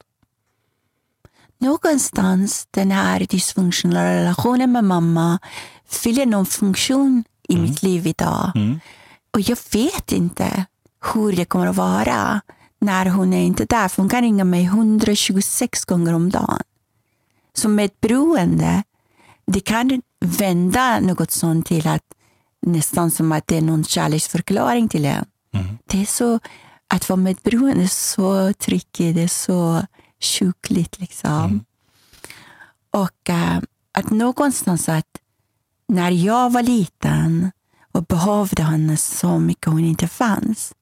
Någonstans 1.59 2.69
den 2.71 2.91
här 2.91 3.27
dysfunktionella 3.31 4.15
relationen 4.15 4.73
med 4.73 4.85
mamma 4.85 5.39
fyller 5.87 6.27
någon 6.27 6.47
funktion 6.47 7.25
i 7.49 7.57
mitt 7.57 7.83
liv 7.83 8.07
idag. 8.07 8.53
Mm. 8.55 8.81
Och 9.31 9.41
jag 9.41 9.59
vet 9.73 10.13
inte 10.13 10.67
hur 11.15 11.33
det 11.33 11.45
kommer 11.45 11.67
att 11.67 11.77
vara 11.77 12.41
när 12.79 13.07
hon 13.07 13.33
är 13.33 13.43
inte 13.43 13.65
där. 13.65 13.89
För 13.89 14.03
hon 14.03 14.11
kan 14.11 14.23
ringa 14.23 14.45
mig 14.45 14.65
126 14.65 15.85
gånger 15.85 16.15
om 16.15 16.31
dagen. 16.31 16.63
Så 17.55 17.69
med 17.69 17.85
ett 17.85 18.01
beroende, 18.01 18.83
det 19.47 19.61
kan 19.61 20.03
vända 20.21 21.01
något 21.01 21.31
sånt 21.31 21.67
till 21.67 21.89
att 21.89 22.03
nästan 22.63 23.11
som 23.11 23.33
att 23.33 23.47
det 23.47 23.57
är 23.57 23.63
någon 23.63 23.85
kärleksförklaring 23.85 24.89
till 24.89 25.05
en. 25.05 25.25
Mm. 25.53 25.79
Det 25.87 26.01
är 26.03 26.07
så, 26.07 26.41
att 26.89 27.09
vara 27.09 27.17
med 27.17 27.31
ett 27.33 27.43
beroende 27.43 27.83
är 27.83 27.87
så 27.87 28.53
tricky, 28.53 29.13
det 29.13 29.23
är 29.23 29.29
så 29.29 29.83
sjukligt. 30.39 31.01
Liksom. 31.01 31.31
Mm. 31.31 31.65
Och 32.91 33.31
eh, 33.31 33.61
att 33.93 34.11
någonstans 34.11 34.89
att 34.89 35.07
när 35.89 36.11
jag 36.11 36.53
var 36.53 36.63
liten 36.63 37.51
och 37.93 38.05
behövde 38.05 38.63
henne 38.63 38.97
så 38.97 39.39
mycket 39.39 39.67
hon 39.67 39.85
inte 39.85 40.09
fanns 40.09 40.75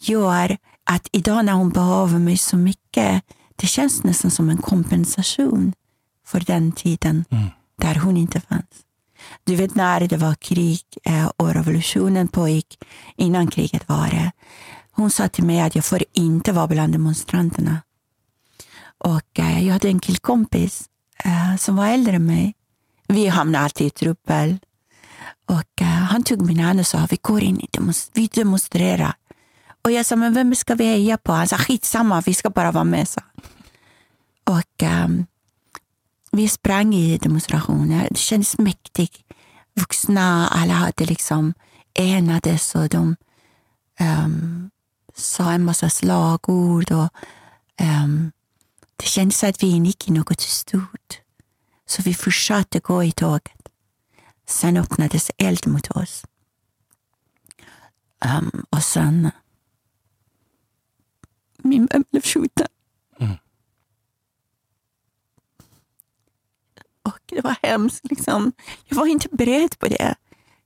gör 0.00 0.56
att 0.84 1.08
idag 1.12 1.44
när 1.44 1.52
hon 1.52 1.70
behöver 1.70 2.18
mig 2.18 2.36
så 2.36 2.56
mycket 2.56 3.24
det 3.56 3.66
känns 3.66 4.02
nästan 4.04 4.30
som 4.30 4.50
en 4.50 4.56
kompensation 4.56 5.72
för 6.26 6.40
den 6.40 6.72
tiden 6.72 7.24
Mm. 7.30 7.46
där 7.76 7.94
hon 7.94 8.16
inte 8.16 8.40
fanns. 8.40 8.84
Du 9.48 9.56
vet 9.56 9.74
när 9.74 10.00
det 10.00 10.16
var 10.16 10.34
krig 10.34 10.80
eh, 11.04 11.26
och 11.36 11.54
revolutionen 11.54 12.28
pågick, 12.28 12.84
innan 13.16 13.46
kriget 13.46 13.88
var 13.88 14.08
det. 14.08 14.32
Hon 14.90 15.10
sa 15.10 15.28
till 15.28 15.44
mig 15.44 15.60
att 15.60 15.74
jag 15.74 15.84
får 15.84 16.04
inte 16.12 16.52
vara 16.52 16.66
bland 16.66 16.92
demonstranterna. 16.92 17.82
Och 18.98 19.38
eh, 19.38 19.66
jag 19.66 19.72
hade 19.72 19.88
en 19.88 20.00
killkompis 20.00 20.88
eh, 21.24 21.56
som 21.56 21.76
var 21.76 21.86
äldre 21.86 22.16
än 22.16 22.26
mig. 22.26 22.54
Vi 23.06 23.26
hamnade 23.26 23.64
alltid 23.64 23.86
i 23.86 23.90
truppel. 23.90 24.58
Och 25.46 25.82
han 26.10 26.22
tog 26.22 26.42
min 26.42 26.60
hand 26.60 26.80
och 26.80 26.86
sa, 26.86 27.06
vi 27.10 27.18
går 27.22 27.42
in, 27.42 27.66
vi 28.12 28.26
demonstrerar. 28.26 29.14
Och 29.84 29.92
jag 29.92 30.06
sa, 30.06 30.16
men 30.16 30.34
vem 30.34 30.54
ska 30.54 30.74
vi 30.74 30.84
heja 30.84 31.18
på? 31.18 31.32
Han 31.32 31.48
sa, 31.48 31.56
skitsamma, 31.56 32.22
vi 32.26 32.34
ska 32.34 32.50
bara 32.50 32.72
vara 32.72 32.84
med. 32.84 33.08
Så. 33.08 33.20
Och 34.44 34.82
um, 35.04 35.26
vi 36.32 36.48
sprang 36.48 36.94
i 36.94 37.18
demonstrationer. 37.18 38.08
Det 38.10 38.18
kändes 38.18 38.58
mäktigt. 38.58 39.27
Vuxna, 39.78 40.48
alla 40.48 40.72
hade 40.72 41.04
liksom 41.04 41.54
enades 41.94 42.74
och 42.74 42.88
de 42.88 43.16
um, 44.00 44.70
sa 45.14 45.52
en 45.52 45.64
massa 45.64 45.90
slagord. 45.90 46.92
Och, 46.92 47.08
um, 47.80 48.32
det 48.96 49.06
kändes 49.06 49.44
att 49.44 49.62
vi 49.62 49.66
ingick 49.66 50.08
i 50.08 50.12
något 50.12 50.40
stort. 50.40 51.20
Så 51.86 52.02
vi 52.02 52.14
fortsatte 52.14 52.78
gå 52.78 53.04
i 53.04 53.12
tåget. 53.12 53.68
Sen 54.46 54.76
öppnades 54.76 55.30
eld 55.36 55.66
mot 55.66 55.90
oss. 55.90 56.24
Um, 58.24 58.64
och 58.70 58.82
sen... 58.82 59.30
Min 61.62 61.86
vän 61.86 62.04
blev 62.10 62.22
skjuten. 62.22 62.66
Och 67.08 67.20
det 67.26 67.40
var 67.40 67.56
hemskt. 67.62 68.10
Liksom. 68.10 68.52
Jag 68.84 68.96
var 68.96 69.06
inte 69.06 69.28
beredd 69.32 69.78
på 69.78 69.88
det. 69.88 70.14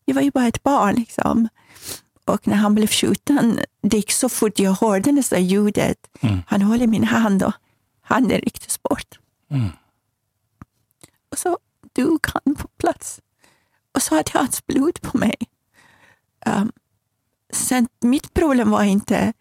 Jag 0.04 0.14
var 0.14 0.22
ju 0.22 0.30
bara 0.30 0.46
ett 0.46 0.62
barn. 0.62 0.94
Liksom. 0.94 1.48
Och 2.24 2.46
när 2.48 2.56
han 2.56 2.74
blev 2.74 2.86
skjuten, 2.86 3.60
det 3.82 3.96
gick 3.96 4.12
så 4.12 4.28
fort. 4.28 4.58
Jag 4.58 4.72
hörde 4.72 5.12
nästan 5.12 5.44
ljudet. 5.46 5.98
Mm. 6.20 6.42
Han 6.46 6.62
håller 6.62 6.86
min 6.86 7.04
hand 7.04 7.42
och 7.42 7.52
handen 8.02 8.40
rycktes 8.40 8.82
bort. 8.82 9.18
Mm. 9.50 9.68
Och 11.30 11.38
så 11.38 11.58
dog 11.92 12.26
han 12.34 12.54
på 12.54 12.68
plats. 12.68 13.20
Och 13.94 14.02
så 14.02 14.14
hade 14.14 14.30
jag 14.34 14.40
hans 14.40 14.66
blod 14.66 15.00
på 15.00 15.18
mig. 15.18 15.36
Um, 16.46 16.72
sen, 17.52 17.88
mitt 18.00 18.34
problem 18.34 18.70
var 18.70 18.82
inte, 18.82 19.32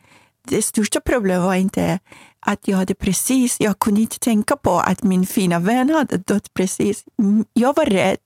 det 0.48 0.62
största 0.62 1.00
problemet 1.02 1.44
var 1.44 1.56
inte 1.56 2.00
att 2.40 2.68
jag 2.68 2.78
hade 2.78 2.94
precis, 2.96 3.60
jag 3.60 3.80
kunde 3.80 4.02
inte 4.02 4.20
tänka 4.20 4.56
på 4.56 4.80
att 4.80 5.04
min 5.04 5.26
fina 5.26 5.60
vän 5.60 5.90
hade 5.90 6.18
dött 6.18 6.54
precis. 6.54 7.04
Mm, 7.20 7.46
Jag 7.54 7.76
var 7.76 7.86
rädd. 7.86 8.18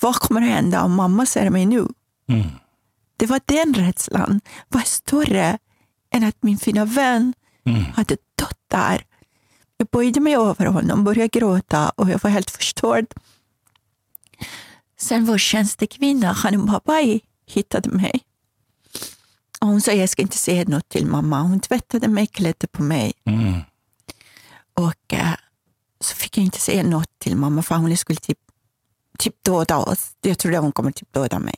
Vad 0.00 0.14
kommer 0.14 0.42
att 0.42 0.48
hända 0.48 0.82
om 0.82 0.94
mamma 0.94 1.26
ser 1.26 1.50
mig 1.50 1.66
nu? 1.66 1.86
Mm. 2.28 2.46
Det 3.16 3.26
var 3.26 3.40
den 3.44 3.74
rädslan 3.74 4.40
var 4.68 4.80
större 4.80 5.58
än 6.10 6.24
att 6.24 6.36
min 6.42 6.58
fina 6.58 6.84
vän 6.84 7.34
Mm. 7.66 7.84
hade 7.84 8.16
dött 8.38 8.58
där. 8.70 9.04
Jag 9.76 9.88
böjde 9.88 10.20
mig 10.20 10.34
över 10.36 10.66
honom, 10.66 11.04
började 11.04 11.28
gråta 11.28 11.88
och 11.90 12.10
jag 12.10 12.20
var 12.22 12.30
helt 12.30 12.50
förstörd. 12.50 13.06
Sen 15.00 15.24
vår 15.24 15.38
tjänstekvinna, 15.38 16.32
Hanum 16.32 16.66
Babai, 16.66 17.20
hittade 17.46 17.88
mig. 17.90 18.20
Och 19.60 19.68
hon 19.68 19.80
sa, 19.80 19.92
jag 19.92 20.08
ska 20.08 20.22
inte 20.22 20.38
säga 20.38 20.64
något 20.64 20.88
till 20.88 21.06
mamma. 21.06 21.40
Hon 21.40 21.60
tvättade 21.60 22.08
mig, 22.08 22.26
klädde 22.26 22.66
på 22.66 22.82
mig. 22.82 23.12
Mm. 23.24 23.60
Och 24.74 25.14
eh, 25.14 25.34
så 26.00 26.14
fick 26.14 26.38
jag 26.38 26.44
inte 26.44 26.60
säga 26.60 26.82
något 26.82 27.18
till 27.18 27.36
mamma 27.36 27.62
för 27.62 27.74
hon 27.74 27.96
skulle 27.96 28.20
typ, 28.20 28.38
typ 29.18 29.34
döda 29.44 29.76
oss. 29.76 30.10
Jag 30.20 30.38
trodde 30.38 30.58
hon 30.58 30.72
kommer 30.72 30.90
typ 30.90 31.12
döda 31.12 31.38
mig. 31.38 31.54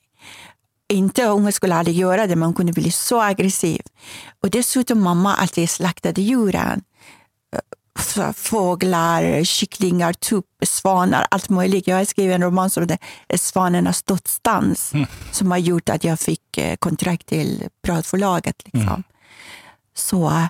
Inte 0.88 1.24
hon 1.24 1.52
skulle 1.52 1.74
aldrig 1.74 1.96
göra 1.96 2.26
det, 2.26 2.36
men 2.36 2.46
hon 2.46 2.54
kunde 2.54 2.72
bli 2.72 2.90
så 2.90 3.20
aggressiv. 3.20 3.82
Och 4.42 4.50
dessutom 4.50 5.00
mamma 5.00 5.34
alltid 5.34 5.70
slaktade 5.70 6.22
djuren. 6.22 6.82
Fåglar, 8.36 9.44
kycklingar, 9.44 10.12
tupp, 10.12 10.46
svanar, 10.62 11.26
allt 11.30 11.48
möjligt. 11.48 11.86
Jag 11.86 11.96
har 11.96 12.04
skrivit 12.04 12.34
en 12.34 12.42
roman 12.42 12.70
som 12.70 12.82
heter 12.82 12.98
Svanernas 13.36 14.02
dödsdans 14.02 14.92
som 15.32 15.50
har 15.50 15.58
gjort 15.58 15.88
att 15.88 16.04
jag 16.04 16.20
fick 16.20 16.58
eh, 16.58 16.76
kontrakt 16.76 17.26
till 17.26 17.68
pratförlaget. 17.82 18.62
Liksom. 18.64 19.02
Så 19.94 20.26
eh, 20.26 20.46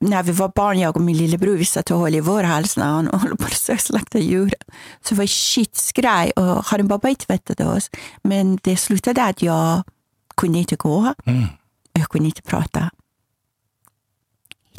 när 0.00 0.22
vi 0.22 0.32
var 0.32 0.52
barn, 0.54 0.78
jag 0.78 0.96
och 0.96 1.02
min 1.02 1.16
lillebror, 1.16 1.56
vi 1.56 1.64
satt 1.64 1.90
och 1.90 1.98
höll 1.98 2.14
i 2.14 2.20
vår 2.20 2.42
hals 2.42 2.76
när 2.76 2.86
han 2.86 3.06
höll 3.12 3.36
på 3.36 3.44
att 3.44 3.80
slakta 3.80 4.18
djuren. 4.18 4.60
Så 5.02 5.14
det 5.14 5.18
var 5.18 5.26
skitskraj 5.26 6.30
och 6.30 6.64
Harun 6.64 6.88
Baba 6.88 7.14
tvättade 7.14 7.66
oss. 7.66 7.90
Men 8.22 8.58
det 8.62 8.76
slutade 8.76 9.24
att 9.24 9.42
jag 9.42 9.82
kunde 10.36 10.58
inte 10.58 10.76
gå. 10.76 11.14
Mm. 11.24 11.44
Jag 11.92 12.08
kunde 12.08 12.26
inte 12.26 12.42
prata. 12.42 12.90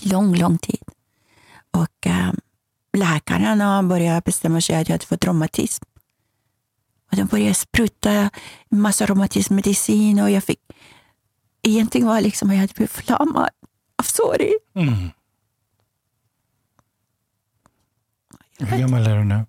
Lång, 0.01 0.35
lång 0.35 0.57
tid. 0.57 0.84
Och 1.75 2.07
äh, 2.07 2.31
läkarna 2.93 3.83
började 3.83 4.21
bestämma 4.21 4.61
sig 4.61 4.75
att 4.75 4.89
jag 4.89 4.93
hade 4.93 5.05
fått 5.05 5.25
reumatism. 5.25 5.83
Och 7.11 7.17
de 7.17 7.23
började 7.25 7.53
spruta 7.53 8.11
en 8.69 8.81
massa 8.81 9.05
reumatismmedicin 9.05 10.19
och 10.19 10.31
jag 10.31 10.43
fick... 10.43 10.59
Egentligen 11.61 12.07
var 12.07 12.21
liksom 12.21 12.51
jag 12.51 12.59
hade 12.59 12.73
blivit 12.73 12.91
förlamad 12.91 13.49
av 13.97 14.03
sorg. 14.03 14.53
Mm. 14.73 15.09
Hur 18.57 18.77
gammal 18.79 19.07
är 19.07 19.17
du 19.17 19.23
nu? 19.23 19.45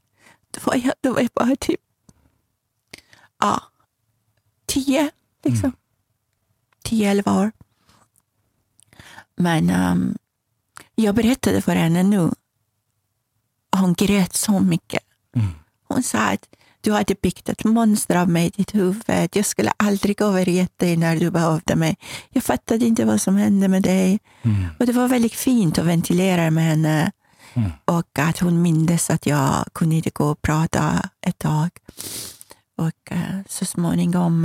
Då 0.51 0.61
var 0.65 0.75
jag, 0.75 0.95
då 1.01 1.13
var 1.13 1.21
jag 1.21 1.31
bara 1.35 1.57
typ 1.57 1.81
ja, 3.39 3.63
tio, 4.67 5.11
liksom. 5.43 5.73
Tio, 6.83 7.11
elva 7.11 7.41
år. 7.41 7.53
Men 9.37 9.71
ehm, 9.71 10.17
jag 11.03 11.15
berättade 11.15 11.63
för 11.63 11.77
henne 11.77 12.03
nu. 12.03 12.31
Hon 13.77 13.95
grät 13.95 14.35
så 14.35 14.61
mycket. 14.61 15.03
Mm. 15.37 15.49
Hon 15.89 16.03
sa 16.03 16.19
att 16.19 16.49
du 16.81 16.93
hade 16.93 17.15
byggt 17.23 17.49
ett 17.49 17.65
monster 17.65 18.17
av 18.17 18.29
mig 18.29 18.47
i 18.47 18.51
ditt 18.51 18.75
huvud. 18.75 19.29
Jag 19.33 19.47
skulle 19.47 19.73
aldrig 19.77 20.21
övergett 20.21 20.79
dig 20.79 20.97
när 20.97 21.17
du 21.17 21.31
behövde 21.31 21.77
mig. 21.77 21.97
Jag 22.29 22.45
fattade 22.45 22.87
inte 22.87 23.05
vad 23.05 23.21
som 23.21 23.37
hände 23.37 23.69
med 23.69 23.83
dig. 23.83 24.21
Mm. 24.43 24.67
Och 24.79 24.87
Det 24.87 24.93
var 24.93 25.09
väldigt 25.09 25.35
fint 25.35 25.79
att 25.79 25.87
ventilera 25.87 26.51
med 26.51 26.65
henne. 26.65 27.13
Mm. 27.55 27.71
Och 27.85 28.19
att 28.19 28.39
hon 28.39 28.63
mindes 28.63 29.11
att 29.11 29.27
jag 29.27 29.65
kunde 29.73 29.97
inte 29.97 30.11
gå 30.11 30.31
och 30.31 30.43
prata 30.43 31.09
ett 31.21 31.39
tag. 31.39 31.71
Och 32.79 33.13
eh, 33.13 33.41
så 33.49 33.65
småningom 33.65 34.45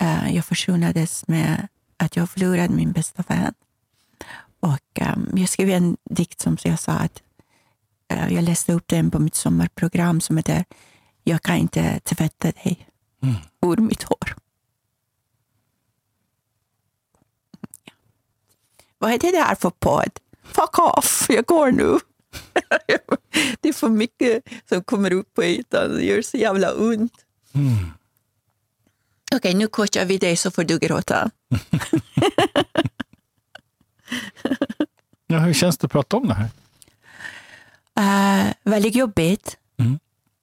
eh, 0.00 0.34
jag 0.34 0.44
försonades 0.44 1.28
med 1.28 1.68
att 1.96 2.16
jag 2.16 2.30
förlorade 2.30 2.68
min 2.74 2.92
bästa 2.92 3.24
vän. 3.28 3.54
Och 4.64 5.00
eh, 5.00 5.16
jag 5.34 5.48
skrev 5.48 5.70
en 5.70 5.96
dikt 6.10 6.40
som 6.40 6.56
jag 6.62 6.80
sa 6.80 6.92
att 6.92 7.22
eh, 8.08 8.32
jag 8.34 8.44
läste 8.44 8.72
upp 8.72 8.88
den 8.88 9.10
på 9.10 9.18
mitt 9.18 9.34
sommarprogram 9.34 10.20
som 10.20 10.36
heter 10.36 10.64
Jag 11.24 11.42
kan 11.42 11.56
inte 11.56 12.00
tvätta 12.00 12.52
dig 12.52 12.88
Mm. 13.22 13.34
ur 13.62 13.76
mitt 13.76 14.02
hår. 14.02 14.36
Vad 18.98 19.12
är 19.12 19.18
det 19.18 19.30
där 19.30 19.54
för 19.54 19.70
podd? 19.70 20.18
Fuck 20.42 20.78
off, 20.78 21.26
jag 21.28 21.44
går 21.46 21.72
nu. 21.72 21.98
det 23.60 23.68
är 23.68 23.72
för 23.72 23.88
mycket 23.88 24.42
som 24.68 24.84
kommer 24.84 25.12
upp 25.12 25.34
på 25.34 25.44
ytan. 25.44 25.90
Det 25.96 26.04
gör 26.04 26.22
så 26.22 26.36
jävla 26.36 26.74
ont. 26.74 27.12
Mm. 27.52 27.92
Okej, 29.34 29.54
nu 29.54 29.66
coachar 29.66 30.04
vi 30.04 30.18
dig 30.18 30.36
så 30.36 30.50
får 30.50 30.64
du 30.64 30.78
gråta. 30.78 31.30
Ja, 35.26 35.38
hur 35.38 35.52
känns 35.52 35.78
det 35.78 35.84
att 35.84 35.92
prata 35.92 36.16
om 36.16 36.28
det 36.28 36.34
här? 36.34 36.48
Uh, 38.00 38.52
väldigt 38.64 38.94
jobbigt 38.94 39.56
Mm. 39.78 39.98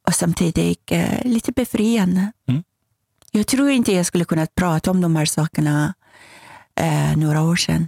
och 0.07 0.13
samtidigt 0.13 0.91
eh, 0.91 1.26
lite 1.26 1.51
befriande. 1.51 2.32
Mm. 2.47 2.63
Jag 3.32 3.47
tror 3.47 3.69
inte 3.69 3.93
jag 3.93 4.05
skulle 4.05 4.26
kunna 4.26 4.47
prata 4.55 4.91
om 4.91 5.01
de 5.01 5.15
här 5.15 5.26
sakerna 5.26 5.93
eh, 6.76 7.17
några 7.17 7.41
år 7.43 7.55
sedan 7.55 7.88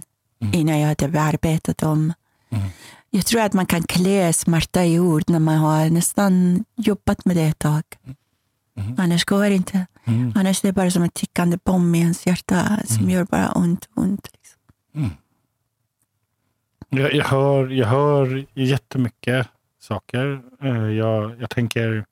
innan 0.52 0.80
jag 0.80 0.88
hade 0.88 1.08
bearbetat 1.08 1.78
dem. 1.78 2.12
Mm. 2.50 2.68
Jag 3.10 3.26
tror 3.26 3.40
att 3.42 3.52
man 3.52 3.66
kan 3.66 3.82
klä 3.82 4.32
smärta 4.32 4.84
i 4.84 4.98
ord 4.98 5.22
när 5.26 5.38
man 5.38 5.56
har 5.58 5.90
nästan 5.90 6.64
jobbat 6.76 7.24
med 7.24 7.36
det 7.36 7.42
ett 7.42 7.58
tag. 7.58 7.82
Mm. 8.76 8.94
Annars 8.98 9.24
går 9.24 9.44
det 9.44 9.54
inte. 9.54 9.86
Mm. 10.04 10.32
Annars 10.36 10.64
är 10.64 10.68
det 10.68 10.72
bara 10.72 10.90
som 10.90 11.02
en 11.02 11.10
tickande 11.10 11.58
bomb 11.64 11.96
i 11.96 11.98
ens 11.98 12.26
hjärta 12.26 12.78
som 12.86 13.10
gör 13.10 13.24
bara 13.24 13.52
ont, 13.52 13.88
ont. 13.94 14.28
Liksom. 14.32 14.60
Jag, 16.96 17.14
jag, 17.14 17.24
hör, 17.24 17.68
jag 17.68 17.86
hör 17.86 18.44
jättemycket 18.54 19.48
saker. 19.80 20.42
Eh, 20.62 20.88
Jag, 20.90 21.40
jag 21.40 21.50
tänker... 21.50 22.04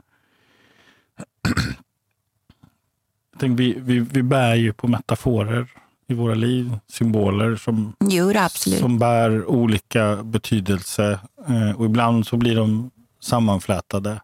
jag 3.32 3.40
tänker 3.40 3.56
vi, 3.56 3.74
vi, 3.78 3.98
vi 4.00 4.22
bär 4.22 4.54
ju 4.54 4.72
på 4.72 4.88
metaforer 4.88 5.66
i 6.06 6.14
våra 6.14 6.34
liv, 6.34 6.78
symboler 6.88 7.56
som, 7.56 7.92
Jo, 8.10 8.32
som 8.78 8.98
bär 8.98 9.46
olika 9.46 10.16
betydelse. 10.22 11.20
Eh, 11.48 11.70
Och 11.80 11.84
ibland 11.86 12.26
så 12.26 12.36
blir 12.36 12.56
de 12.56 12.90
sammanflätade. 13.20 14.20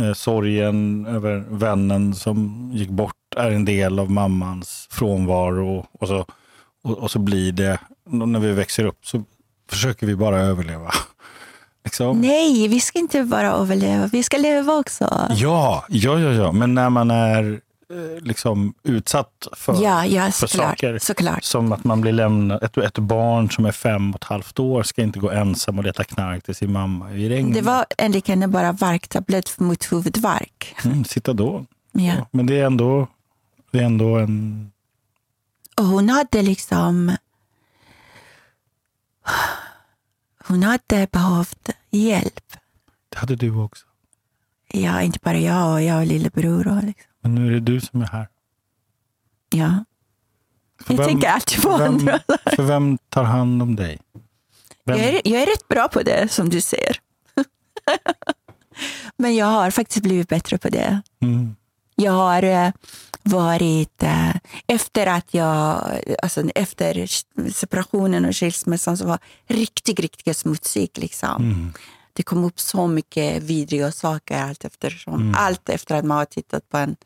Eh, 0.00 0.12
sorgen 0.12 1.06
över 1.06 1.44
vännen 1.48 2.14
som 2.14 2.70
gick 2.74 2.88
bort 2.90 3.14
är 3.36 3.50
en 3.50 3.64
del 3.64 3.98
av 3.98 4.10
mammans 4.10 4.88
frånvaro. 4.90 5.86
Och 5.92 6.08
så, 6.08 6.26
och, 6.82 6.98
och 6.98 7.10
så 7.10 7.18
blir 7.18 7.52
det, 7.52 7.78
när 8.04 8.40
vi 8.40 8.52
växer 8.52 8.84
upp 8.84 9.06
så 9.06 9.24
försöker 9.70 10.06
vi 10.06 10.16
bara 10.16 10.38
överleva. 10.40 10.90
Liksom. 11.84 12.20
Nej, 12.20 12.68
vi 12.68 12.80
ska 12.80 12.98
inte 12.98 13.24
bara 13.24 13.50
överleva. 13.52 14.06
Vi 14.06 14.22
ska 14.22 14.36
leva 14.38 14.72
också. 14.74 15.28
Ja, 15.30 15.84
ja, 15.88 16.18
ja, 16.20 16.32
ja, 16.32 16.52
men 16.52 16.74
när 16.74 16.90
man 16.90 17.10
är 17.10 17.60
eh, 17.90 18.22
liksom 18.22 18.74
utsatt 18.82 19.48
för, 19.52 19.82
Ja, 19.82 20.06
ja 20.06 20.24
för 20.30 20.46
såklart. 20.46 20.66
saker. 20.66 20.98
såklart. 20.98 21.44
Som 21.44 21.72
att 21.72 21.84
man 21.84 22.00
blir 22.00 22.12
lämnad, 22.12 22.62
ett, 22.62 22.76
ett 22.78 22.98
barn 22.98 23.50
som 23.50 23.66
är 23.66 23.72
fem 23.72 24.10
och 24.10 24.16
ett 24.16 24.24
halvt 24.24 24.58
år 24.58 24.82
ska 24.82 25.02
inte 25.02 25.18
gå 25.18 25.30
ensam 25.30 25.78
och 25.78 25.84
leta 25.84 26.04
knark 26.04 26.44
till 26.44 26.54
sin 26.54 26.72
mamma 26.72 27.12
i 27.12 27.28
regnet. 27.28 27.54
Det 27.54 27.62
var 27.62 27.84
enligt 27.98 28.28
henne 28.28 28.48
bara 28.48 28.72
värktablett 28.72 29.58
mot 29.60 29.92
huvudvärk. 29.92 30.76
Mm, 30.84 31.04
Citadon. 31.04 31.66
Ja. 31.92 32.02
Ja. 32.02 32.26
Men 32.30 32.46
det 32.46 32.60
är 32.60 32.66
ändå, 32.66 33.06
det 33.70 33.78
är 33.78 33.84
ändå 33.84 34.16
en... 34.18 34.70
Och 35.78 35.84
hon 35.84 36.08
hade 36.08 36.42
liksom... 36.42 37.12
Hon 40.46 40.62
hade 40.62 41.06
behövt 41.12 41.70
hjälp. 41.90 42.52
Det 43.08 43.18
hade 43.18 43.36
du 43.36 43.56
också. 43.56 43.86
Ja, 44.72 45.02
inte 45.02 45.18
bara 45.22 45.38
jag 45.38 45.72
och 45.72 45.82
jag 45.82 45.98
och 46.00 46.06
lillebror. 46.06 46.68
Och 46.68 46.82
liksom. 46.84 47.10
Men 47.20 47.34
nu 47.34 47.46
är 47.46 47.50
det 47.50 47.60
du 47.60 47.80
som 47.80 48.02
är 48.02 48.06
här. 48.06 48.28
ja. 49.50 49.84
För 50.80 50.94
Jag 50.94 51.06
tänker 51.08 51.28
alltid 51.28 51.62
på 51.62 51.76
vem, 51.78 51.92
andra. 51.94 52.18
För 52.56 52.62
vem 52.62 52.98
tar 53.08 53.24
hand 53.24 53.62
om 53.62 53.76
dig? 53.76 53.98
Vem, 54.84 54.98
Jag 54.98 55.06
är, 55.08 55.20
jag 55.24 55.42
är 55.42 55.46
rätt 55.46 55.68
bra 55.68 55.88
på 55.88 56.02
det, 56.02 56.32
som 56.32 56.48
du 56.48 56.60
ser. 56.60 56.96
Men 59.16 59.34
jag 59.36 59.46
har 59.46 59.70
faktiskt 59.70 60.02
blivit 60.02 60.28
bättre 60.28 60.58
på 60.58 60.68
det. 60.68 61.02
Mm. 61.20 61.56
Jag 61.94 62.12
har 62.12 62.42
eh, 62.42 62.70
varit, 63.22 64.02
eh, 64.02 64.34
efter 64.66 65.06
att 65.06 65.34
jag, 65.34 65.90
alltså 66.22 66.48
efter 66.54 67.06
separationen 67.52 68.24
och 68.24 68.36
skilsmässan 68.36 68.96
så 68.96 69.06
var 69.06 69.18
riktigt, 69.46 70.00
riktigt 70.00 70.36
smutsig. 70.36 70.90
Liksom. 70.94 71.42
Mm. 71.42 71.72
Det 72.12 72.22
kom 72.22 72.44
upp 72.44 72.60
så 72.60 72.86
mycket 72.86 73.42
vidriga 73.42 73.92
saker 73.92 74.42
allt 74.42 74.64
eftersom. 74.64 75.14
Mm. 75.14 75.34
Allt 75.36 75.68
efter 75.68 75.94
att 75.94 76.04
man 76.04 76.16
har 76.16 76.24
tittat 76.24 76.68
på 76.68 76.76
en, 76.76 76.96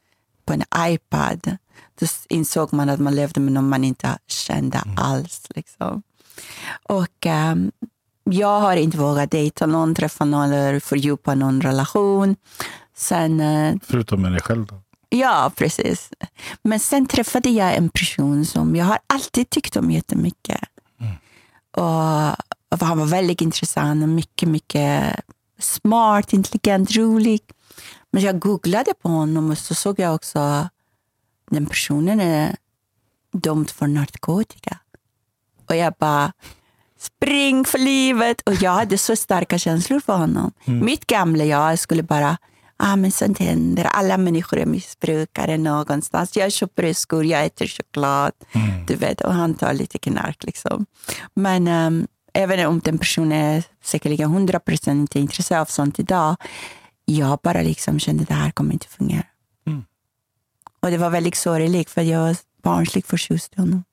på 0.44 0.52
en 0.52 0.62
iPad. 0.76 1.56
Då 2.00 2.06
insåg 2.28 2.72
man 2.72 2.88
att 2.88 3.00
man 3.00 3.14
levde 3.14 3.40
med 3.40 3.52
någon 3.52 3.68
man 3.68 3.84
inte 3.84 4.18
kände 4.26 4.82
alls. 4.96 5.46
Liksom. 5.54 6.02
Och 6.82 7.26
ehm, 7.26 7.70
jag 8.24 8.60
har 8.60 8.76
inte 8.76 8.98
vågat 8.98 9.30
dejta 9.30 9.66
någon, 9.66 9.94
träffa 9.94 10.24
någon 10.24 10.52
eller 10.52 10.80
fördjupa 10.80 11.34
någon 11.34 11.60
relation. 11.60 12.36
Sen 12.98 13.40
eh, 13.40 13.76
Förutom 13.82 14.22
med 14.22 14.32
dig 14.32 14.40
själv 14.40 14.66
då. 14.66 14.80
Ja, 15.08 15.52
precis. 15.56 16.10
Men 16.62 16.80
sen 16.80 17.06
träffade 17.06 17.50
jag 17.50 17.76
en 17.76 17.88
person 17.88 18.44
som 18.44 18.76
jag 18.76 18.84
har 18.84 18.98
alltid 19.06 19.50
tyckt 19.50 19.76
om 19.76 19.90
jättemycket. 19.90 20.60
Och, 21.76 22.28
och 22.70 22.86
han 22.86 22.98
var 22.98 23.06
väldigt 23.06 23.40
intressant 23.40 24.02
och 24.02 24.08
mycket, 24.08 24.48
mycket 24.48 25.20
smart, 25.58 26.32
intelligent, 26.32 26.96
rolig. 26.96 27.40
Men 28.10 28.22
jag 28.22 28.38
googlade 28.38 28.92
på 29.02 29.08
honom 29.08 29.50
och 29.50 29.58
så 29.58 29.74
såg 29.74 30.00
jag 30.00 30.14
också 30.14 30.68
den 31.50 31.66
personen 31.66 32.20
är 32.20 32.56
dömd 33.32 33.70
för 33.70 33.86
narkotika. 33.86 34.78
Och 35.68 35.76
jag 35.76 35.94
bara, 35.98 36.32
spring 36.98 37.64
för 37.64 37.78
livet! 37.78 38.40
Och 38.40 38.54
jag 38.54 38.70
hade 38.70 38.98
så 38.98 39.16
starka 39.16 39.58
känslor 39.58 40.00
för 40.00 40.16
honom. 40.16 40.52
Mitt 40.64 41.06
gamla 41.06 41.44
jag 41.44 41.78
skulle 41.78 42.02
bara, 42.02 42.36
ah, 42.78 42.96
men 42.96 43.12
sånt 43.12 43.38
händer. 43.38 43.84
Alla 43.84 44.16
människor 44.16 44.58
är 44.58 44.66
missbrukare 44.66 45.58
någonstans. 45.58 46.36
Jag 46.36 46.52
köper 46.52 46.92
skor, 46.92 47.24
jag 47.24 47.44
äter 47.44 47.66
choklad. 47.66 48.32
Du 48.86 48.94
vet, 48.94 49.20
och 49.20 49.34
han 49.34 49.54
tar 49.54 49.72
lite 49.72 49.98
knark. 49.98 50.44
Liksom. 50.44 50.86
Men 51.34 51.68
ehm, 51.68 52.06
även 52.32 52.66
om 52.66 52.80
den 52.80 52.98
personen 52.98 53.32
är 53.32 53.62
säkerligen 53.82 54.30
100 54.30 54.60
procent 54.60 55.00
inte 55.00 55.18
intresserad 55.18 55.60
av 55.60 55.66
sånt 55.66 55.98
idag, 55.98 56.36
jag 57.04 57.38
bara 57.42 57.62
liksom 57.62 57.98
kände 57.98 58.22
att 58.22 58.28
det 58.28 58.34
här 58.34 58.50
kommer 58.50 58.72
inte 58.72 58.88
fungera. 58.88 59.24
Mm. 59.66 59.84
Och 60.80 60.90
det 60.90 60.98
var 60.98 61.10
väldigt 61.10 61.36
sorgligt 61.36 61.90
för 61.90 62.02
jag 62.02 62.20
var 62.20 62.36
barnsligt 62.62 63.08
förtjust 63.08 63.52
i 63.56 63.60
honom. 63.60 63.84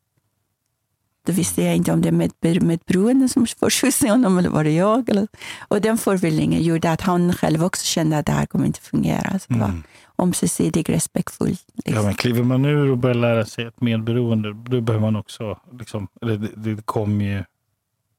Då 1.25 1.33
visste 1.33 1.63
jag 1.63 1.75
inte 1.75 1.91
om 1.93 2.01
det 2.01 2.11
med, 2.11 2.31
med 2.63 3.31
som 3.31 3.47
förtjust 3.47 4.03
i 4.03 4.07
honom 4.07 4.37
eller 4.37 4.49
var 4.49 4.63
det 4.63 4.71
jag. 4.71 5.09
Eller, 5.09 5.27
och 5.67 5.81
den 5.81 5.97
förvirringen 5.97 6.63
gjorde 6.63 6.91
att 6.91 7.01
han 7.01 7.33
själv 7.33 7.63
också 7.63 7.85
kände 7.85 8.17
att 8.17 8.25
det 8.25 8.31
här 8.31 8.45
kommer 8.45 8.65
inte 8.65 8.79
fungera. 8.81 9.39
Så 9.39 9.53
det 9.53 9.59
var 9.59 9.81
ömsesidigt 10.17 10.89
respektfullt. 10.89 11.65
Ja, 11.73 11.81
Liksom. 11.85 12.05
men 12.05 12.13
kliver 12.15 12.43
man 12.43 12.65
ur 12.65 12.91
och 12.91 12.97
börjar 12.97 13.15
lära 13.15 13.45
sig 13.45 13.65
ett 13.65 13.81
medberoende, 13.81 14.53
då 14.53 14.81
behöver 14.81 15.01
man 15.05 15.15
också, 15.15 15.59
liksom, 15.79 16.07
det, 16.21 16.37
det 16.37 16.85
kommer 16.85 17.25
ju 17.25 17.43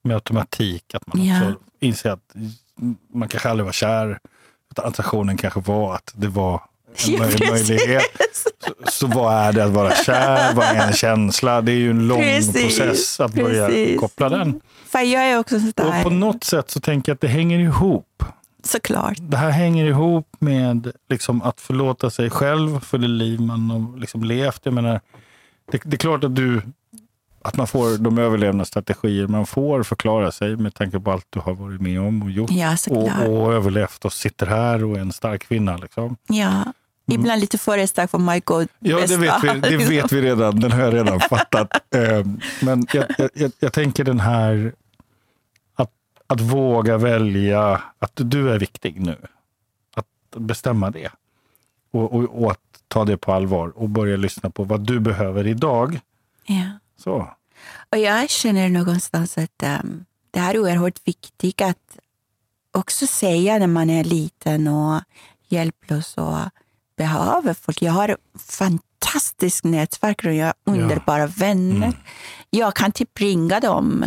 med 0.03 0.15
automatik, 0.15 0.95
att 0.95 1.07
man 1.07 1.25
Ja. 1.25 1.37
också 1.49 1.61
inser 1.81 2.11
att 2.11 2.35
man 3.13 3.29
kanske 3.29 3.51
aldrig 3.51 3.65
var 3.65 3.73
kär. 3.73 4.19
Att 4.71 4.79
attraktionen 4.79 5.37
kanske 5.37 5.61
var 5.61 5.95
att 5.95 6.13
det 6.17 6.29
var 6.29 6.63
Ja, 7.07 7.19
möjlighet. 7.51 8.03
Så, 8.33 8.75
så 8.91 9.07
vad 9.07 9.35
är 9.35 9.53
det 9.53 9.65
att 9.65 9.71
vara 9.71 9.95
kär? 9.95 10.55
Vad 10.55 10.65
är 10.67 10.87
en 10.87 10.93
känsla? 10.93 11.61
Det 11.61 11.73
är 11.73 11.77
ju 11.77 11.91
en 11.91 12.09
lång 12.09 12.19
Precis, 12.21 12.79
process 12.79 13.21
att 13.21 13.35
börja 13.35 13.67
precis. 13.67 14.01
koppla 14.01 14.29
den. 14.29 14.61
För 14.89 14.99
jag 15.01 15.23
är 15.31 15.39
också 15.39 15.57
Och 15.57 15.63
på 15.77 15.83
sådär, 15.83 16.11
något 16.11 16.45
sätt 16.45 16.71
så 16.71 16.81
tänker 16.81 17.11
jag 17.13 17.15
att 17.15 17.21
det 17.21 17.29
hänger 17.29 17.59
ihop. 17.59 18.25
såklart. 18.65 19.17
Det 19.21 19.37
här 19.37 19.51
hänger 19.51 19.85
ihop 19.87 20.29
med 20.39 20.93
liksom 21.11 21.43
att 21.43 21.61
förlåta 21.61 22.11
sig 22.11 22.31
själv 22.31 22.81
för 22.81 22.99
det 22.99 23.09
liv 23.09 23.41
man 23.41 23.71
har 23.71 23.99
liksom 24.01 24.25
levt. 24.25 24.61
Jag 24.63 24.75
menar, 24.75 25.01
det, 25.73 25.81
det 25.85 25.97
är 25.97 25.99
klart 25.99 26.25
att 26.25 26.37
du 26.37 26.63
att 27.43 27.57
man 27.57 27.67
får 27.67 27.99
de 27.99 28.19
överlevnadsstrategier 28.19 29.27
man 29.27 29.47
får 29.47 29.83
förklara 29.83 30.33
sig 30.33 30.57
med 30.57 30.75
tanke 30.75 31.01
på 31.01 31.13
allt 31.13 31.27
du 31.31 31.41
har 31.41 31.55
varit 31.55 31.81
med 31.81 32.01
om 32.01 32.23
och 32.23 32.31
gjort. 32.31 32.51
Ja, 32.51 32.77
och, 32.91 33.03
och 33.29 33.55
överlevt 33.55 34.05
och 34.05 34.13
sitter 34.13 34.47
här 34.47 34.85
och 34.85 34.97
är 34.97 35.01
en 35.01 35.13
stark 35.13 35.43
kvinna. 35.49 35.77
Liksom. 35.77 36.17
Ja. 36.29 36.65
Ibland 37.07 37.41
lite 37.41 37.59
för 37.59 37.87
stark 37.87 38.11
för 38.11 38.19
my 38.19 38.41
god 38.45 38.69
Ja, 38.79 39.07
det 39.07 39.17
vet, 39.17 39.45
vi, 39.45 39.61
det 39.61 39.77
vet 39.89 40.13
vi 40.13 40.23
redan. 40.23 40.61
Den 40.61 40.73
har 40.73 40.81
jag 40.81 40.95
redan 40.95 41.21
fattat. 41.21 41.69
Ehm, 41.95 42.41
Men 42.63 42.87
jag, 42.93 43.05
jag- 43.19 43.31
jag, 43.35 43.53
jag 43.59 43.73
tänker 43.73 44.05
den 44.05 44.21
här 44.21 44.75
att, 45.75 45.91
att 46.27 46.41
våga 46.41 46.99
välja 46.99 47.83
att 47.99 48.13
du 48.15 48.51
är 48.51 48.59
viktig 48.59 49.01
nu. 49.01 49.17
Att 49.95 50.07
bestämma 50.37 50.91
det. 50.91 51.09
Och, 51.91 52.13
och, 52.15 52.43
och 52.43 52.51
att 52.51 52.61
ta 52.89 53.05
det 53.05 53.17
på 53.17 53.33
allvar 53.33 53.69
och 53.79 53.89
börja 53.89 54.17
lyssna 54.17 54.51
på 54.51 54.65
vad 54.65 54.81
du 54.81 55.01
behöver 55.01 55.47
idag. 55.47 56.01
Ja. 56.47 56.71
Så. 56.97 57.31
Och 57.91 57.99
jag 57.99 58.31
känner 58.31 58.69
någonstans 58.69 59.39
att 59.39 59.63
um, 59.83 60.05
det 60.31 60.41
här 60.41 60.55
är 60.55 60.59
oerhört 60.59 61.01
viktigt 61.05 61.61
att 61.61 61.99
också 62.73 63.07
säga 63.07 63.59
när 63.59 63.67
man 63.67 63.91
är 63.91 64.05
liten 64.05 64.69
och 64.69 65.01
hjälplös 65.49 66.17
och 66.19 66.37
behöver 66.97 67.55
folk. 67.55 67.83
Jag 67.83 67.93
har 67.93 68.17
fantastiskt 68.49 69.65
nätverk 69.65 70.25
och 70.25 70.33
jag 70.35 70.47
har 70.47 70.55
underbara 70.65 71.27
vänner. 71.27 71.93
Jag 72.51 72.75
kan 72.75 72.93
typ 72.93 73.21
ringa 73.21 73.61
dem 73.61 74.05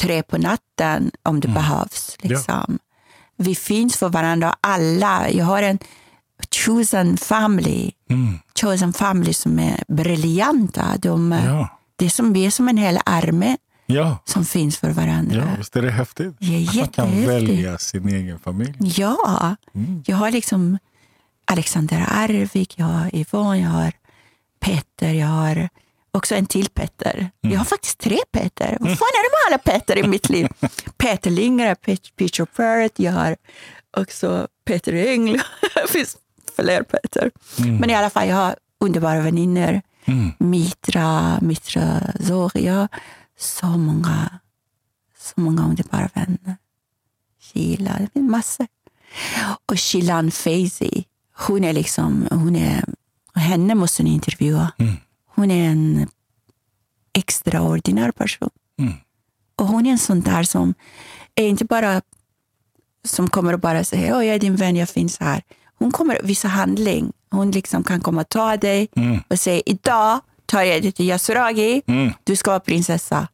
tre 0.00 0.22
på 0.22 0.38
natten 0.38 1.10
om 1.22 1.40
det 1.40 1.48
behövs. 1.48 2.16
Liksom. 2.20 2.78
Vi 3.36 3.54
finns 3.54 3.96
för 3.96 4.08
varandra 4.08 4.54
alla. 4.60 5.30
Jag 5.30 5.44
har 5.44 5.62
en 5.62 5.78
chosen 6.64 7.16
family, 7.16 7.90
Mm. 8.10 8.38
chosen 8.60 8.92
family 8.92 9.32
som 9.32 9.58
är 9.58 9.84
briljanta. 9.88 10.84
De, 10.98 11.32
Ja. 11.32 11.68
det 11.96 12.10
som, 12.10 12.32
vi 12.32 12.46
är 12.46 12.50
som 12.50 12.68
en 12.68 12.76
hel 12.76 12.98
armé 13.06 13.56
Ja. 13.86 14.18
som 14.24 14.44
finns 14.44 14.76
för 14.78 14.90
varandra. 14.90 15.36
ja, 15.36 15.44
visst 15.58 15.76
är 15.76 15.82
det 15.82 15.90
häftigt? 15.90 16.34
Är 16.40 16.68
Att 16.68 16.76
man 16.76 16.88
kan 16.88 17.26
välja 17.26 17.78
sin 17.78 18.08
egen 18.08 18.38
familj. 18.38 18.74
Ja, 18.80 19.56
Mm. 19.74 20.02
jag 20.06 20.16
har 20.16 20.30
liksom 20.30 20.78
Alexander 21.50 22.06
Arvik, 22.08 22.74
jag 22.78 22.86
har 22.86 23.10
Yvonne, 23.16 23.60
jag 23.60 23.68
har 23.70 23.92
Petter, 24.60 25.12
jag 25.14 25.26
har 25.26 25.68
också 26.12 26.34
en 26.34 26.46
till 26.46 26.68
Petter. 26.68 27.14
Mm. 27.42 27.52
Jag 27.52 27.58
har 27.58 27.64
faktiskt 27.64 27.98
tre 27.98 28.18
Petter. 28.32 28.76
Vad 28.80 28.98
fan 28.98 29.08
är 29.14 29.22
det 29.22 29.30
med 29.30 29.46
alla 29.46 29.58
Petter 29.58 29.98
i 29.98 30.08
mitt 30.08 30.28
liv? 30.28 30.48
Peter 30.96 31.30
Lindgren, 31.30 31.76
Pet- 31.76 32.16
Peter 32.16 32.44
Parrott, 32.44 32.92
jag 32.98 33.12
har 33.12 33.36
också 33.96 34.48
Peter 34.64 34.92
Engl. 34.94 35.36
Det 35.74 35.88
finns 35.90 36.16
fler 36.56 36.82
Petter. 36.82 37.30
Men 37.56 37.90
i 37.90 37.94
alla 37.94 38.10
fall, 38.10 38.28
jag 38.28 38.36
har 38.36 38.56
underbara 38.80 39.20
vänner. 39.20 39.82
Mm. 40.04 40.30
Mitra, 40.38 41.38
Mitra 41.40 42.00
Zori. 42.20 42.66
Jag 42.66 42.74
har 42.74 42.88
så 43.38 43.66
många, 43.66 44.38
så 45.18 45.40
många 45.40 45.62
underbara 45.64 46.08
vänner. 46.14 46.56
Sheila, 47.40 47.96
det 47.98 48.08
finns 48.12 48.30
massor. 48.30 48.66
Och 49.66 49.78
Shilan 49.80 50.30
Feizi, 50.30 51.04
hon 51.46 51.64
är 51.64 51.72
liksom, 51.72 52.28
hon 52.30 52.56
är, 52.56 52.84
henne 53.34 53.74
måste 53.74 54.02
ni 54.02 54.10
intervjua. 54.14 54.72
Mm. 54.78 54.94
Hon 55.34 55.50
är 55.50 55.70
en 55.70 56.08
extraordinär 57.12 58.10
person. 58.12 58.50
Mm. 58.78 58.92
Och 59.56 59.66
hon 59.66 59.86
är 59.86 59.90
en 59.90 59.98
sån 59.98 60.20
där 60.20 60.42
som 60.42 60.74
är 61.34 61.48
inte 61.48 61.64
bara 61.64 62.02
som 63.04 63.30
kommer 63.30 63.52
och 63.52 63.60
bara 63.60 63.84
säger 63.84 64.14
oh, 64.14 64.26
jag 64.26 64.34
är 64.34 64.38
din 64.38 64.56
vän, 64.56 64.76
jag 64.76 64.88
finns 64.88 65.18
här. 65.20 65.42
Hon 65.78 65.92
kommer 65.92 66.16
att 66.16 66.24
visa 66.24 66.48
handling. 66.48 67.12
Hon 67.30 67.50
liksom 67.50 67.84
kan 67.84 68.00
komma 68.00 68.20
och 68.20 68.28
ta 68.28 68.56
dig 68.56 68.88
Mm. 68.96 69.18
och 69.28 69.38
säga 69.38 69.62
idag 69.66 70.20
tar 70.46 70.62
jag 70.62 70.82
dig 70.82 70.92
till 70.92 71.06
Yasuragi. 71.08 71.82
Mm. 71.86 72.12
Du 72.24 72.36
ska 72.36 72.50
vara 72.50 72.60
prinsessa. 72.60 73.28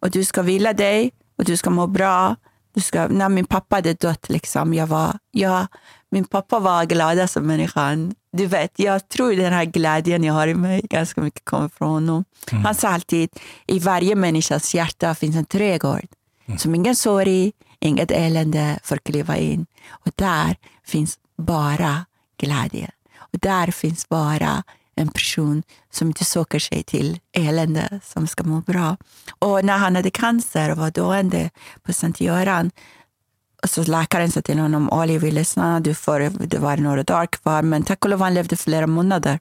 Och 0.00 0.10
du 0.10 0.24
ska 0.24 0.42
vila 0.42 0.72
dig 0.72 1.10
och 1.38 1.44
du 1.44 1.56
ska 1.56 1.70
må 1.70 1.86
bra. 1.86 2.36
Du 2.74 2.80
ska, 2.80 3.08
när 3.08 3.28
min 3.28 3.44
pappa 3.46 3.76
hade 3.76 3.94
dött, 3.94 4.28
liksom, 4.28 4.74
jag 4.74 4.86
var, 4.86 5.18
jag, 5.30 5.66
min 6.14 6.24
pappa 6.24 6.58
var 6.58 6.84
gladaste 6.84 7.40
människan. 7.40 8.14
Du 8.32 8.46
vet, 8.46 8.72
jag 8.76 9.08
tror 9.08 9.32
den 9.32 9.52
här 9.52 9.64
glädjen 9.64 10.24
jag 10.24 10.34
har 10.34 10.48
i 10.48 10.54
mig 10.54 10.80
ganska 10.90 11.20
mycket 11.20 11.44
kommer 11.44 11.68
från 11.68 11.88
honom. 11.88 12.24
Han 12.64 12.74
sa 12.74 12.88
alltid, 12.88 13.30
i 13.66 13.78
varje 13.78 14.14
människas 14.14 14.74
hjärta 14.74 15.14
finns 15.14 15.36
en 15.36 15.44
trädgård. 15.44 16.06
Som 16.58 16.74
ingen 16.74 16.96
sorg, 16.96 17.52
inget 17.80 18.10
elände 18.10 18.78
får 18.82 18.96
kliva 18.96 19.36
in. 19.36 19.66
Och 19.88 20.12
där 20.14 20.56
finns 20.84 21.18
bara 21.36 22.04
glädje. 22.38 22.90
Och 23.16 23.38
där 23.38 23.70
finns 23.70 24.08
bara 24.08 24.62
en 24.96 25.08
person 25.08 25.62
som 25.90 26.08
inte 26.08 26.24
söker 26.24 26.58
sig 26.58 26.82
till 26.82 27.18
elände, 27.32 28.00
som 28.04 28.26
ska 28.26 28.44
må 28.44 28.60
bra. 28.60 28.96
Och 29.38 29.64
när 29.64 29.78
han 29.78 29.96
hade 29.96 30.10
cancer 30.10 30.70
och 30.70 30.76
var 30.76 30.90
döende 30.90 31.50
på 31.82 31.92
Sankt 31.92 32.20
Göran, 32.20 32.70
så 33.66 33.82
läkaren 33.82 34.30
sa 34.30 34.42
till 34.42 34.58
honom, 34.58 34.90
Ali 34.90 35.18
vi 35.18 35.28
är 35.28 35.32
ledsna, 35.32 35.80
du 35.80 35.94
får, 35.94 36.20
det 36.46 36.58
var 36.58 36.76
några 36.76 37.02
dagar 37.02 37.26
kvar, 37.26 37.62
men 37.62 37.82
tack 37.82 38.04
och 38.04 38.10
lov 38.10 38.20
han 38.20 38.34
levde 38.34 38.56
flera 38.56 38.86
månader, 38.86 39.38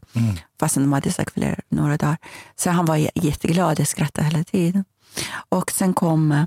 fast 0.60 0.76
de 0.76 0.94
hade 0.94 1.12
sagt 1.12 1.34
flera, 1.34 1.56
några 1.70 1.98
dagar. 1.98 2.18
Så 2.56 2.70
han 2.70 2.86
var 2.86 2.96
jätteglad 3.16 3.80
och 3.80 3.88
skrattade 3.88 4.28
hela 4.28 4.44
tiden. 4.44 4.86
Och 5.50 5.72
sen 5.72 5.94
kom 5.94 6.46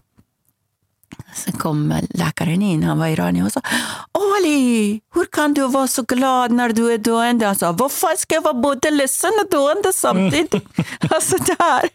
Sen 1.34 1.52
kom 1.52 1.94
läkaren 2.10 2.62
in, 2.62 2.82
han 2.82 2.98
var 2.98 3.06
iranier 3.06 3.44
och 3.44 3.52
sa 3.52 3.60
Ali, 4.12 5.00
hur 5.14 5.24
kan 5.24 5.54
du 5.54 5.68
vara 5.68 5.86
så 5.86 6.02
glad 6.02 6.50
när 6.50 6.68
du 6.68 6.92
är 6.92 6.98
döende? 6.98 7.46
Han 7.46 7.56
sa, 7.56 7.72
vad 7.72 7.92
fan 7.92 8.16
ska 8.18 8.34
jag 8.34 8.42
vara 8.42 8.54
både 8.54 8.90
ledsen 8.90 9.30
och 9.44 9.50
döende 9.50 9.92
samtidigt? 9.92 10.54
alltså 11.10 11.36
det, 11.36 11.56
här, 11.58 11.88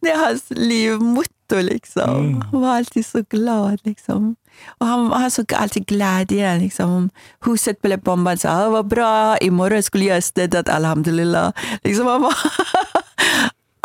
det 0.00 0.10
är 0.10 0.26
hans 0.26 0.44
livmotto. 0.48 1.32
Liksom. 1.50 2.44
Han 2.52 2.60
var 2.60 2.76
alltid 2.76 3.06
så 3.06 3.22
glad. 3.30 3.80
Liksom. 3.84 4.36
Och 4.78 4.86
han, 4.86 5.12
han 5.12 5.30
såg 5.30 5.54
alltid 5.54 5.86
glädje. 5.86 6.58
Liksom. 6.58 6.90
Om 6.90 7.10
huset 7.44 7.82
blev 7.82 8.00
bombat, 8.00 8.40
så 8.40 8.48
ah, 8.48 8.68
vad 8.68 8.86
bra, 8.86 9.38
imorgon 9.38 9.82
skulle 9.82 10.04
jag 10.04 10.24
städat, 10.24 10.68
alhamdulillah. 10.68 11.52
Liksom, 11.82 12.06
han 12.06 12.22
var 12.22 12.34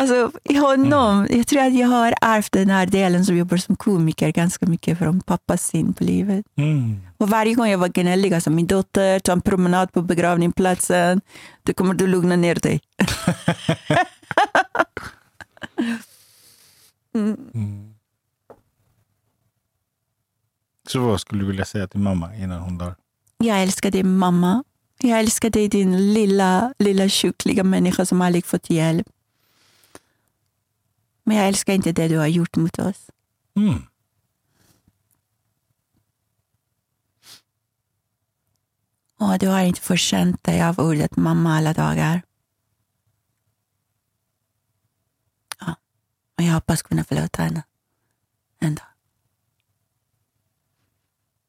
Alltså, 0.01 0.31
i 0.43 0.55
honom, 0.55 1.27
jag 1.29 1.47
tror 1.47 1.61
att 1.61 1.73
jag 1.73 1.87
har 1.87 2.13
ärvt 2.21 2.51
den 2.51 2.69
här 2.69 2.85
delen 2.85 3.25
som 3.25 3.37
jobbar 3.37 3.57
som 3.57 3.75
komiker 3.75 4.31
ganska 4.31 4.65
mycket 4.65 4.97
från 4.97 5.21
pappas 5.21 5.67
syn 5.67 5.93
på 5.93 6.03
livet. 6.03 6.45
Mm. 6.57 7.01
Och 7.17 7.29
varje 7.29 7.53
gång 7.53 7.67
jag 7.67 7.77
var 7.77 7.87
gnällig, 7.87 8.33
alltså 8.33 8.49
min 8.49 8.67
dotter, 8.67 9.19
ta 9.19 9.31
en 9.31 9.41
promenad 9.41 9.91
på 9.91 10.01
begravningsplatsen, 10.01 11.21
då 11.63 11.73
kommer 11.73 11.93
du 11.93 12.07
lugna 12.07 12.35
ner 12.35 12.55
dig. 12.55 12.79
Mm. 17.13 17.95
Så 20.87 20.99
vad 20.99 21.21
skulle 21.21 21.41
du 21.41 21.47
vilja 21.47 21.65
säga 21.65 21.87
till 21.87 21.99
mamma 21.99 22.35
innan 22.35 22.61
hon 22.61 22.77
dör? 22.77 22.95
Jag 23.37 23.63
älskar 23.63 23.91
dig 23.91 24.03
mamma. 24.03 24.63
Jag 24.99 25.19
älskar 25.19 25.49
dig 25.49 25.67
din 25.67 26.13
lilla, 26.13 26.73
lilla 26.79 27.09
sjukliga 27.09 27.63
människa 27.63 28.05
som 28.05 28.21
aldrig 28.21 28.45
fått 28.45 28.69
hjälp. 28.69 29.07
Men 31.23 31.37
jag 31.37 31.47
älskar 31.47 31.73
inte 31.73 31.91
det 31.91 32.07
du 32.07 32.17
har 32.17 32.27
gjort 32.27 32.55
mot 32.55 32.79
oss. 32.79 33.09
Mm. 33.55 33.83
Och 39.19 39.39
du 39.39 39.47
har 39.47 39.61
inte 39.61 39.81
förtjänt 39.81 40.43
dig 40.43 40.63
av 40.63 40.79
ordet 40.79 41.17
mamma 41.17 41.57
alla 41.57 41.73
dagar. 41.73 42.21
Ja. 45.59 45.75
Och 46.37 46.43
jag 46.43 46.53
hoppas 46.53 46.81
kunna 46.81 47.03
förlåta 47.03 47.43
henne. 47.43 47.63
En 48.59 48.75
dag. 48.75 48.85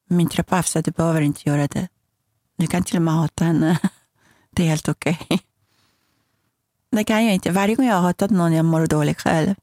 Min 0.09 0.28
terapeut 0.28 0.66
sa 0.66 0.82
du 0.82 0.91
behöver 0.91 1.20
inte 1.20 1.49
göra 1.49 1.66
det. 1.66 1.89
Du 2.57 2.66
kan 2.66 2.82
till 2.82 2.97
och 2.97 3.03
med 3.03 3.14
hata 3.14 3.45
henne. 3.45 3.78
Det 4.51 4.62
är 4.62 4.66
helt 4.68 4.89
okej. 4.89 5.18
Okay. 5.24 5.39
Det 6.91 7.05
kan 7.05 7.24
jag 7.24 7.34
inte. 7.34 7.51
Varje 7.51 7.74
gång 7.74 7.86
jag 7.86 7.95
har 7.95 8.03
hatat 8.03 8.30
någon 8.30 8.53
jag 8.53 8.64
mår 8.64 8.86
dåligt 8.86 9.20
själv. 9.20 9.55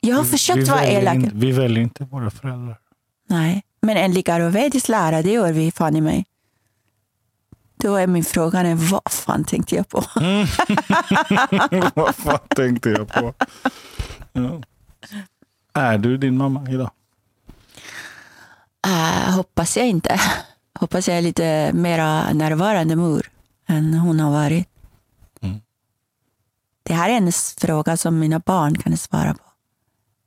Jag 0.00 0.16
har 0.16 0.24
försökt 0.24 0.58
vi 0.58 0.64
vara 0.64 0.84
elak. 0.86 1.14
in- 1.14 1.30
Vi 1.34 1.52
väljer 1.52 1.82
inte 1.82 2.04
våra 2.04 2.30
föräldrar. 2.30 2.78
Nej, 3.28 3.62
men 3.80 3.96
enligt 3.96 4.28
ayurvedisk 4.28 4.88
lära, 4.88 5.22
det 5.22 5.30
gör 5.32 5.52
vi 5.52 5.70
fan 5.72 5.96
i 5.96 6.00
mig. 6.00 6.26
Då 7.76 7.96
är 7.96 8.06
min 8.06 8.24
fråga, 8.24 8.74
vad 8.74 9.02
fan 9.12 9.44
tänkte 9.44 9.74
jag 9.76 9.88
på? 9.88 10.04
Vad 11.94 12.14
fan 12.14 12.38
tänkte 12.48 12.90
jag 12.90 13.08
på? 13.08 13.34
Ja. 14.32 14.60
Är 15.72 15.98
du 15.98 16.16
din 16.16 16.36
mamma 16.36 16.70
idag? 16.70 16.90
Äh, 18.86 19.34
hoppas 19.34 19.76
jag 19.76 19.88
inte. 19.88 20.20
Hoppas 20.74 21.08
jag 21.08 21.18
är 21.18 21.22
lite 21.22 21.72
mera 21.72 22.32
närvarande 22.32 22.96
mor 22.96 23.30
än 23.66 23.94
hon 23.94 24.20
har 24.20 24.30
varit. 24.30 24.68
Mm. 25.40 25.60
Det 26.82 26.94
här 26.94 27.10
är 27.10 27.16
en 27.16 27.32
fråga 27.58 27.96
som 27.96 28.18
mina 28.18 28.38
barn 28.38 28.78
kan 28.78 28.96
svara 28.96 29.34
på. 29.34 29.44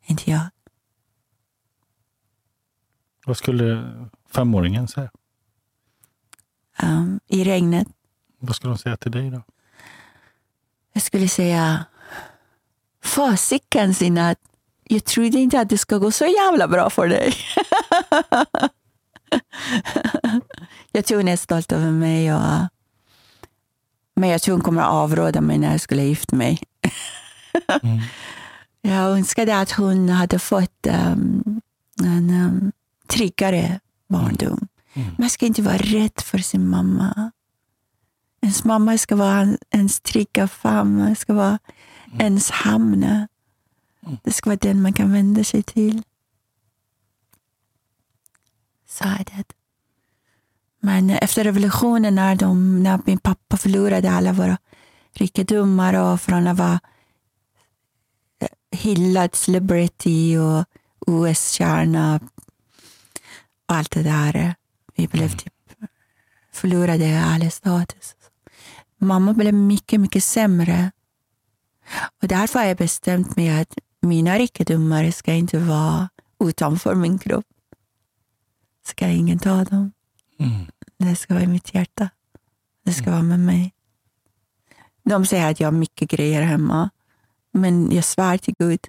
Inte 0.06 0.32
jag. 0.32 0.49
Vad 3.26 3.38
skulle 3.38 3.93
femåringen 4.30 4.88
säga? 4.88 5.12
Um, 6.84 7.20
I 7.28 7.43
regnet. 7.43 7.88
Vad 8.39 8.56
skulle 8.56 8.74
de 8.74 8.78
säga 8.78 8.97
till 8.97 9.12
dig 9.12 9.30
då? 9.30 9.41
Jag 10.93 11.04
skulle 11.04 11.28
säga, 11.28 11.86
fasiken 13.04 13.93
Sinat, 13.93 14.38
jag 14.84 15.06
trodde 15.06 15.39
inte 15.39 15.60
att 15.60 15.70
det 15.70 15.78
ska 15.78 15.97
gå 15.97 16.12
så 16.12 16.26
jävla 16.26 16.68
bra 16.68 16.89
för 16.89 17.08
dig. 17.08 17.34
jag 20.91 21.06
tror 21.06 21.18
hon 21.18 21.28
är 21.28 21.38
stolt 21.38 21.72
över 21.72 21.91
mig. 21.91 22.34
Och, 22.34 22.68
men 24.16 24.30
jag 24.30 24.41
tror 24.41 24.56
hon 24.56 24.64
kommer 24.64 24.82
att 24.82 24.91
avråda 24.91 25.41
mig 25.41 25.58
när 25.58 25.72
jag 25.72 25.82
skulle 25.82 26.04
gifta 26.04 26.36
mig. 26.36 26.64
Mm. 27.84 27.99
Jag 28.84 29.12
önskade 29.12 29.60
att 29.60 29.72
hon 29.72 30.10
hade 30.10 30.39
fått 30.39 30.88
um, 30.88 31.62
en 32.04 32.30
um, 32.30 32.72
tryggare 33.08 33.80
barndom. 34.08 34.68
Mm. 34.93 35.16
Man 35.18 35.30
ska 35.30 35.45
inte 35.45 35.62
vara 35.62 35.78
rädd 35.78 36.22
för 36.22 36.38
sin 36.38 36.68
mamma. 36.70 37.32
Ens 38.41 38.64
mamma 38.64 38.97
ska 38.97 39.16
vara 39.16 39.47
ens 39.72 39.99
trygga 39.99 40.47
famn, 40.47 41.16
ska 41.16 41.34
vara 41.34 41.60
ens 42.20 42.51
hamn. 42.51 43.28
Det 44.24 44.32
ska 44.32 44.49
vara 44.49 44.59
den 44.62 44.82
man 44.82 44.93
kan 44.93 45.14
vända 45.14 45.43
sig 45.43 45.64
till. 45.64 46.03
Så 48.88 49.03
är 49.03 49.26
det. 49.26 49.43
Men 50.80 51.09
efter 51.09 51.43
revolutionen, 51.43 52.16
när, 52.16 52.36
de, 52.36 52.84
när 52.84 52.99
min 53.05 53.20
pappa 53.20 53.57
förlorade 53.57 54.12
alla 54.12 54.34
våra 54.34 54.57
rikedomar 55.14 55.93
och 55.93 56.22
från 56.22 56.47
att 56.47 56.57
vara 56.57 56.80
hyllad 58.72 59.36
celebrity 59.36 60.38
och 60.38 60.66
OS-stjärna 61.07 62.20
och 63.66 63.76
allt 63.76 63.91
det 63.91 64.03
där. 64.03 64.55
Vi 64.95 65.07
blev 65.07 65.30
typ 65.38 65.53
förlorade 66.51 67.24
all 67.24 67.51
status. 67.51 68.16
Mamma 68.97 69.34
blev 69.34 69.53
mycket, 69.53 69.99
mycket 69.99 70.24
sämre. 70.24 70.91
Och 72.22 72.28
därför 72.28 72.60
har 72.60 72.66
jag 72.66 72.78
bestämt 72.78 73.36
mig 73.36 73.62
att 73.62 73.78
mina 74.02 74.38
rikedomar 74.38 75.12
ska 75.12 75.34
inte 75.34 75.60
vara 75.60 76.10
utanför 76.39 76.96
min 76.96 77.20
kropp. 77.20 77.46
Ska 78.86 79.08
ingen 79.08 79.39
ta 79.39 79.64
dem. 79.64 79.92
Mm. 80.39 80.66
Det 80.98 81.16
ska 81.16 81.34
vara 81.34 81.44
i 81.44 81.48
mitt 81.48 81.74
hjärta. 81.74 82.10
Det 82.86 82.94
ska 82.94 83.12
vara 83.12 83.22
med 83.22 83.39
mig. 83.39 83.74
De 85.04 85.26
säger 85.26 85.52
att 85.52 85.60
jag 85.60 85.68
har 85.68 85.72
mycket 85.72 86.10
grejer 86.10 86.42
hemma. 86.42 86.89
Men 87.52 87.92
jag 87.92 88.04
svär 88.04 88.38
till 88.38 88.56
Gud, 88.60 88.80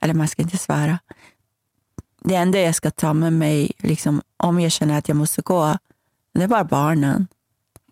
eller 0.00 0.14
man 0.14 0.28
ska 0.28 0.42
inte 0.42 0.58
svära. 0.58 0.98
Det 2.20 2.34
enda 2.34 2.60
jag 2.60 2.74
ska 2.74 2.90
ta 2.90 3.14
med 3.14 3.32
mig, 3.32 3.72
liksom, 3.78 4.22
om 4.36 4.60
jag 4.60 4.72
känner 4.72 4.98
att 4.98 5.08
jag 5.08 5.16
måste 5.16 5.42
gå, 5.42 5.78
det 6.34 6.42
är 6.42 6.48
bara 6.48 6.64
barnen. 6.64 7.26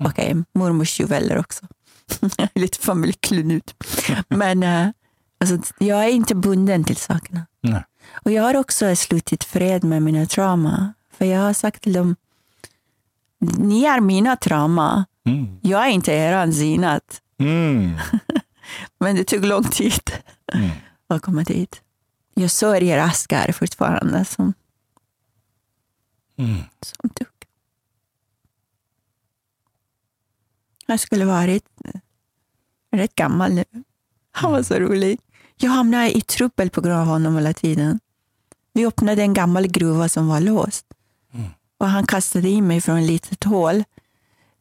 Mm. 0.00 0.10
Okej, 0.10 0.36
mormors 0.52 1.00
juveler 1.00 1.38
också. 1.38 1.66
Lite 2.54 2.78
familjeklenut. 2.78 3.74
Men 4.28 4.62
eh, 4.62 4.88
alltså, 5.40 5.72
jag 5.78 6.04
är 6.04 6.08
inte 6.08 6.34
bunden 6.34 6.84
till 6.84 6.96
sakerna. 6.96 7.46
Nej. 7.60 7.84
Och 8.24 8.30
jag 8.32 8.42
har 8.42 8.56
också 8.56 8.96
slutit 8.96 9.44
fred 9.44 9.84
med 9.84 10.02
mina 10.02 10.26
trauma. 10.26 10.92
För 11.12 11.24
jag 11.24 11.40
har 11.40 11.52
sagt 11.52 11.82
till 11.82 11.92
dem, 11.92 12.16
ni 13.40 13.84
är 13.84 14.00
mina 14.00 14.36
trauma. 14.36 15.04
Mm. 15.26 15.58
Jag 15.62 15.86
är 15.86 15.90
inte 15.90 16.12
eran 16.12 16.52
zinat. 16.52 17.20
Mm. 17.38 17.96
Men 19.00 19.16
det 19.16 19.24
tog 19.24 19.44
lång 19.44 19.64
tid 19.64 20.10
Mm. 20.54 20.70
att 21.08 21.22
komma 21.22 21.42
dit. 21.42 21.80
Jag 22.34 22.50
sörjer 22.50 22.98
Askar 22.98 23.52
fortfarande 23.52 24.24
som, 24.24 24.54
Mm. 26.38 26.56
som 26.82 27.10
dog. 27.14 27.37
Jag 30.90 31.00
skulle 31.00 31.24
varit 31.24 31.64
rätt 32.92 33.14
gammal 33.14 33.52
nu. 33.52 33.64
Han 34.32 34.52
var 34.52 34.62
så 34.62 34.74
rolig. 34.74 35.20
Jag 35.56 35.70
hamnade 35.70 36.16
i 36.16 36.20
trubbel 36.20 36.70
på 36.70 36.80
grund 36.80 37.00
av 37.00 37.06
honom 37.06 37.34
hela 37.34 37.52
tiden. 37.52 38.00
Vi 38.72 38.86
öppnade 38.86 39.22
en 39.22 39.34
gammal 39.34 39.66
gruva 39.66 40.08
som 40.08 40.28
var 40.28 40.40
låst. 40.40 40.86
Mm. 41.34 41.50
Och 41.78 41.88
han 41.88 42.06
kastade 42.06 42.48
in 42.48 42.66
mig 42.66 42.80
från 42.80 42.98
ett 42.98 43.06
litet 43.06 43.44
hål. 43.44 43.84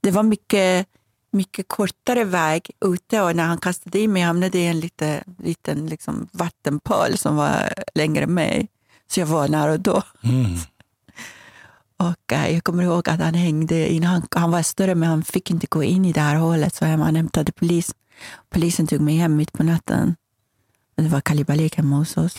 Det 0.02 0.12
var 0.12 0.24
mycket, 0.24 0.88
mycket 1.32 1.68
kortare 1.68 2.24
väg 2.24 2.72
ute 2.86 3.22
och 3.22 3.36
när 3.36 3.44
han 3.44 3.58
kastade 3.58 4.00
in 4.00 4.14
mig 4.14 4.22
hamnade 4.22 4.58
jag 4.58 4.66
i 4.66 4.70
en 4.70 4.80
lite, 4.80 5.24
liten 5.38 5.88
liksom, 5.88 6.28
vattenpöl 6.32 7.18
som 7.18 7.36
var 7.36 7.74
längre 7.96 8.28
med. 8.28 8.68
Så 9.08 9.20
jag 9.20 9.28
var 9.28 9.48
nära 9.48 9.78
då. 9.78 10.04
Mm. 10.24 10.58
Och 11.98 12.34
eh, 12.34 12.54
jag 12.54 12.64
kommer 12.64 12.84
ihåg 12.84 13.10
att 13.10 13.20
han 13.20 13.34
hängde 13.34 13.94
in. 13.94 14.04
Han, 14.04 14.28
han 14.32 14.52
var 14.52 14.62
större 14.62 14.96
men 14.96 15.10
han 15.10 15.24
fick 15.24 15.52
inte 15.52 15.68
gå 15.68 15.84
in 15.84 16.06
i 16.06 16.12
det 16.14 16.22
här 16.22 16.36
hålet 16.36 16.76
så 16.76 16.86
han 16.86 17.16
hämtade 17.16 17.52
polis. 17.52 17.96
Polisen 18.50 18.88
tog 18.88 19.02
mig 19.02 19.16
hem 19.16 19.36
mitt 19.36 19.54
på 19.54 19.64
natten. 19.64 20.16
Det 20.96 21.08
var 21.08 21.22
kalibalik 21.22 21.76
hemma 21.76 21.96
hos 21.96 22.18
oss. 22.18 22.38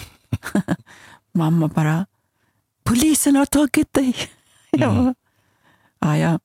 Mamma 1.33 1.69
bara, 1.69 2.07
polisen 2.85 3.37
har 3.37 3.47
tagit 3.47 3.93
dig. 3.93 4.17
Mm. 4.73 5.15
bara, 5.99 6.19
ja, 6.19 6.31
ja, 6.31 6.39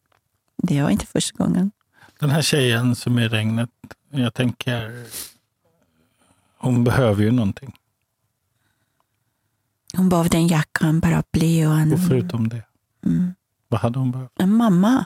det 0.58 0.82
var 0.82 0.90
inte 0.90 1.06
första 1.06 1.44
gången. 1.44 1.72
Den 2.20 2.30
här 2.30 2.42
tjejen 2.42 2.96
som 2.96 3.18
är 3.18 3.22
i 3.22 3.28
regnet, 3.28 3.70
jag 4.10 4.34
tänker, 4.34 5.06
hon 6.58 6.84
behöver 6.84 7.24
ju 7.24 7.32
någonting. 7.32 7.76
Hon 9.98 10.10
behövde 10.10 10.38
en 10.38 10.48
jacka, 10.48 10.86
en 10.86 11.02
paraply 11.02 11.66
och 11.66 11.80
en, 11.80 11.94
Och 11.94 12.00
förutom 12.08 12.50
det, 12.50 12.64
mm, 13.06 13.34
vad 13.68 13.80
hade 13.80 14.00
hon 14.00 14.12
behövt? 14.12 14.32
en 14.40 14.54
mamma. 14.54 15.06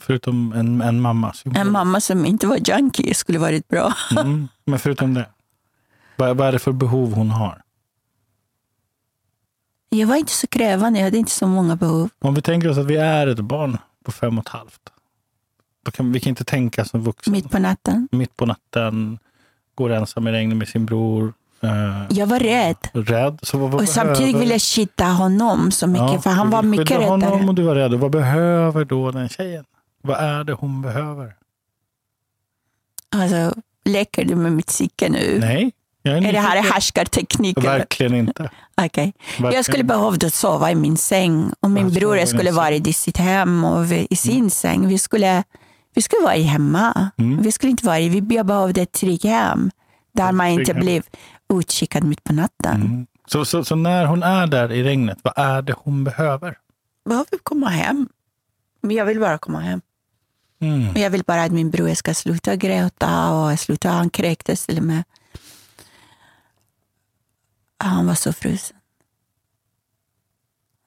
Förutom 0.00 0.52
en, 0.52 0.80
en 0.80 1.00
mamma. 1.00 1.34
En 1.54 1.72
mamma 1.72 2.00
som 2.00 2.26
inte 2.26 2.46
var 2.46 2.58
junkie 2.68 3.14
skulle 3.14 3.38
varit 3.38 3.68
bra. 3.68 3.94
Mm, 4.10 4.48
men 4.64 4.78
förutom 4.78 5.14
det, 5.14 5.26
vad, 6.16 6.36
vad 6.36 6.48
är 6.48 6.52
det 6.52 6.58
för 6.58 6.72
behov 6.72 7.12
hon 7.12 7.30
har? 7.30 7.62
Jag 9.88 10.06
var 10.06 10.16
inte 10.16 10.32
så 10.32 10.46
krävande, 10.46 10.98
jag 10.98 11.06
hade 11.06 11.18
inte 11.18 11.32
så 11.32 11.46
många 11.46 11.76
behov. 11.76 12.10
Om 12.18 12.34
vi 12.34 12.42
tänker 12.42 12.68
oss 12.68 12.78
att 12.78 12.86
vi 12.86 12.96
är 12.96 13.26
ett 13.26 13.40
barn 13.40 13.78
på 14.04 14.12
fem 14.12 14.38
och 14.38 14.44
ett 14.44 14.52
halvt. 14.52 14.80
Kan, 15.92 16.12
vi 16.12 16.20
kan 16.20 16.30
inte 16.30 16.44
tänka 16.44 16.84
som 16.84 17.00
vuxna. 17.02 17.32
Mitt 17.32 17.50
på 17.50 17.58
natten. 17.58 18.08
Mitt 18.12 18.36
på 18.36 18.46
natten, 18.46 19.18
går 19.74 19.90
ensam 19.90 20.26
i 20.26 20.32
regnet 20.32 20.56
med 20.56 20.68
sin 20.68 20.86
bror. 20.86 21.32
Eh, 21.62 22.02
Jag 22.10 22.26
var 22.26 22.38
rädd. 22.38 22.76
rädd. 22.92 23.38
Så 23.42 23.58
vad, 23.58 23.70
vad 23.70 23.80
Och 23.82 23.88
samtidigt 23.88 24.36
ville 24.36 24.54
jag 24.54 24.62
skydda 24.62 25.04
honom 25.04 25.70
så 25.70 25.86
mycket, 25.86 26.12
Ja, 26.12 26.20
för 26.20 26.30
han 26.30 26.50
var 26.50 26.62
mycket 26.62 26.88
skydda 26.88 27.00
honom 27.04 27.30
räddare. 27.30 27.48
och 27.48 27.54
du 27.54 27.62
var 27.62 27.74
rädd. 27.74 27.94
Och 27.94 28.00
vad 28.00 28.10
behöver 28.10 28.84
då 28.84 29.10
den 29.10 29.28
tjejen? 29.28 29.64
Vad 30.02 30.18
är 30.18 30.44
det 30.44 30.52
hon 30.52 30.82
behöver? 30.82 31.34
Alltså, 33.14 33.54
leker 33.84 34.24
du 34.24 34.34
med 34.36 34.52
mitt 34.52 34.66
psyke 34.66 35.08
nu? 35.08 35.38
Nej, 35.40 35.72
jag 36.02 36.14
är, 36.16 36.28
Är 36.28 36.32
det 36.32 36.38
här 36.40 36.54
nyfiken. 36.56 36.72
härskarteknik? 36.72 37.58
eller? 37.58 37.68
Verkligen 37.78 38.14
inte. 38.14 38.50
Okej. 38.76 39.12
Verkligen. 39.28 39.52
Jag 39.54 39.64
skulle 39.64 39.84
behövt 39.84 40.34
sova 40.34 40.70
i 40.70 40.74
min 40.74 40.96
säng 40.96 41.52
och 41.60 41.70
min 41.70 41.84
Ja, 41.84 41.90
sova 41.94 42.00
bror 42.00 42.26
skulle 42.26 42.50
varit 42.52 42.86
i 42.86 42.92
sitt 42.92 43.16
hem 43.16 43.64
och 43.64 43.92
vi- 43.92 44.06
i 44.10 44.16
sin 44.16 44.50
säng. 44.50 44.88
Vi 44.88 44.98
skulle, 44.98 45.42
vi 45.94 46.02
skulle 46.02 46.22
vara 46.22 46.34
hemma. 46.34 47.10
Mm. 47.18 47.42
Vi 47.42 47.52
skulle 47.52 47.70
inte 47.70 47.86
vara 47.86 48.00
i, 48.00 48.08
vi 48.08 48.22
behövde 48.22 48.82
ett 48.82 48.92
tryggt 48.92 49.24
hem 49.24 49.70
där 50.14 50.32
man 50.32 50.46
inte 50.46 50.74
blev 50.74 51.02
utkikad 51.50 52.04
mitt 52.04 52.24
på 52.24 52.32
natten. 52.32 52.82
Mm. 52.82 53.06
Så, 53.26 53.44
så, 53.44 53.64
så 53.64 53.76
när 53.76 54.06
hon 54.06 54.22
är 54.22 54.46
där 54.46 54.72
i 54.72 54.82
regnet, 54.82 55.18
vad 55.22 55.34
är 55.36 55.62
det 55.62 55.74
hon 55.78 56.04
behöver? 56.04 56.58
Behöver 57.04 57.38
komma 57.42 57.68
hem. 57.68 58.08
Men 58.80 58.96
jag 58.96 59.04
vill 59.04 59.20
bara 59.20 59.38
komma 59.38 59.60
hem. 59.60 59.80
Mm. 60.60 60.96
Jag 60.96 61.10
vill 61.10 61.22
bara 61.26 61.42
att 61.42 61.52
min 61.52 61.70
bror 61.70 61.94
ska 61.94 62.14
sluta 62.14 62.56
gråta 62.56 63.30
och 63.30 63.60
sluta, 63.60 63.88
han 63.88 64.10
kräktes 64.10 64.66
till 64.66 64.78
och 64.78 64.84
med. 64.84 65.04
Han 67.78 68.06
var 68.06 68.14
så 68.14 68.32
frusen. 68.32 68.76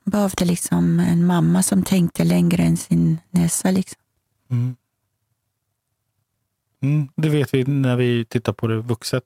Behövde 0.05 0.45
liksom 0.45 0.99
en 0.99 1.25
mamma 1.25 1.63
som 1.63 1.83
tänkte 1.83 2.23
längre 2.23 2.63
än 2.63 2.77
sin 2.77 3.17
näsa. 3.29 3.71
Liksom. 3.71 4.01
Mm. 4.49 4.75
Mm. 6.81 7.09
Det 7.15 7.29
vet 7.29 7.53
vi 7.53 7.63
när 7.63 7.95
vi 7.95 8.25
tittar 8.25 8.53
på 8.53 8.67
det 8.67 8.81
vuxet. 8.81 9.23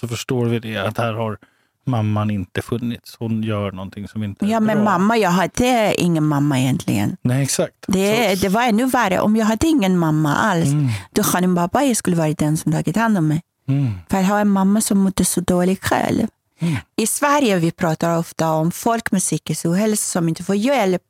Så 0.00 0.08
förstår 0.08 0.46
vi 0.46 0.58
det 0.58 0.76
att 0.76 0.98
här 0.98 1.12
har 1.12 1.38
mamman 1.86 2.30
inte 2.30 2.62
funnits. 2.62 3.16
Hon 3.18 3.42
gör 3.42 3.72
någonting 3.72 4.08
som 4.08 4.22
inte 4.24 4.46
Ja, 4.46 4.56
är 4.56 4.60
men 4.60 4.76
bra. 4.76 4.84
mamma, 4.84 5.16
jag 5.16 5.30
hade 5.30 5.94
ingen 6.00 6.26
mamma 6.26 6.60
egentligen. 6.60 7.16
Nej, 7.22 7.42
exakt. 7.42 7.74
Det, 7.86 8.36
Så- 8.38 8.42
det 8.42 8.48
var 8.48 8.62
ännu 8.62 8.84
värre. 8.86 9.20
Om 9.20 9.36
jag 9.36 9.46
hade 9.46 9.66
ingen 9.66 9.98
mamma 9.98 10.34
alls, 10.36 10.66
Mm. 10.66 10.88
då 11.12 11.22
Khanim 11.22 11.54
Babai 11.54 11.94
skulle 11.94 12.16
varit 12.16 12.38
den 12.38 12.56
som 12.56 12.72
tagit 12.72 12.96
hand 12.96 13.18
om 13.18 13.28
mig. 13.28 13.42
Mm. 13.68 13.90
För 14.10 14.18
att 14.18 14.26
ha 14.26 14.38
en 14.40 14.48
mamma 14.48 14.80
som 14.80 14.98
mådde 14.98 15.24
så 15.24 15.40
dåligt 15.40 15.84
själv. 15.84 16.26
Mm. 16.60 16.76
I 16.96 17.06
Sverige 17.06 17.56
vi 17.56 17.70
pratar 17.70 18.18
ofta 18.18 18.50
om 18.52 18.70
folk 18.70 19.12
med 19.12 19.20
psykisk 19.20 19.66
ohälsa 19.66 20.12
som 20.12 20.28
inte 20.28 20.44
får 20.44 20.56
hjälp. 20.56 21.02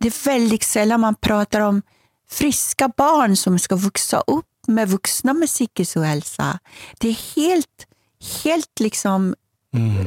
Det 0.00 0.08
är 0.08 0.24
väldigt 0.24 0.62
sällan 0.62 1.00
man 1.00 1.14
pratar 1.14 1.60
om 1.60 1.82
friska 2.30 2.88
barn 2.96 3.36
som 3.36 3.58
ska 3.58 3.76
växa 3.76 4.20
upp 4.26 4.44
med 4.66 4.88
vuxna 4.88 5.34
med 5.34 5.48
psykisk 5.48 5.96
ohälsa. 5.96 6.58
Det 6.98 7.08
är 7.08 7.34
helt, 7.36 7.86
helt 8.44 8.80
liksom 8.80 9.34
Mm. 9.74 10.06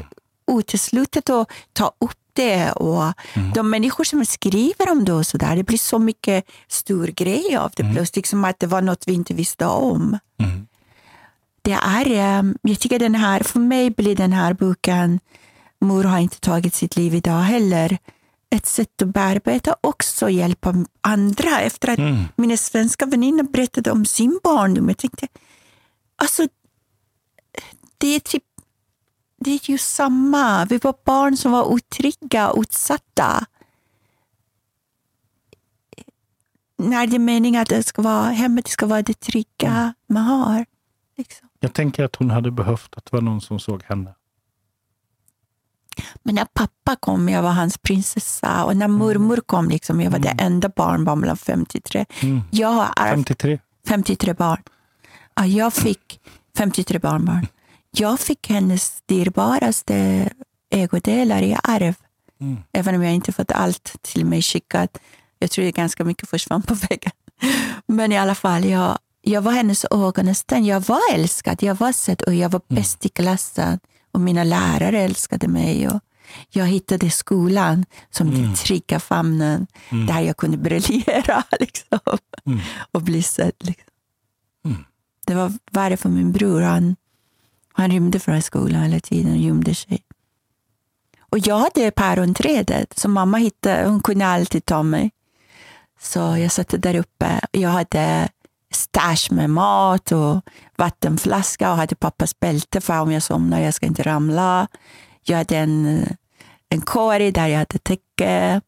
uteslutet 0.51 1.29
att 1.29 1.49
ta 1.73 1.91
upp 1.99 2.17
det. 2.33 2.71
Och 2.71 3.03
Mm. 3.33 3.53
De 3.53 3.69
människor 3.69 4.03
som 4.03 4.25
skriver 4.25 4.91
om 4.91 5.05
det 5.05 5.13
och 5.13 5.25
så 5.27 5.37
där, 5.37 5.55
det 5.55 5.63
blir 5.63 5.77
så 5.77 5.99
mycket 5.99 6.45
stor 6.67 7.07
grej 7.07 7.55
av 7.57 7.71
det 7.75 7.91
plötsligt, 7.93 8.27
som 8.27 8.45
att 8.45 8.59
det 8.59 8.67
var 8.67 8.81
något 8.81 9.07
vi 9.07 9.13
inte 9.13 9.33
visste 9.33 9.65
om. 9.65 10.17
Mm. 10.39 10.67
Det 11.61 11.71
är, 11.71 12.11
eh, 12.11 12.51
jag 12.61 12.79
tycker 12.79 12.99
den 12.99 13.15
här, 13.15 13.43
för 13.43 13.59
mig 13.59 13.89
blir 13.89 14.15
den 14.15 14.33
här 14.33 14.53
boken, 14.53 15.19
Mor 15.81 16.03
har 16.03 16.19
inte 16.19 16.39
tagit 16.39 16.73
sitt 16.75 16.95
liv 16.95 17.15
idag 17.15 17.39
heller, 17.41 17.97
ett 18.55 18.65
sätt 18.65 19.01
att 19.01 19.07
bearbeta 19.07 19.75
också 19.81 20.29
hjälpa 20.29 20.75
andra. 21.01 21.59
Efter 21.61 21.87
att 21.91 21.99
Mm. 21.99 22.23
mina 22.35 22.57
svenska 22.57 23.05
väninnor 23.05 23.43
berättade 23.43 23.91
om 23.91 24.05
sin 24.05 24.39
barndom, 24.43 24.87
jag 24.87 24.97
tänkte, 24.97 25.27
alltså, 26.15 26.47
det 27.99 28.15
är 28.15 28.19
typ 28.19 28.43
det 29.39 29.51
är 29.51 29.69
ju 29.71 29.77
samma. 29.77 30.65
Vi 30.65 30.77
var 30.77 30.95
barn 31.05 31.37
som 31.37 31.51
var 31.51 31.63
otrygga, 31.63 32.53
utsatta. 32.57 33.45
När 36.77 37.07
det 37.07 37.15
är 37.15 37.19
meningen 37.19 37.61
att 37.61 37.69
det 37.69 37.83
ska 37.83 38.01
vara, 38.01 38.23
hemmet 38.23 38.67
ska 38.67 38.85
vara 38.85 39.01
det 39.01 39.19
trygga 39.19 39.93
man 40.07 40.23
har. 40.23 40.65
Liksom. 41.17 41.49
Jag 41.59 41.73
tänker 41.73 42.03
att 42.03 42.15
hon 42.15 42.29
hade 42.29 42.51
behövt 42.51 42.95
att 42.97 43.05
det 43.05 43.15
var 43.15 43.21
någon 43.21 43.41
som 43.41 43.59
såg 43.59 43.83
henne. 43.83 44.15
Men 46.23 46.35
när 46.35 46.45
pappa 46.45 46.95
kom, 46.95 47.29
jag 47.29 47.41
var 47.41 47.51
hans 47.51 47.77
prinsessa. 47.77 48.63
Och 48.65 48.77
när 48.77 48.87
mormor 48.87 49.37
kom, 49.37 49.69
liksom, 49.69 50.01
jag 50.01 50.11
var 50.11 50.19
det 50.19 50.35
enda 50.39 50.69
barnbarn 50.69 51.21
bland 51.21 51.39
53. 51.39 52.05
Mm. 52.21 52.41
Jag 52.51 52.67
har 52.67 52.89
ärvt 52.95 53.15
53. 53.15 53.59
53 53.87 54.33
barn. 54.33 54.63
Ja, 55.35 55.45
jag 55.45 55.73
fick 55.73 56.21
53 56.57 56.99
barnbarn. 56.99 57.47
Jag 57.91 58.19
fick 58.19 58.49
hennes 58.49 59.01
dyrbaraste 59.05 60.29
ägodelar 60.71 61.41
i 61.41 61.57
arv. 61.63 61.95
Mm. 62.41 62.57
Även 62.73 62.95
om 62.95 63.03
jag 63.03 63.13
inte 63.13 63.31
fått 63.31 63.51
allt 63.51 63.95
till 64.01 64.25
mig 64.25 64.41
skickat. 64.41 64.97
Jag 65.39 65.51
tror 65.51 65.65
det 65.65 65.71
ganska 65.71 66.03
mycket 66.03 66.29
försvann 66.29 66.61
på 66.61 66.73
vägen. 66.89 67.11
Men 67.87 68.11
i 68.11 68.17
alla 68.17 68.35
fall, 68.35 68.65
jag, 68.65 68.97
jag 69.21 69.41
var 69.41 69.51
hennes 69.51 69.85
ögonsten. 69.91 70.65
Jag 70.65 70.79
var 70.81 70.99
älskad, 71.13 71.63
jag 71.63 71.75
var 71.75 71.91
sedd 71.91 72.21
och 72.21 72.33
jag 72.35 72.49
var 72.49 72.61
bäst 72.67 73.05
i 73.05 73.09
klassen. 73.09 73.79
Och 74.11 74.21
mina 74.21 74.43
lärare 74.43 74.99
älskade 75.01 75.47
mig. 75.47 75.87
Och 75.87 75.99
jag 76.49 76.65
hittade 76.67 77.09
skolan 77.11 77.85
som 78.09 78.31
den 78.31 78.55
trygga 78.55 78.99
famnen 78.99 79.67
där 80.07 80.19
jag 80.21 80.37
kunde 80.37 80.57
briljera 80.57 81.43
liksom, 81.59 81.99
Mm. 82.45 82.59
och 82.91 83.01
bli 83.01 83.23
sedd. 83.23 83.51
Liksom. 83.59 83.85
Mm. 84.65 84.77
Det 85.25 85.35
var 85.35 85.53
värre 85.71 85.97
för 85.97 86.09
min 86.09 86.31
bror. 86.31 86.61
Han, 86.61 86.95
han 87.79 87.91
rymde 87.91 88.19
från 88.19 88.41
skolan 88.41 88.83
hela 88.83 88.99
tiden 88.99 89.31
och 89.31 89.37
gömde 89.37 89.75
sig. 89.75 90.03
Och 91.29 91.39
jag 91.39 91.57
hade 91.57 91.91
päronträdet 91.91 92.99
som 92.99 93.11
mamma 93.11 93.37
hittade. 93.37 93.89
Hon 93.89 94.01
kunde 94.01 94.25
alltid 94.25 94.65
ta 94.65 94.83
mig. 94.83 95.11
Så 95.99 96.19
jag 96.19 96.51
satt 96.51 96.73
där 96.77 96.95
uppe. 96.95 97.39
Jag 97.51 97.69
hade 97.69 98.29
stash 98.71 99.31
med 99.31 99.49
mat 99.49 100.11
och 100.11 100.41
vattenflaska 100.75 101.71
och 101.71 101.77
hade 101.77 101.95
pappas 101.95 102.39
bälte 102.39 102.81
för 102.81 102.99
om 102.99 103.11
jag 103.11 103.23
somnar 103.23 103.59
jag 103.59 103.73
ska 103.73 103.85
inte 103.85 104.03
ramla. 104.03 104.67
Jag 105.23 105.37
hade 105.37 105.57
en, 105.57 106.05
en 106.69 106.81
korg 106.81 107.31
där 107.31 107.47
jag 107.47 107.57
hade 107.57 107.77
täcke. 107.77 108.61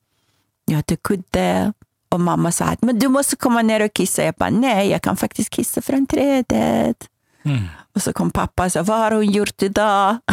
Jag 0.65 0.75
hade 0.75 0.95
kudde. 0.95 1.73
Och 2.09 2.19
mamma 2.19 2.51
sa 2.51 2.65
att 2.65 2.81
men 2.81 2.99
du 2.99 3.07
måste 3.07 3.35
komma 3.35 3.61
ner 3.61 3.85
och 3.85 3.93
kissa. 3.93 4.23
Jag 4.23 4.35
bara 4.35 4.49
nej, 4.49 4.89
jag 4.89 5.01
kan 5.01 5.17
faktiskt 5.17 5.49
kissa 5.49 5.81
från 5.81 6.07
trädet. 6.07 7.07
Mm. 7.43 7.63
Och 7.93 8.01
så 8.01 8.13
kom 8.13 8.31
pappa 8.31 8.65
och 8.65 8.71
sa, 8.71 8.83
vad 8.83 8.97
har 8.97 9.11
hon 9.11 9.31
gjort 9.31 9.61
idag? 9.63 10.17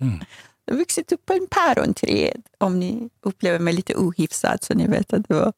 Mm. 0.00 0.20
Jag 0.64 0.74
har 0.74 0.78
vuxit 0.78 1.12
upp 1.12 1.26
på 1.26 1.32
en 1.32 1.46
päronträd. 1.50 2.42
Om 2.58 2.80
ni 2.80 3.08
upplever 3.22 3.58
mig 3.58 3.74
lite 3.74 3.94
ohyfsad 3.94 4.64
så 4.64 4.74
ni 4.74 4.86
vet 4.86 5.12
att 5.12 5.28
det 5.28 5.34
var... 5.34 5.52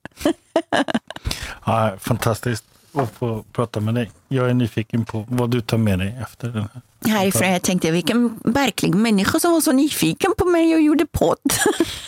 Ja, 1.66 1.96
fantastiskt 1.98 2.64
att 2.94 3.14
få 3.18 3.44
prata 3.52 3.80
med 3.80 3.94
dig. 3.94 4.10
Jag 4.28 4.50
är 4.50 4.54
nyfiken 4.54 5.04
på 5.04 5.24
vad 5.28 5.50
du 5.50 5.60
tar 5.60 5.78
med 5.78 5.98
dig 5.98 6.16
efter 6.22 6.48
den 6.48 6.68
här. 6.74 6.82
Härifrån 7.12 7.48
jag 7.48 7.62
tänkte, 7.62 7.90
vilken 7.90 8.40
verklig 8.44 8.94
människa 8.94 9.40
som 9.40 9.52
var 9.52 9.60
så 9.60 9.72
nyfiken 9.72 10.32
på 10.38 10.44
mig 10.44 10.74
och 10.74 10.80
gjorde 10.80 11.06
podd. 11.06 11.38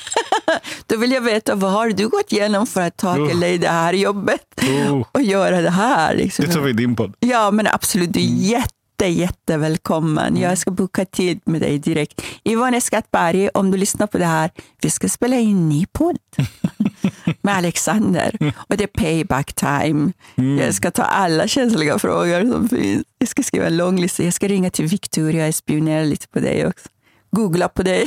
Då 0.87 0.97
vill 0.97 1.13
jag 1.13 1.21
veta, 1.21 1.55
vad 1.55 1.73
har 1.73 1.89
du 1.89 2.09
gått 2.09 2.33
igenom 2.33 2.67
för 2.67 2.81
att 2.81 2.97
ta 2.97 3.29
till 3.29 3.41
dig 3.41 3.59
det 3.59 3.69
här 3.69 3.93
jobbet 3.93 4.41
Oh, 4.63 5.05
och 5.13 5.23
göra 5.23 5.61
det 5.61 5.71
här? 5.71 6.15
Liksom. 6.15 6.45
det 6.45 6.53
tar 6.53 6.61
vi 6.61 6.71
i 6.71 6.73
din 6.73 6.97
podd. 6.97 7.15
Ja, 7.21 7.51
men 7.51 7.67
absolut. 7.67 8.13
Du 8.13 8.21
är 8.21 8.25
jätte, 8.25 9.07
jättevälkommen. 9.07 10.37
Jag 10.37 10.59
ska 10.59 10.71
boka 10.71 11.05
tid 11.05 11.41
med 11.45 11.61
dig 11.61 11.79
direkt. 11.79 12.23
Ivone 12.45 12.81
Skattberg, 12.81 13.49
om 13.49 13.71
du 13.71 13.79
lyssnar 13.79 14.07
på 14.07 14.19
det 14.19 14.25
här, 14.25 14.51
vi 14.83 14.91
ska 14.91 15.09
spela 15.09 15.37
in 15.37 15.49
en 15.49 15.69
ny 15.69 15.87
podd 15.93 16.19
med 17.41 17.57
Alexander. 17.57 18.53
Och 18.69 18.77
det 18.77 18.85
är 18.85 18.89
payback 18.89 19.53
time. 19.53 20.13
Jag 20.35 20.75
ska 20.75 20.91
ta 20.91 21.03
alla 21.03 21.49
känsliga 21.49 21.99
frågor 21.99 22.53
som 22.53 22.69
finns. 22.69 23.05
Jag 23.19 23.29
ska 23.29 23.43
skriva 23.43 23.67
en 23.67 23.77
lång 23.77 24.01
lista. 24.01 24.23
Jag 24.23 24.35
ska 24.35 24.49
ringa 24.49 24.71
till 24.71 24.87
Victoria 24.87 25.49
och 25.49 25.55
spionera 25.55 26.05
lite 26.05 26.29
på 26.29 26.41
dig 26.41 26.67
också. 26.67 26.89
Googla 27.31 27.69
på 27.69 27.83
dig. 27.83 28.07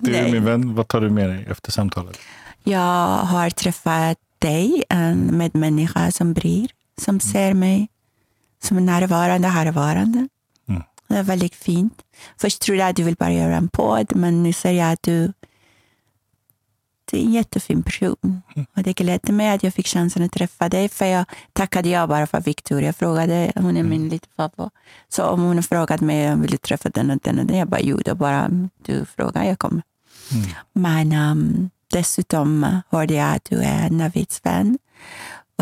Du 0.00 0.12
Nej. 0.12 0.32
min 0.32 0.44
vän, 0.44 0.74
vad 0.74 0.88
tar 0.88 1.00
du 1.00 1.10
med 1.10 1.30
dig 1.30 1.46
efter 1.50 1.72
samtalet? 1.72 2.18
Jag 2.64 3.16
har 3.16 3.50
träffat 3.50 4.18
dig, 4.38 4.84
en 4.88 5.38
medmänniska 5.38 6.12
som 6.12 6.34
bryr, 6.34 6.68
som 7.00 7.20
ser 7.20 7.54
mig, 7.54 7.88
som 8.62 8.76
är 8.76 8.80
närvarande, 8.80 9.48
härvarande. 9.48 10.28
Mm. 11.10 11.16
Det 11.16 11.18
är 11.18 11.22
väldigt 11.22 11.54
fint. 11.54 12.02
Först 12.36 12.62
trodde 12.62 12.80
jag 12.80 12.88
att 12.88 12.96
du 12.96 13.02
vill 13.02 13.16
bara 13.16 13.32
göra 13.32 13.56
en 13.56 13.68
podd, 13.68 14.16
men 14.16 14.42
nu 14.42 14.52
ser 14.52 14.72
jag 14.72 14.92
att 14.92 15.02
du, 15.02 15.32
en 17.12 17.32
jättefin 17.32 17.82
person. 17.82 18.42
Och 18.76 18.82
det 18.82 18.92
glädde 18.92 19.32
mig 19.32 19.50
att 19.50 19.62
jag 19.62 19.74
fick 19.74 19.86
chansen 19.86 20.22
att 20.22 20.32
träffa 20.32 20.68
dig, 20.68 20.88
för 20.88 21.06
jag 21.06 21.24
tackade 21.52 21.88
ja 21.88 22.06
bara 22.06 22.26
för 22.26 22.40
Victoria. 22.40 22.92
frågade, 22.92 23.52
hon 23.56 23.76
är 23.76 23.82
min 23.82 24.08
lilla 24.08 24.26
pappa. 24.36 24.70
Så 25.08 25.24
om 25.24 25.42
hon 25.42 25.62
frågade 25.62 26.04
mig 26.04 26.24
om 26.24 26.30
jag 26.30 26.36
ville 26.36 26.56
träffa 26.56 26.88
den 26.88 27.10
och 27.10 27.18
den 27.22 27.38
och 27.38 27.46
den, 27.46 27.58
jag 27.58 27.68
bara, 27.68 27.80
jo, 27.80 28.00
då 28.04 28.14
bara 28.14 28.50
du 28.84 29.04
frågar, 29.04 29.44
jag 29.44 29.58
kommer. 29.58 29.82
Mm. 30.32 30.48
Men 30.72 31.30
um, 31.30 31.70
dessutom 31.92 32.80
hörde 32.90 33.14
jag 33.14 33.34
att 33.34 33.44
du 33.44 33.56
är 33.62 33.90
Navids 33.90 34.40
vän. 34.44 34.78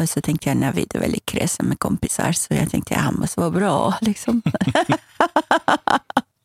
Och 0.01 0.09
så 0.09 0.21
tänkte 0.21 0.49
jag, 0.49 0.57
Navid 0.57 0.95
är 0.95 1.01
väldigt 1.01 1.27
kräsen 1.27 1.67
med 1.67 1.79
kompisar, 1.79 2.33
så 2.33 2.55
jag 2.55 2.71
tänkte 2.71 2.95
att 2.95 3.01
han 3.01 3.15
måste 3.15 3.41
vara 3.41 3.51
bra. 3.51 3.95
Liksom. 4.01 4.43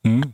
Mm. 0.04 0.34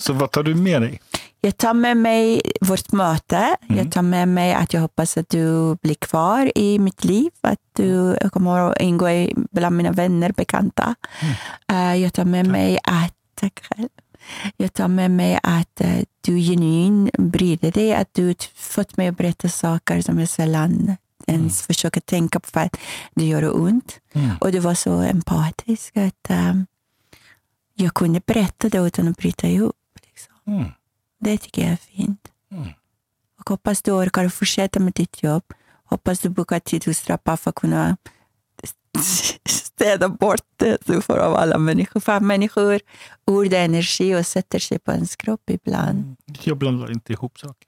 Så 0.00 0.12
vad 0.12 0.30
tar 0.30 0.42
du 0.42 0.54
med 0.54 0.82
dig? 0.82 1.00
Jag 1.40 1.56
tar 1.56 1.74
med 1.74 1.96
mig 1.96 2.42
vårt 2.60 2.92
möte. 2.92 3.36
Mm. 3.36 3.78
Jag 3.78 3.92
tar 3.92 4.02
med 4.02 4.28
mig 4.28 4.54
att 4.54 4.74
jag 4.74 4.80
hoppas 4.80 5.16
att 5.16 5.28
du 5.28 5.76
blir 5.82 5.94
kvar 5.94 6.52
i 6.54 6.78
mitt 6.78 7.04
liv. 7.04 7.30
Att 7.40 7.58
du 7.72 8.16
kommer 8.32 8.70
att 8.70 8.80
ingå 8.80 9.10
i, 9.10 9.34
bland 9.50 9.76
mina 9.76 9.92
vänner, 9.92 10.32
bekanta. 10.32 10.94
Eh, 11.72 11.96
jag 11.96 12.12
tar 12.12 12.24
med 12.24 12.46
mig 12.46 12.78
att... 12.84 13.14
Tack 13.40 13.60
själv. 13.64 13.88
Jag 14.56 14.72
tar 14.72 14.88
med 14.88 15.10
mig 15.10 15.38
att 15.42 15.80
eh, 15.80 15.98
du 16.20 16.38
genuint 16.38 17.16
bryr 17.18 17.56
dig. 17.56 17.94
Att 17.94 18.14
du 18.14 18.34
fått 18.54 18.96
mig 18.96 19.08
att 19.08 19.16
berätta 19.16 19.48
saker 19.48 20.00
som 20.00 20.18
jag 20.18 20.28
sällan 20.28 20.96
ens 21.28 21.62
försöker 21.62 22.00
tänka 22.00 22.40
på 22.40 22.48
för 22.50 22.60
att 22.60 22.76
det 23.14 23.24
gör 23.24 23.56
ont. 23.60 24.00
Mm. 24.12 24.36
Och 24.40 24.52
du 24.52 24.58
var 24.58 24.74
så 24.74 24.92
empatisk 24.92 25.96
att 25.96 26.30
eh, 26.30 26.54
jag 27.74 27.94
kunde 27.94 28.20
berätta 28.26 28.68
det 28.68 28.78
utan 28.78 29.08
att 29.08 29.16
bryta 29.16 29.48
ihop. 29.48 29.76
Liksom. 30.06 30.34
Mm. 30.46 30.70
Det 31.20 31.38
tycker 31.38 31.62
jag 31.62 31.72
är 31.72 31.76
fint. 31.76 32.28
Mm. 32.50 32.68
Och 33.40 33.50
hoppas 33.50 33.82
du 33.82 33.92
orkar 33.92 34.28
fortsätta 34.28 34.80
med 34.80 34.92
ditt 34.92 35.22
jobb. 35.22 35.44
Hoppas 35.84 36.20
du 36.20 36.28
bokar 36.28 36.60
tid 36.60 36.84
hos 36.84 37.00
Trappa 37.00 37.36
för 37.36 37.50
att 37.50 37.54
kunna 37.54 37.96
städa 39.48 40.08
bort 40.08 40.44
det 40.56 40.78
du 40.84 41.02
får 41.02 41.18
av 41.18 41.34
alla 41.34 41.58
människor. 41.58 42.00
För 42.00 42.20
människor 42.20 42.80
ord 43.26 43.52
energi 43.52 44.14
och 44.14 44.26
sätter 44.26 44.58
sig 44.58 44.78
på 44.78 44.92
ens 44.92 45.16
kropp 45.16 45.50
ibland. 45.50 46.16
Jag 46.42 46.56
blandar 46.56 46.90
inte 46.90 47.12
ihop 47.12 47.38
saker. 47.38 47.67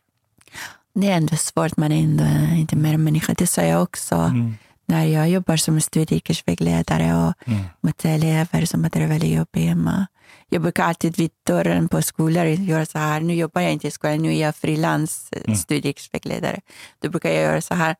Det 0.95 1.07
är 1.09 1.17
ändå 1.17 1.37
svårt, 1.37 1.77
man 1.77 1.93
är 1.93 2.03
ändå 2.03 2.25
inte 2.55 2.77
mer 2.77 2.97
människa. 2.97 3.35
Det 3.39 3.47
sa 3.47 3.63
jag 3.63 3.83
också 3.83 4.15
Mm. 4.15 4.55
när 4.87 5.05
jag 5.05 5.29
jobbar 5.31 5.57
som 5.57 5.81
studieyrkesvägledare 5.81 7.15
och 7.15 7.35
Mm. 7.49 7.65
mot 7.81 8.05
elever 8.05 8.65
som 8.67 8.85
hade 8.85 8.99
det 8.99 9.07
väldigt 9.07 9.33
jobbigt 9.35 9.69
hemma. 9.69 10.07
Jag 10.49 10.63
brukar 10.63 10.85
alltid 10.85 11.17
vid 11.17 11.31
dörren 11.47 11.89
på 11.89 12.03
skolor 12.03 12.45
göra 12.47 12.87
så 12.87 12.99
här. 12.99 13.21
Nu 13.21 13.35
jobbar 13.35 13.61
jag 13.61 13.73
inte 13.73 13.87
i 13.89 13.91
skolan, 13.91 14.23
nu 14.23 14.29
är 14.37 14.41
jag 14.41 14.57
frilans 14.57 15.29
eh, 15.33 15.43
Mm. 15.47 16.61
Då 16.99 17.09
brukar 17.11 17.29
jag 17.31 17.43
göra 17.43 17.61
så 17.61 17.75
här. 17.75 17.97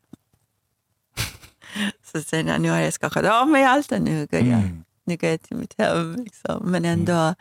så 2.13 2.23
sen 2.23 2.47
när 2.47 2.59
nu 2.59 2.71
har 2.71 2.79
jag 2.81 2.93
skakat 2.93 3.27
av 3.27 3.49
mig 3.49 3.65
allt 3.65 3.93
och 3.93 4.03
nu 4.03 4.27
går 4.31 4.41
jag, 4.41 4.49
Mm. 4.59 4.85
nu 5.05 5.17
går 5.17 5.31
jag 5.31 5.43
till 5.43 5.57
mitt 5.57 5.75
hem. 5.79 6.17
Liksom. 6.25 6.71
Men 6.71 6.85
ändå, 6.85 7.35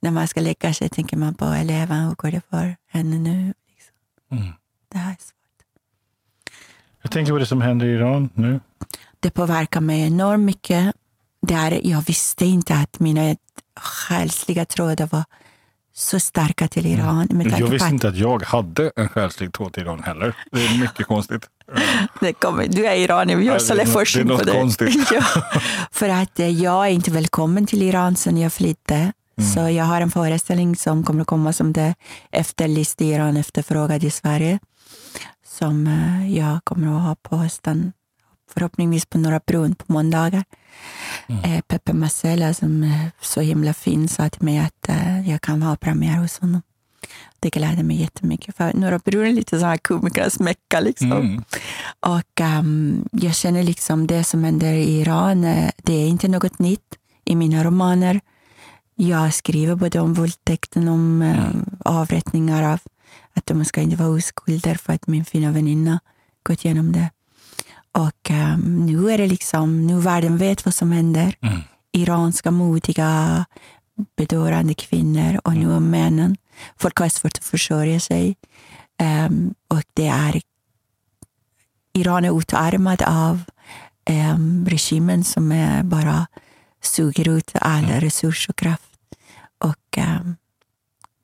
när 0.00 0.10
man 0.10 0.28
ska 0.28 0.40
lägga 0.40 0.74
sig 0.74 0.88
tänker 0.88 1.16
man 1.16 1.34
på 1.34 1.44
eleven. 1.44 2.04
Hur 2.08 2.14
går 2.14 2.30
det 2.30 2.40
för 2.50 2.76
henne 2.88 3.18
nu? 3.18 3.54
Liksom. 3.68 4.52
Mm. 4.94 4.94
Det 4.94 4.98
här 4.98 5.10
är 5.12 5.16
svårt. 5.16 5.64
Jag 7.02 7.10
tänker 7.10 7.32
på 7.32 7.38
det 7.38 7.46
som 7.46 7.60
händer 7.60 7.86
i 7.86 7.90
Iran 7.94 8.28
nu. 8.34 8.60
det 9.20 9.30
påverkar 9.30 9.80
mig 9.80 10.00
enormt 10.06 10.44
mycket. 10.44 10.94
Där 11.46 11.80
jag 11.84 12.02
visste 12.06 12.44
inte 12.46 12.74
att 12.74 13.00
mina 13.00 13.36
själsliga 13.80 14.64
trådar 14.64 15.06
var 15.06 15.24
så 15.94 16.20
starka 16.20 16.68
till 16.68 16.86
Iran. 16.86 17.16
Med 17.18 17.28
tanke 17.28 17.48
Mm. 17.48 17.58
Jag 17.60 17.66
på 17.68 17.72
visste 17.72 17.86
att 17.86 17.92
inte 17.92 18.08
att 18.08 18.16
jag 18.16 18.42
hade 18.42 18.90
en 18.96 19.08
själslig 19.08 19.52
tråd 19.52 19.72
till 19.72 19.82
Iran 19.82 20.02
heller. 20.02 20.36
Det 20.52 20.66
är 20.66 20.78
mycket 20.80 21.06
konstigt. 21.06 21.48
det 22.20 22.32
kommer, 22.32 22.66
du 22.68 22.86
är 22.86 22.94
iranier, 22.96 23.36
vi 23.36 23.44
gör 23.44 23.52
det 23.52 23.56
är 23.56 23.58
så 23.58 23.74
något- 23.74 23.88
forskning 23.92 24.26
det 24.26 24.34
är 24.34 24.38
på 24.38 24.44
något 24.44 24.52
det. 24.54 24.60
konstigt. 24.60 25.08
ja, 25.12 25.22
för 25.90 26.08
att 26.08 26.40
eh, 26.40 26.48
jag 26.48 26.86
är 26.86 26.90
inte 26.90 27.10
välkommen 27.10 27.66
till 27.66 27.82
Iran 27.82 28.16
sedan 28.16 28.36
jag 28.38 28.52
flydde. 28.52 29.12
Mm. 29.38 29.50
Så 29.54 29.60
jag 29.60 29.84
har 29.84 30.00
en 30.00 30.10
föreställning 30.10 30.76
som 30.76 31.04
kommer 31.04 31.20
att 31.20 31.26
komma 31.26 31.52
som 31.52 31.72
det 31.72 31.94
efterlyste 32.30 33.04
Iran 33.04 33.36
efterfrågade 33.36 34.06
i 34.06 34.10
Sverige. 34.10 34.58
Som 35.46 35.86
eh, 35.86 36.36
jag 36.36 36.64
kommer 36.64 36.96
att 36.96 37.02
ha 37.02 37.14
på 37.14 37.36
hösten. 37.36 37.92
Förhoppningsvis 38.54 39.06
på 39.06 39.18
Norra 39.18 39.40
Brunn 39.46 39.74
på 39.74 39.92
måndagar. 39.92 40.44
Mm. 41.26 41.44
Eh, 41.44 41.60
Peppe 41.60 41.92
Marcella 41.92 42.54
som 42.54 42.82
är 42.82 43.10
så 43.20 43.40
himla 43.40 43.74
fin 43.74 44.08
sa 44.08 44.28
till 44.28 44.42
mig 44.42 44.58
att 44.58 44.88
eh, 44.88 45.30
jag 45.30 45.40
kan 45.40 45.62
ha 45.62 45.76
premiär 45.76 46.16
hos 46.16 46.38
honom. 46.38 46.62
Det 47.40 47.50
gläder 47.50 47.82
mig 47.82 48.00
jättemycket. 48.00 48.56
För 48.56 48.72
Norra 48.72 48.98
Brunn 48.98 49.26
är 49.26 49.32
lite 49.32 49.60
så 49.60 49.66
här 49.66 49.76
komikernas 49.76 50.40
mecka. 50.40 50.80
Liksom. 50.80 51.12
Mm. 51.12 51.44
Och 52.00 52.40
ehm, 52.40 53.08
jag 53.12 53.34
känner 53.34 53.62
liksom 53.62 54.06
det 54.06 54.24
som 54.24 54.44
händer 54.44 54.72
i 54.72 55.00
Iran, 55.00 55.42
det 55.76 55.92
är 55.92 56.08
inte 56.08 56.28
något 56.28 56.58
nytt 56.58 56.98
i 57.24 57.36
mina 57.36 57.64
romaner. 57.64 58.20
Jag 58.94 59.34
skriver 59.34 59.74
både 59.74 60.00
om 60.00 60.14
våldtäkten, 60.14 60.88
om 60.88 61.22
eh, 61.22 61.50
avrättningar 61.84 62.72
av 62.72 62.80
att 63.40 63.46
de 63.46 63.64
ska 63.64 63.80
inte 63.80 63.96
vara 63.96 64.08
oskulder 64.08 64.74
för 64.74 64.92
att 64.92 65.06
min 65.06 65.24
fina 65.24 65.50
väninna 65.50 66.00
gått 66.42 66.64
igenom 66.64 66.92
det. 66.92 67.10
Och 67.92 68.30
ehm, 68.30 68.86
nu 68.86 69.10
är 69.10 69.18
det 69.18 69.26
liksom, 69.26 69.86
nu 69.86 70.00
världen 70.00 70.38
vet 70.38 70.64
vad 70.64 70.74
som 70.74 70.92
händer. 70.92 71.34
Mm. 71.40 71.60
Iranska 71.92 72.50
modiga, 72.50 73.44
bedårande 74.16 74.74
kvinnor 74.74 75.40
och 75.44 75.56
nu 75.56 75.80
männen. 75.80 76.36
Folk 76.76 76.98
har 76.98 77.08
svårt 77.08 77.38
att 77.38 77.44
försörja 77.44 78.00
sig. 78.00 78.36
Ehm, 78.98 79.54
och 79.68 79.82
det 79.94 80.06
är 80.06 80.40
Iran 81.92 82.24
är 82.24 82.38
utarmad 82.38 83.02
av 83.02 83.42
um, 84.34 84.66
regimen 84.68 85.24
som 85.24 85.52
är 85.52 85.82
bara 85.82 86.26
suger 86.82 87.28
ut 87.28 87.50
all 87.54 87.84
resurs 87.84 88.48
och 88.48 88.56
kraft. 88.56 88.98
Och 89.58 89.98
um, 89.98 90.36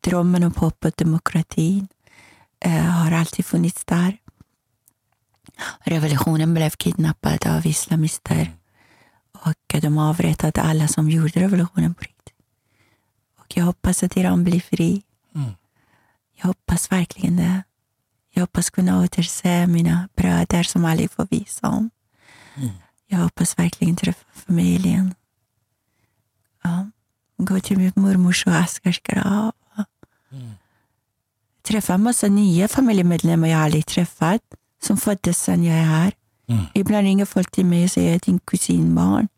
drömmen 0.00 0.44
om 0.44 0.52
hopp 0.56 0.84
och 0.84 0.92
demokratin 0.96 1.88
har 2.68 3.12
alltid 3.12 3.46
funnits 3.46 3.84
där. 3.84 4.16
Revolutionen 5.80 6.54
blev 6.54 6.70
kidnappad 6.70 7.46
av 7.46 7.66
islamister 7.66 8.52
och 9.32 9.80
de 9.80 9.98
avrättade 9.98 10.62
alla 10.62 10.88
som 10.88 11.10
gjorde 11.10 11.40
revolutionen 11.40 11.94
på 11.94 12.00
riktigt. 12.00 12.34
Och 13.38 13.56
jag 13.56 13.64
hoppas 13.64 14.02
att 14.02 14.16
Iran 14.16 14.44
blir 14.44 14.60
fri. 14.60 15.02
Mm. 15.34 15.50
Jag 16.34 16.46
hoppas 16.46 16.92
verkligen 16.92 17.36
det. 17.36 17.62
Jag 18.30 18.42
hoppas 18.42 18.70
kunna 18.70 19.02
återse 19.02 19.66
mina 19.66 20.08
bröder 20.16 20.62
som 20.62 20.84
aldrig 20.84 21.10
får 21.10 21.26
visa 21.30 21.68
om. 21.68 21.90
Mm. 22.54 22.70
Jag 23.06 23.18
hoppas 23.18 23.58
verkligen 23.58 23.96
träffa 23.96 24.26
familjen. 24.32 25.14
Ja. 26.62 26.90
Gå 27.36 27.60
till 27.60 27.78
min 27.78 27.92
mormors 27.94 28.46
och 28.46 28.54
Askars 28.54 29.00
grav. 29.02 29.52
Mm. 30.32 30.50
Träffa 31.66 31.94
en 31.94 32.02
massa 32.02 32.28
nya 32.28 32.68
familjemedlemmar 32.68 33.48
jag 33.48 33.60
aldrig 33.62 33.86
träffat. 33.86 34.40
Som 34.82 34.96
föddes 34.96 35.42
sedan 35.42 35.64
jag 35.64 35.76
är 35.78 35.82
här. 35.82 36.12
Mm. 36.48 36.64
Ibland 36.74 37.04
ringer 37.06 37.24
folk 37.24 37.50
till 37.50 37.66
mig 37.66 37.84
och 37.84 37.90
säger 37.90 38.16
att 38.16 38.22
din 38.22 38.38
kusinbarn. 38.38 39.28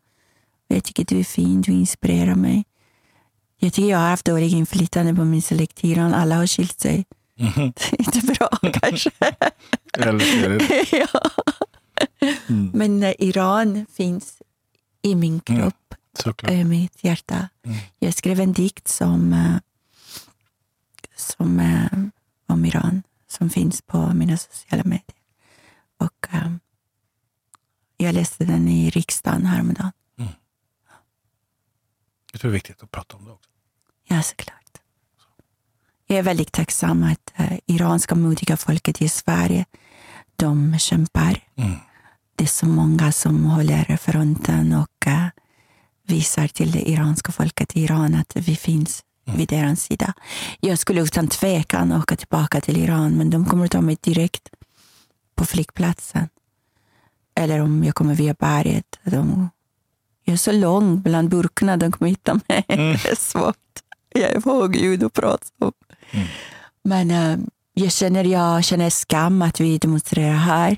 Jag 0.67 0.83
tycker 0.83 1.05
du 1.05 1.19
är 1.19 1.23
fin, 1.23 1.61
du 1.61 1.71
inspirerar 1.71 2.35
mig. 2.35 2.65
Jag 3.59 3.73
tycker 3.73 3.89
jag 3.89 3.97
har 3.99 4.09
haft 4.09 4.25
dålig 4.25 4.51
inflytande 4.53 5.15
på 5.15 5.25
min 5.25 5.41
släkttiden. 5.41 6.13
Alla 6.13 6.35
har 6.35 6.47
skilt 6.47 6.79
sig. 6.79 7.05
Mhm. 7.39 7.53
Det 7.75 7.93
är 7.93 8.01
inte 8.15 8.19
bra 8.33 8.49
kanske. 8.81 9.11
Är 9.97 10.49
det. 10.49 10.97
ja. 11.11 11.21
Mm. 12.47 12.71
Men 12.73 13.03
eh, 13.03 13.13
Iran 13.19 13.85
finns 13.93 14.41
i 15.01 15.15
min 15.15 15.41
Mm. 15.47 15.61
kropp, 15.61 15.95
Såklart. 16.19 16.51
i 16.51 16.63
mitt 16.63 17.03
hjärta. 17.03 17.49
Mm. 17.65 17.77
Jag 17.99 18.13
skrev 18.13 18.39
en 18.39 18.53
dikt 18.53 18.87
som, 18.87 19.33
eh, 19.33 19.55
som 21.15 21.59
eh, 21.59 21.99
om 22.49 22.65
Iran 22.65 23.03
som 23.27 23.49
finns 23.49 23.81
på 23.81 24.13
mina 24.13 24.37
sociala 24.37 24.83
medier. 24.83 25.15
Och 25.97 26.27
eh, 26.31 26.51
jag 27.97 28.15
läste 28.15 28.45
den 28.45 28.67
i 28.67 28.89
riksdagen 28.89 29.45
häromdagen. 29.45 29.91
Jag 32.31 32.41
tror 32.41 32.51
det 32.51 32.53
är 32.53 32.59
viktigt 32.59 32.83
att 32.83 32.91
prata 32.91 33.17
om 33.17 33.25
det 33.25 33.31
också. 33.31 33.49
Ja, 34.07 34.21
såklart. 34.23 34.77
Jag 36.07 36.19
är 36.19 36.23
väldigt 36.23 36.51
tacksam 36.51 37.03
att 37.03 37.33
eh, 37.35 37.59
iranska 37.65 38.15
modiga 38.15 38.57
folket 38.57 39.01
i 39.01 39.09
Sverige, 39.09 39.65
de 40.35 40.79
kämpar. 40.79 41.43
Mm. 41.55 41.75
Det 42.35 42.43
är 42.43 42.47
så 42.47 42.65
många 42.65 43.11
som 43.11 43.45
håller 43.45 43.97
fronten 43.97 44.73
och 44.73 45.07
eh, 45.07 45.27
visar 46.03 46.47
till 46.47 46.71
det 46.71 46.89
iranska 46.89 47.31
folket 47.31 47.75
i 47.75 47.83
Iran 47.83 48.15
att 48.15 48.35
vi 48.35 48.55
finns 48.55 49.03
vid 49.37 49.47
deras 49.47 49.81
sida. 49.81 50.13
Jag 50.59 50.79
skulle 50.79 51.01
utan 51.01 51.27
tvekan 51.27 51.91
åka 51.91 52.15
tillbaka 52.15 52.61
till 52.61 52.77
Iran, 52.77 53.11
men 53.11 53.29
de 53.29 53.45
kommer 53.45 53.65
att 53.65 53.71
ta 53.71 53.81
mig 53.81 53.97
direkt 54.01 54.49
på 55.35 55.45
flygplatsen. 55.45 56.29
Eller 57.35 57.59
om 57.59 57.83
jag 57.83 57.95
kommer 57.95 58.15
via 58.15 58.33
berget. 58.33 58.99
De, 59.03 59.49
jag 60.23 60.33
är 60.33 60.37
så 60.37 60.51
lång 60.51 61.01
bland 61.01 61.29
burkarna, 61.29 61.77
de 61.77 61.91
kommer 61.91 62.09
hitta 62.09 62.39
mig. 62.47 62.65
Mm. 62.67 62.97
Det 63.03 63.09
är 63.09 63.15
svårt. 63.15 63.55
Jag 64.09 64.31
är 64.31 64.41
högljudd 64.41 65.03
och 65.03 65.13
pratsam. 65.13 65.71
Mm. 66.11 66.27
Men 66.83 67.11
eh, 67.11 67.37
jag 67.73 67.91
känner, 67.91 68.23
jag 68.23 68.63
känner 68.63 68.89
skam 68.89 69.41
att 69.41 69.59
vi 69.59 69.77
demonstrerar 69.77 70.33
här. 70.33 70.77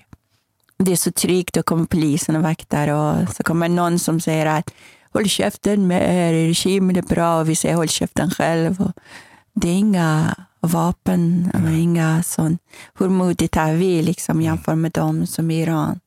Det 0.78 0.92
är 0.92 0.96
så 0.96 1.12
tryggt, 1.12 1.54
då 1.54 1.64
kommer 1.64 1.86
polisen 1.86 2.36
och 2.36 2.44
vaktar 2.44 2.88
och 2.88 3.36
så 3.36 3.44
kommer 3.44 3.70
någon 3.70 4.00
som 4.00 4.20
säger 4.20 4.46
att 4.46 4.74
håll 5.14 5.30
käften 5.30 5.88
med 5.88 6.02
er, 6.02 6.34
regimen 6.48 6.96
är 6.96 7.02
bra 7.02 7.40
och 7.40 7.50
vi 7.50 7.56
säger 7.56 7.76
håll 7.76 7.90
käften 7.90 8.32
själv. 8.32 8.82
Och 8.82 8.92
det 9.54 9.70
är 9.70 9.74
inga 9.74 10.36
vapen, 10.60 11.52
mm. 11.54 11.74
inga 11.74 12.24
sån. 12.24 12.58
Hur 12.94 13.10
modigt 13.10 13.58
är 13.58 13.74
vi 13.74 14.02
liksom 14.02 14.42
jämfört 14.42 14.78
med 14.78 14.92
dem 14.92 15.28
som 15.28 15.52
i 15.52 15.62
Iran 15.62 16.00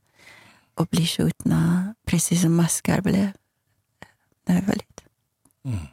och 0.75 0.87
blir 0.87 1.07
skjutna 1.07 1.95
precis 2.07 2.43
som 2.43 2.55
maskar 2.55 3.01
blev 3.01 3.31
när 4.47 4.55
jag 4.55 4.63
var 4.63 4.75
liten. 4.75 5.09
Mm. 5.65 5.87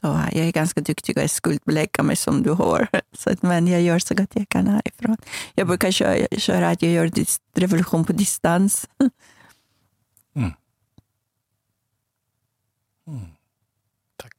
Så 0.00 0.06
jag 0.06 0.46
är 0.46 0.52
ganska 0.52 0.80
duktig 0.80 1.18
att 1.18 1.30
skuldbelägga 1.30 2.02
mig 2.02 2.16
som 2.16 2.42
du 2.42 2.50
har. 2.50 2.88
Så 3.18 3.30
att, 3.30 3.42
men 3.42 3.68
jag 3.68 3.82
gör 3.82 3.98
så 3.98 4.14
gott 4.14 4.30
jag 4.32 4.48
kan 4.48 4.66
härifrån. 4.66 5.16
Jag 5.54 5.66
brukar 5.66 5.90
köra, 5.90 6.26
köra 6.38 6.68
att 6.68 6.82
jag 6.82 6.92
gör 6.92 7.10
revolution 7.54 8.04
på 8.04 8.12
distans. 8.12 8.88
Mm. 13.12 13.30
Tack. 14.16 14.34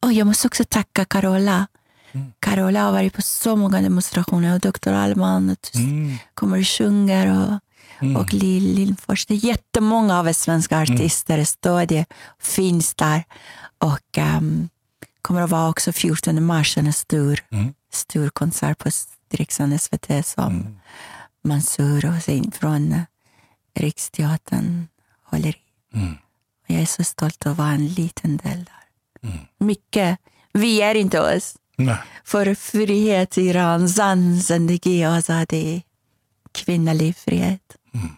Och 0.00 0.12
jag 0.12 0.26
måste 0.26 0.46
också 0.46 0.64
tacka 0.64 1.04
Carola. 1.04 1.66
Mm. 2.12 2.32
Carola 2.38 2.82
har 2.82 2.92
varit 2.92 3.14
på 3.14 3.22
så 3.22 3.56
många 3.56 3.82
demonstrationer 3.82 4.54
och 4.54 4.60
Dr. 4.60 4.92
Alman 4.92 5.56
mm. 5.74 6.16
kommer 6.34 6.58
och 6.58 6.68
sjunger. 6.68 7.26
Och, 7.26 7.60
mm. 8.00 8.16
och 8.16 8.32
Lill 8.32 8.74
Lindfors. 8.74 9.26
Det 9.26 9.34
är 9.34 9.44
jättemånga 9.44 10.18
av 10.18 10.32
svenska 10.32 10.76
mm. 10.76 10.94
artister 10.94 11.34
mm. 11.34 11.46
står 11.46 11.86
det, 11.86 12.04
finns 12.38 12.94
där. 12.94 13.24
Och 13.78 14.18
um, 14.18 14.68
kommer 15.22 15.42
att 15.42 15.50
vara 15.50 15.68
också 15.68 15.92
14 15.92 16.44
mars 16.44 16.78
en 16.78 16.92
stor, 16.92 17.40
mm. 17.50 17.74
stor 17.92 18.28
konsert 18.28 18.78
på 18.78 18.90
direktsänd 19.28 19.80
SVT 19.80 20.26
som 20.26 20.52
mm. 20.52 20.78
Mansour 21.44 22.02
Hossein 22.02 22.52
från 22.52 23.00
Riksteatern 23.74 24.88
håller 25.24 25.48
i. 25.48 25.56
Mm. 25.94 26.14
Jag 26.66 26.80
är 26.82 26.86
så 26.86 27.04
stolt 27.04 27.46
att 27.46 27.58
vara 27.58 27.70
en 27.70 27.88
liten 27.88 28.36
del 28.36 28.64
där. 28.64 29.28
Mm. 29.28 29.38
Mycket. 29.58 30.18
Vi 30.52 30.82
är 30.82 30.94
inte 30.94 31.20
oss. 31.20 31.56
Nej. 31.76 31.96
För 32.24 32.54
frihet 32.54 33.38
i 33.38 33.42
Iran, 33.42 33.88
zan, 33.88 34.40
zendegi, 34.40 35.04
azadi, 35.04 35.82
kvinnlig 36.52 37.16
frihet. 37.16 37.76
Mm. 37.94 38.16